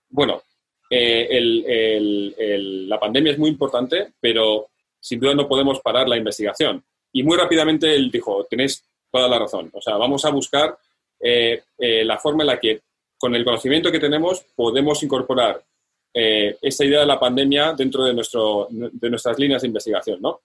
bueno, 0.10 0.42
eh, 0.90 1.28
el, 1.30 2.90
la 2.90 3.00
pandemia 3.00 3.34
es 3.34 3.40
muy 3.40 3.50
importante, 3.50 4.14
pero 4.20 4.70
sin 5.00 5.20
duda 5.20 5.36
no 5.36 5.48
podemos 5.48 5.80
parar 5.82 6.10
la 6.10 6.18
investigación. 6.18 6.84
Y 7.12 7.24
muy 7.24 7.38
rápidamente 7.38 7.94
él 7.94 8.10
dijo, 8.10 8.46
tenéis 8.50 8.84
toda 9.14 9.30
la 9.30 9.40
razón. 9.40 9.70
O 9.74 9.82
sea, 9.82 9.96
vamos 9.96 10.26
a 10.26 10.32
buscar 10.32 10.76
eh, 11.20 11.62
la 11.78 12.18
forma 12.18 12.44
en 12.44 12.48
la 12.48 12.60
que, 12.60 12.82
con 13.18 13.36
el 13.36 13.46
conocimiento 13.46 13.92
que 13.92 14.00
tenemos, 14.00 14.44
podemos 14.56 15.02
incorporar 15.04 15.64
eh, 16.14 16.58
esta 16.62 16.84
idea 16.84 17.02
de 17.02 17.06
la 17.06 17.20
pandemia 17.20 17.74
dentro 17.74 18.04
de, 18.04 18.14
nuestro, 18.14 18.68
de 18.70 19.10
nuestras 19.10 19.38
líneas 19.38 19.62
de 19.62 19.68
investigación, 19.68 20.20
¿no? 20.22 20.42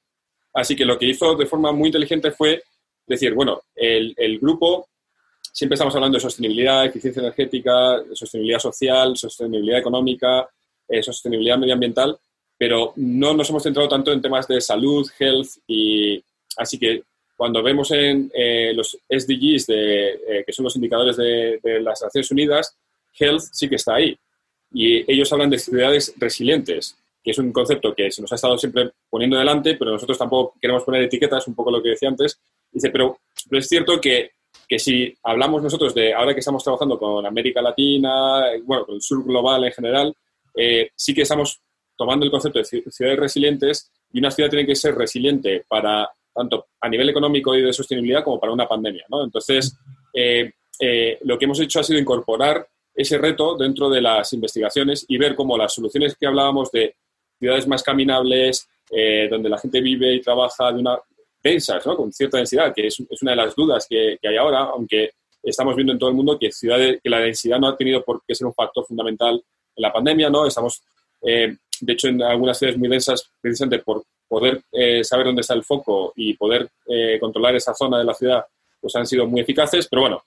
Así 0.52 0.76
que 0.76 0.84
lo 0.84 0.98
que 0.98 1.06
hizo 1.06 1.34
de 1.34 1.46
forma 1.46 1.72
muy 1.72 1.88
inteligente 1.88 2.30
fue 2.30 2.62
decir, 3.06 3.34
bueno, 3.34 3.62
el, 3.74 4.14
el 4.16 4.38
grupo, 4.38 4.88
siempre 5.52 5.74
estamos 5.74 5.94
hablando 5.94 6.16
de 6.16 6.22
sostenibilidad, 6.22 6.84
eficiencia 6.84 7.20
energética, 7.20 8.02
sostenibilidad 8.12 8.60
social, 8.60 9.16
sostenibilidad 9.16 9.78
económica, 9.78 10.48
eh, 10.88 11.02
sostenibilidad 11.02 11.58
medioambiental, 11.58 12.18
pero 12.56 12.92
no 12.96 13.34
nos 13.34 13.48
hemos 13.50 13.62
centrado 13.62 13.88
tanto 13.88 14.12
en 14.12 14.20
temas 14.20 14.46
de 14.46 14.60
salud, 14.60 15.08
health, 15.18 15.48
y 15.66 16.22
así 16.56 16.78
que 16.78 17.02
cuando 17.38 17.62
vemos 17.62 17.90
en 17.92 18.30
eh, 18.34 18.72
los 18.74 18.98
SDGs, 19.08 19.66
de, 19.68 20.42
que 20.44 20.52
son 20.52 20.64
los 20.64 20.74
indicadores 20.74 21.16
de, 21.16 21.60
de 21.62 21.80
las 21.80 22.02
Naciones 22.02 22.30
Unidas, 22.32 22.76
health 23.18 23.44
sí 23.52 23.68
que 23.68 23.76
está 23.76 23.94
ahí 23.94 24.18
y 24.72 25.10
ellos 25.10 25.32
hablan 25.32 25.50
de 25.50 25.58
ciudades 25.58 26.14
resilientes, 26.16 26.96
que 27.22 27.30
es 27.30 27.38
un 27.38 27.52
concepto 27.52 27.94
que 27.94 28.10
se 28.10 28.20
nos 28.20 28.32
ha 28.32 28.36
estado 28.36 28.58
siempre 28.58 28.90
poniendo 29.08 29.38
delante, 29.38 29.76
pero 29.76 29.92
nosotros 29.92 30.18
tampoco 30.18 30.54
queremos 30.60 30.84
poner 30.84 31.02
etiquetas, 31.02 31.46
un 31.48 31.54
poco 31.54 31.70
lo 31.70 31.82
que 31.82 31.90
decía 31.90 32.08
antes. 32.08 32.38
Dice, 32.70 32.90
pero, 32.90 33.18
es 33.50 33.66
cierto 33.66 34.00
que, 34.00 34.32
que, 34.68 34.78
si 34.78 35.14
hablamos 35.22 35.62
nosotros 35.62 35.94
de, 35.94 36.12
ahora 36.12 36.34
que 36.34 36.40
estamos 36.40 36.62
trabajando 36.62 36.98
con 36.98 37.24
América 37.24 37.62
Latina, 37.62 38.42
bueno, 38.64 38.84
con 38.84 38.96
el 38.96 39.02
sur 39.02 39.24
global 39.24 39.64
en 39.64 39.72
general, 39.72 40.14
eh, 40.54 40.90
sí 40.94 41.14
que 41.14 41.22
estamos 41.22 41.60
tomando 41.96 42.24
el 42.24 42.30
concepto 42.30 42.58
de 42.58 42.64
ciudades 42.64 43.18
resilientes 43.18 43.90
y 44.12 44.18
una 44.18 44.30
ciudad 44.30 44.50
tiene 44.50 44.66
que 44.66 44.76
ser 44.76 44.94
resiliente 44.94 45.64
para 45.66 46.08
tanto 46.38 46.68
a 46.80 46.88
nivel 46.88 47.08
económico 47.08 47.54
y 47.54 47.62
de 47.62 47.72
sostenibilidad 47.72 48.22
como 48.22 48.38
para 48.38 48.52
una 48.52 48.68
pandemia. 48.68 49.04
Entonces, 49.24 49.76
eh, 50.14 50.52
eh, 50.80 51.18
lo 51.22 51.38
que 51.38 51.44
hemos 51.44 51.60
hecho 51.60 51.80
ha 51.80 51.82
sido 51.82 51.98
incorporar 51.98 52.66
ese 52.94 53.18
reto 53.18 53.56
dentro 53.56 53.90
de 53.90 54.00
las 54.00 54.32
investigaciones 54.32 55.04
y 55.08 55.18
ver 55.18 55.34
cómo 55.34 55.58
las 55.58 55.74
soluciones 55.74 56.16
que 56.16 56.26
hablábamos 56.26 56.70
de 56.70 56.94
ciudades 57.38 57.66
más 57.66 57.82
caminables, 57.82 58.68
eh, 58.90 59.28
donde 59.30 59.48
la 59.48 59.58
gente 59.58 59.80
vive 59.80 60.14
y 60.14 60.20
trabaja 60.20 60.72
de 60.72 60.78
una 60.80 60.98
densas, 61.42 61.86
¿no? 61.86 61.96
con 61.96 62.12
cierta 62.12 62.38
densidad, 62.38 62.72
que 62.74 62.88
es, 62.88 62.98
una 63.22 63.30
de 63.30 63.36
las 63.36 63.54
dudas 63.54 63.86
que, 63.88 64.18
hay 64.22 64.36
ahora, 64.36 64.60
aunque 64.60 65.12
estamos 65.42 65.76
viendo 65.76 65.92
en 65.92 65.98
todo 65.98 66.10
el 66.10 66.16
mundo 66.16 66.36
que, 66.38 66.50
ciudades, 66.50 67.00
que 67.02 67.08
la 67.08 67.20
densidad 67.20 67.60
no 67.60 67.68
ha 67.68 67.76
tenido 67.76 68.04
por 68.04 68.22
qué 68.26 68.34
ser 68.34 68.46
un 68.46 68.54
factor 68.54 68.84
fundamental 68.84 69.34
en 69.34 69.82
la 69.82 69.92
pandemia, 69.92 70.30
¿no? 70.30 70.46
Estamos, 70.46 70.82
de 71.22 71.92
hecho, 71.92 72.08
en 72.08 72.20
algunas 72.22 72.58
ciudades 72.58 72.76
muy 72.76 72.88
densas, 72.88 73.30
precisamente 73.40 73.78
por 73.84 74.02
poder 74.28 74.62
eh, 74.72 75.02
saber 75.02 75.26
dónde 75.26 75.40
está 75.40 75.54
el 75.54 75.64
foco 75.64 76.12
y 76.16 76.34
poder 76.34 76.68
controlar 77.20 77.54
esa 77.56 77.74
zona 77.74 77.98
de 77.98 78.04
la 78.04 78.14
ciudad, 78.14 78.44
pues 78.80 78.94
han 78.96 79.06
sido 79.06 79.26
muy 79.26 79.40
eficaces, 79.40 79.88
pero 79.88 80.02
bueno, 80.02 80.22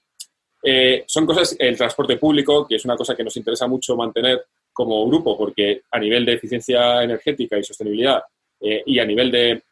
eh, 0.64 1.04
son 1.08 1.26
cosas, 1.26 1.56
el 1.58 1.78
transporte 1.78 2.18
público, 2.18 2.68
que 2.68 2.76
es 2.76 2.86
una 2.86 2.96
cosa 2.96 3.16
que 3.16 3.24
nos 3.24 3.36
interesa 3.38 3.68
mucho 3.68 3.96
mantener 3.96 4.46
como 4.72 5.06
grupo, 5.08 5.38
porque 5.38 5.84
a 5.92 6.00
nivel 6.00 6.26
de 6.26 6.34
eficiencia 6.34 7.04
energética 7.04 7.58
y 7.58 7.64
sostenibilidad 7.64 8.24
eh, 8.60 8.84
y 8.86 9.00
a 9.00 9.06
nivel 9.06 9.32
de, 9.32 9.64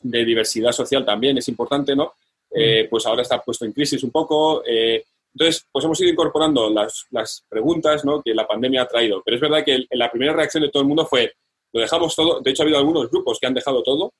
diversidad 0.00 0.70
social 0.70 1.04
también 1.04 1.38
es 1.38 1.48
importante, 1.48 1.96
¿no? 1.96 2.14
Eh, 2.54 2.86
pues 2.88 3.04
ahora 3.04 3.22
está 3.22 3.42
puesto 3.42 3.64
en 3.64 3.72
crisis 3.72 4.02
un 4.04 4.10
poco. 4.10 4.62
entonces, 4.64 5.66
pues 5.72 5.84
hemos 5.84 6.00
ido 6.00 6.10
incorporando 6.10 6.70
las, 6.70 7.44
preguntas 7.48 8.04
¿no? 8.04 8.22
que 8.22 8.32
la 8.32 8.46
pandemia 8.46 8.82
ha 8.82 8.88
traído. 8.88 9.22
Pero 9.24 9.34
es 9.34 9.40
verdad 9.40 9.64
que 9.64 9.86
la 9.90 10.10
primera 10.10 10.32
reacción 10.32 10.62
de 10.62 10.70
todo 10.70 10.82
el 10.82 10.88
mundo 10.88 11.04
fue, 11.04 11.32
lo 11.72 11.80
dejamos 11.80 12.14
todo. 12.14 12.40
De 12.40 12.50
hecho, 12.50 12.62
ha 12.62 12.64
habido 12.64 12.78
algunos 12.78 13.10
grupos 13.10 13.38
que 13.38 13.46
han 13.46 13.54
dejado 13.54 13.82
todo 13.82 14.12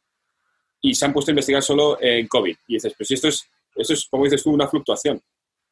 y 0.81 0.95
se 0.95 1.05
han 1.05 1.13
puesto 1.13 1.31
a 1.31 1.33
investigar 1.33 1.63
solo 1.63 1.99
en 2.01 2.27
COVID. 2.29 2.57
Y 2.69 2.75
dices, 2.75 2.95
pues 2.97 3.11
esto 3.11 3.29
es, 3.29 3.45
esto 3.75 3.93
es, 3.93 4.07
como 4.09 4.25
dices 4.25 4.43
tú, 4.43 4.51
una 4.51 4.69
fluctuación. 4.69 5.21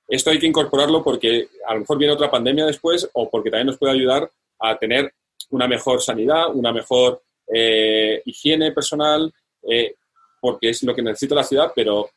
Esto 0.09 0.31
hay 0.31 0.39
que 0.39 0.47
incorporarlo 0.47 1.03
porque 1.03 1.49
a 1.66 1.74
lo 1.74 1.81
mejor 1.81 1.99
viene 1.99 2.14
otra 2.14 2.31
pandemia 2.31 2.66
después 2.66 3.09
o 3.12 3.29
porque 3.29 3.51
también 3.51 3.66
nos 3.66 3.79
puede 3.79 3.95
ayudar 3.95 4.31
a 4.61 4.77
tener 4.79 5.12
una 5.51 5.66
mejor 5.66 6.01
sanidad, 6.01 6.55
una 6.55 6.72
mejor 6.72 7.22
eh, 7.53 8.22
higiene 8.24 8.72
personal, 8.72 9.33
eh, 9.68 9.95
porque 10.41 10.70
es 10.70 10.83
lo 10.83 10.95
que 10.95 11.03
necesita 11.03 11.35
la 11.35 11.45
ciudad, 11.45 11.72
pero 11.74 12.11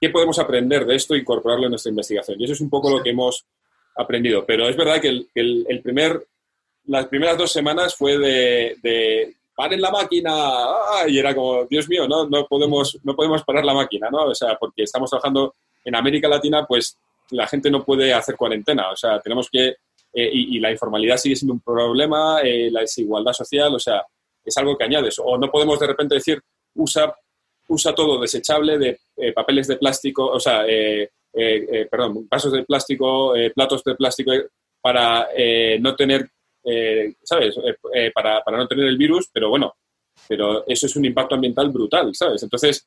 ¿qué 0.00 0.10
podemos 0.10 0.38
aprender 0.38 0.84
de 0.84 0.96
esto 0.96 1.14
e 1.14 1.18
incorporarlo 1.18 1.66
en 1.66 1.70
nuestra 1.70 1.90
investigación? 1.90 2.40
Y 2.40 2.44
eso 2.44 2.52
es 2.52 2.60
un 2.60 2.70
poco 2.70 2.90
lo 2.90 3.02
que 3.02 3.10
hemos 3.10 3.44
aprendido. 3.96 4.44
Pero 4.44 4.68
es 4.68 4.76
verdad 4.76 5.00
que 5.00 5.26
el, 5.34 5.80
primer, 5.82 6.26
las 6.86 7.06
primeras 7.06 7.36
dos 7.36 7.52
semanas 7.52 7.94
fue 7.94 8.18
de, 8.18 8.76
de 8.82 9.34
paren 9.54 9.80
la 9.80 9.90
máquina, 9.90 10.32
y 11.08 11.18
era 11.18 11.34
como, 11.34 11.64
Dios 11.64 11.88
mío, 11.88 12.06
no, 12.06 12.28
no, 12.28 12.46
podemos, 12.46 12.98
no 13.02 13.14
podemos 13.16 13.42
parar 13.42 13.64
la 13.64 13.74
máquina, 13.74 14.08
¿no? 14.10 14.26
O 14.26 14.34
sea, 14.34 14.56
porque 14.56 14.82
estamos 14.82 15.10
trabajando 15.10 15.54
en 15.84 15.94
América 15.94 16.28
Latina, 16.28 16.66
pues 16.66 16.98
la 17.30 17.46
gente 17.46 17.70
no 17.70 17.84
puede 17.84 18.12
hacer 18.12 18.36
cuarentena. 18.36 18.90
O 18.90 18.96
sea, 18.96 19.20
tenemos 19.20 19.48
que... 19.50 19.76
Eh, 20.12 20.30
y, 20.32 20.58
la 20.60 20.70
informalidad 20.70 21.18
sigue 21.18 21.36
siendo 21.36 21.52
un 21.52 21.60
problema, 21.60 22.40
eh, 22.42 22.70
la 22.70 22.80
desigualdad 22.80 23.34
social, 23.34 23.74
o 23.74 23.78
sea, 23.78 24.02
es 24.42 24.56
algo 24.56 24.76
que 24.76 24.84
añades. 24.84 25.20
O 25.22 25.36
no 25.36 25.50
podemos 25.50 25.78
de 25.78 25.86
repente 25.88 26.14
decir, 26.14 26.40
usa, 26.74 27.14
usa 27.68 27.94
todo 27.94 28.18
desechable 28.18 28.78
de 28.78 29.00
eh, 29.16 29.32
papeles 29.32 29.68
de 29.68 29.76
plástico, 29.76 30.26
o 30.26 30.40
sea, 30.40 30.64
perdón, 31.90 32.26
vasos 32.30 32.52
de 32.52 32.64
plástico, 32.64 33.34
platos 33.54 33.84
de 33.84 33.94
plástico, 33.94 34.32
para 34.80 35.28
no 35.80 35.94
tener, 35.94 36.30
¿sabes? 37.22 37.54
Para, 38.14 38.42
para, 38.42 38.58
no 38.58 38.66
tener 38.66 38.86
el 38.86 38.98
virus, 38.98 39.28
pero 39.32 39.48
bueno, 39.48 39.74
pero 40.28 40.66
eso 40.66 40.86
es 40.86 40.96
un 40.96 41.04
impacto 41.04 41.34
ambiental 41.34 41.70
brutal, 41.70 42.14
¿sabes? 42.14 42.42
Entonces, 42.42 42.86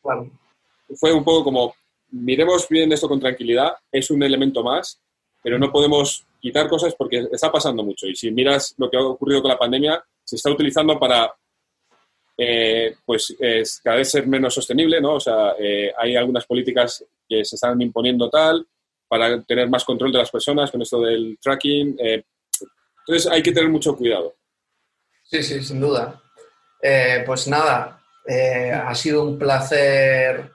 fue 0.96 1.14
un 1.14 1.24
poco 1.24 1.44
como 1.44 1.74
miremos 2.12 2.68
bien 2.68 2.92
esto 2.92 3.08
con 3.08 3.20
tranquilidad, 3.20 3.74
es 3.92 4.10
un 4.12 4.24
elemento 4.24 4.64
más, 4.64 5.00
pero 5.42 5.58
no 5.58 5.72
podemos 5.72 6.26
quitar 6.40 6.68
cosas 6.68 6.96
porque 6.96 7.28
está 7.32 7.52
pasando 7.52 7.84
mucho. 7.84 8.08
Y 8.08 8.16
si 8.16 8.32
miras 8.32 8.74
lo 8.78 8.90
que 8.90 8.98
ha 8.98 9.02
ocurrido 9.02 9.42
con 9.42 9.50
la 9.50 9.58
pandemia, 9.58 10.04
se 10.24 10.36
está 10.36 10.52
utilizando 10.52 11.00
para 11.00 11.34
eh, 12.42 12.96
pues 13.06 13.36
es 13.38 13.82
cada 13.84 13.98
vez 13.98 14.10
ser 14.12 14.26
menos 14.26 14.54
sostenible, 14.54 15.02
¿no? 15.02 15.16
O 15.16 15.20
sea, 15.20 15.56
eh, 15.60 15.92
hay 15.98 16.16
algunas 16.16 16.46
políticas 16.46 17.06
que 17.28 17.44
se 17.44 17.56
están 17.56 17.82
imponiendo 17.82 18.30
tal 18.30 18.66
para 19.10 19.42
tener 19.44 19.70
más 19.70 19.84
control 19.84 20.12
de 20.14 20.20
las 20.20 20.32
personas 20.32 20.72
con 20.72 20.82
esto 20.82 21.02
del 21.02 21.38
tracking. 21.42 21.98
Eh, 22.00 22.24
entonces 23.10 23.32
hay 23.32 23.42
que 23.42 23.52
tener 23.52 23.70
mucho 23.70 23.96
cuidado. 23.96 24.36
Sí, 25.24 25.42
sí, 25.42 25.64
sin 25.64 25.80
duda. 25.80 26.22
pues 27.26 27.48
nada, 27.48 28.02
ha 28.86 28.96
sido 28.96 29.24
un 29.24 29.40
placer 29.40 30.52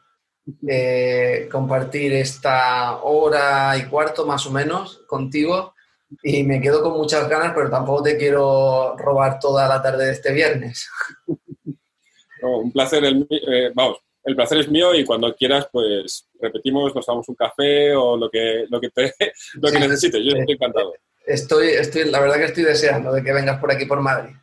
compartir 1.50 2.12
esta 2.12 3.02
hora 3.02 3.76
y 3.76 3.86
cuarto 3.86 4.24
más 4.24 4.46
o 4.46 4.50
menos 4.50 5.02
contigo 5.06 5.74
y 6.22 6.44
me 6.44 6.60
quedo 6.60 6.82
con 6.82 6.96
muchas 6.96 7.28
ganas, 7.28 7.52
pero 7.54 7.70
tampoco 7.70 8.02
te 8.04 8.16
quiero 8.16 8.96
robar 8.96 9.38
toda 9.38 9.68
la 9.68 9.82
tarde 9.82 10.06
de 10.06 10.12
este 10.12 10.32
viernes. 10.32 10.88
un 12.42 12.72
placer, 12.72 13.04
el, 13.04 13.26
eh, 13.30 13.72
vamos, 13.74 13.98
el 14.24 14.36
placer 14.36 14.58
es 14.58 14.68
mío 14.68 14.94
y 14.94 15.04
cuando 15.04 15.34
quieras, 15.34 15.68
pues 15.72 16.28
repetimos, 16.40 16.94
nos 16.94 17.06
damos 17.06 17.28
un 17.28 17.34
café 17.34 17.94
o 17.94 18.16
lo 18.16 18.30
que, 18.30 18.66
lo 18.68 18.80
que, 18.80 18.90
lo 19.54 19.70
que 19.70 19.78
necesites. 19.80 20.22
Yo 20.22 20.36
estoy 20.36 20.54
encantado. 20.54 20.92
Estoy, 21.26 21.68
estoy, 21.68 22.04
la 22.10 22.20
verdad 22.20 22.36
que 22.36 22.44
estoy 22.44 22.64
deseando 22.64 23.12
de 23.12 23.22
que 23.22 23.32
vengas 23.32 23.58
por 23.58 23.72
aquí 23.72 23.86
por 23.86 24.00
Madrid. 24.00 24.34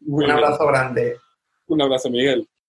un 0.00 0.30
abrazo 0.30 0.66
grande. 0.66 1.18
Un 1.66 1.82
abrazo, 1.82 2.08
Miguel. 2.10 2.48